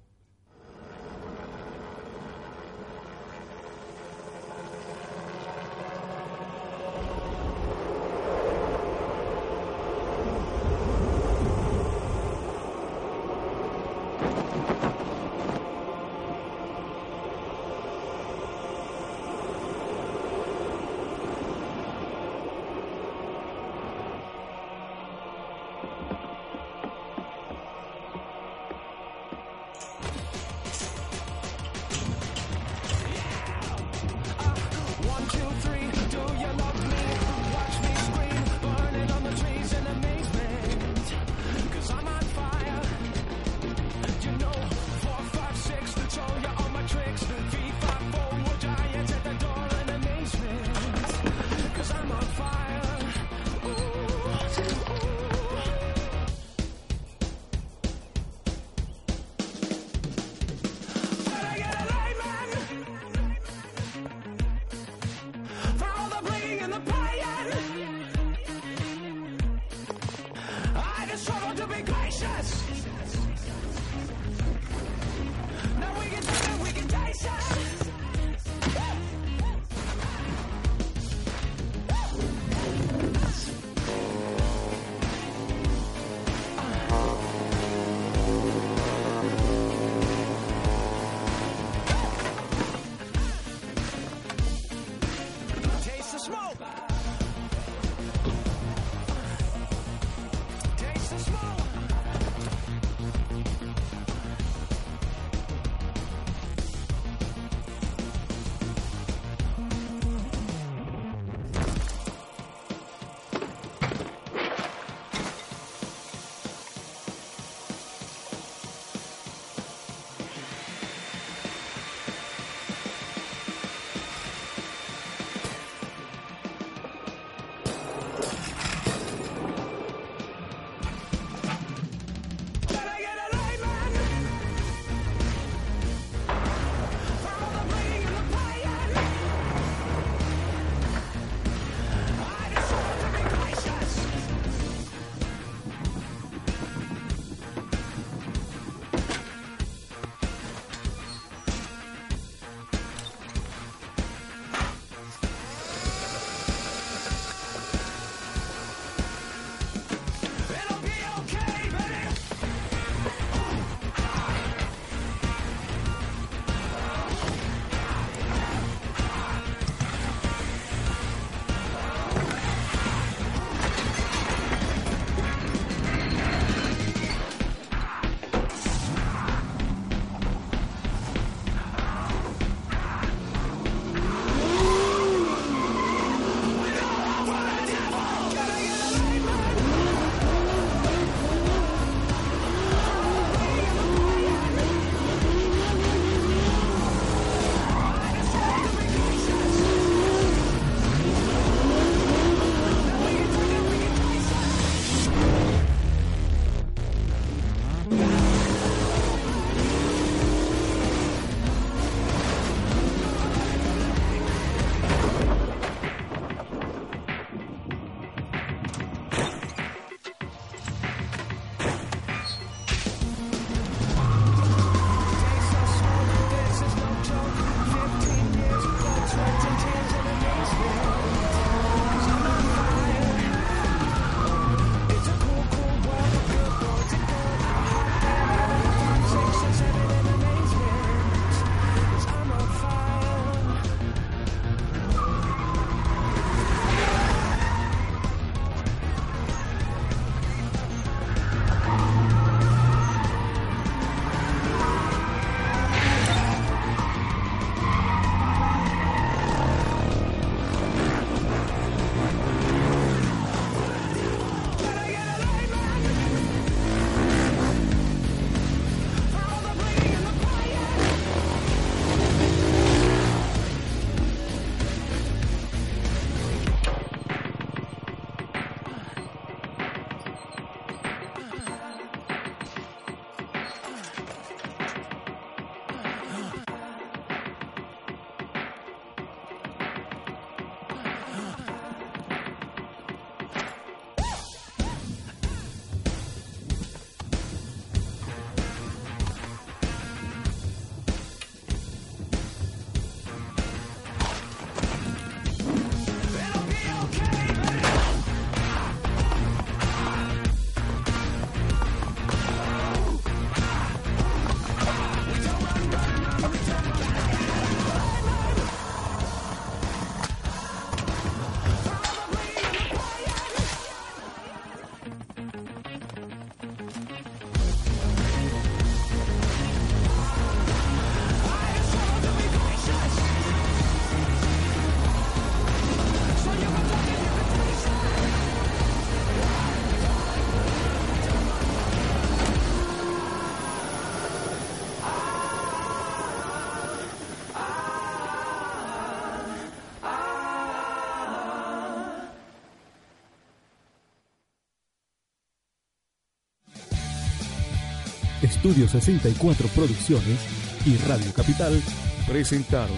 Estudio 358.44 358.68
64 358.68 359.48
Producciones 359.50 360.18
y 360.66 360.76
Radio 360.88 361.14
Capital 361.14 361.62
presentaron. 362.08 362.76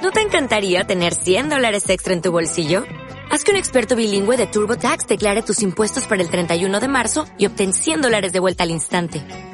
¿No 0.00 0.12
te 0.12 0.20
encantaría 0.20 0.84
tener 0.84 1.14
100 1.14 1.48
dólares 1.48 1.90
extra 1.90 2.12
en 2.12 2.22
tu 2.22 2.30
bolsillo? 2.30 2.84
Haz 3.28 3.42
que 3.42 3.50
un 3.50 3.56
experto 3.56 3.96
bilingüe 3.96 4.36
de 4.36 4.46
TurboTax 4.46 5.08
declare 5.08 5.42
tus 5.42 5.62
impuestos 5.62 6.06
para 6.06 6.22
el 6.22 6.30
31 6.30 6.78
de 6.78 6.86
marzo 6.86 7.26
y 7.38 7.46
obtén 7.46 7.72
100 7.72 8.02
dólares 8.02 8.32
de 8.32 8.38
vuelta 8.38 8.62
al 8.62 8.70
instante. 8.70 9.53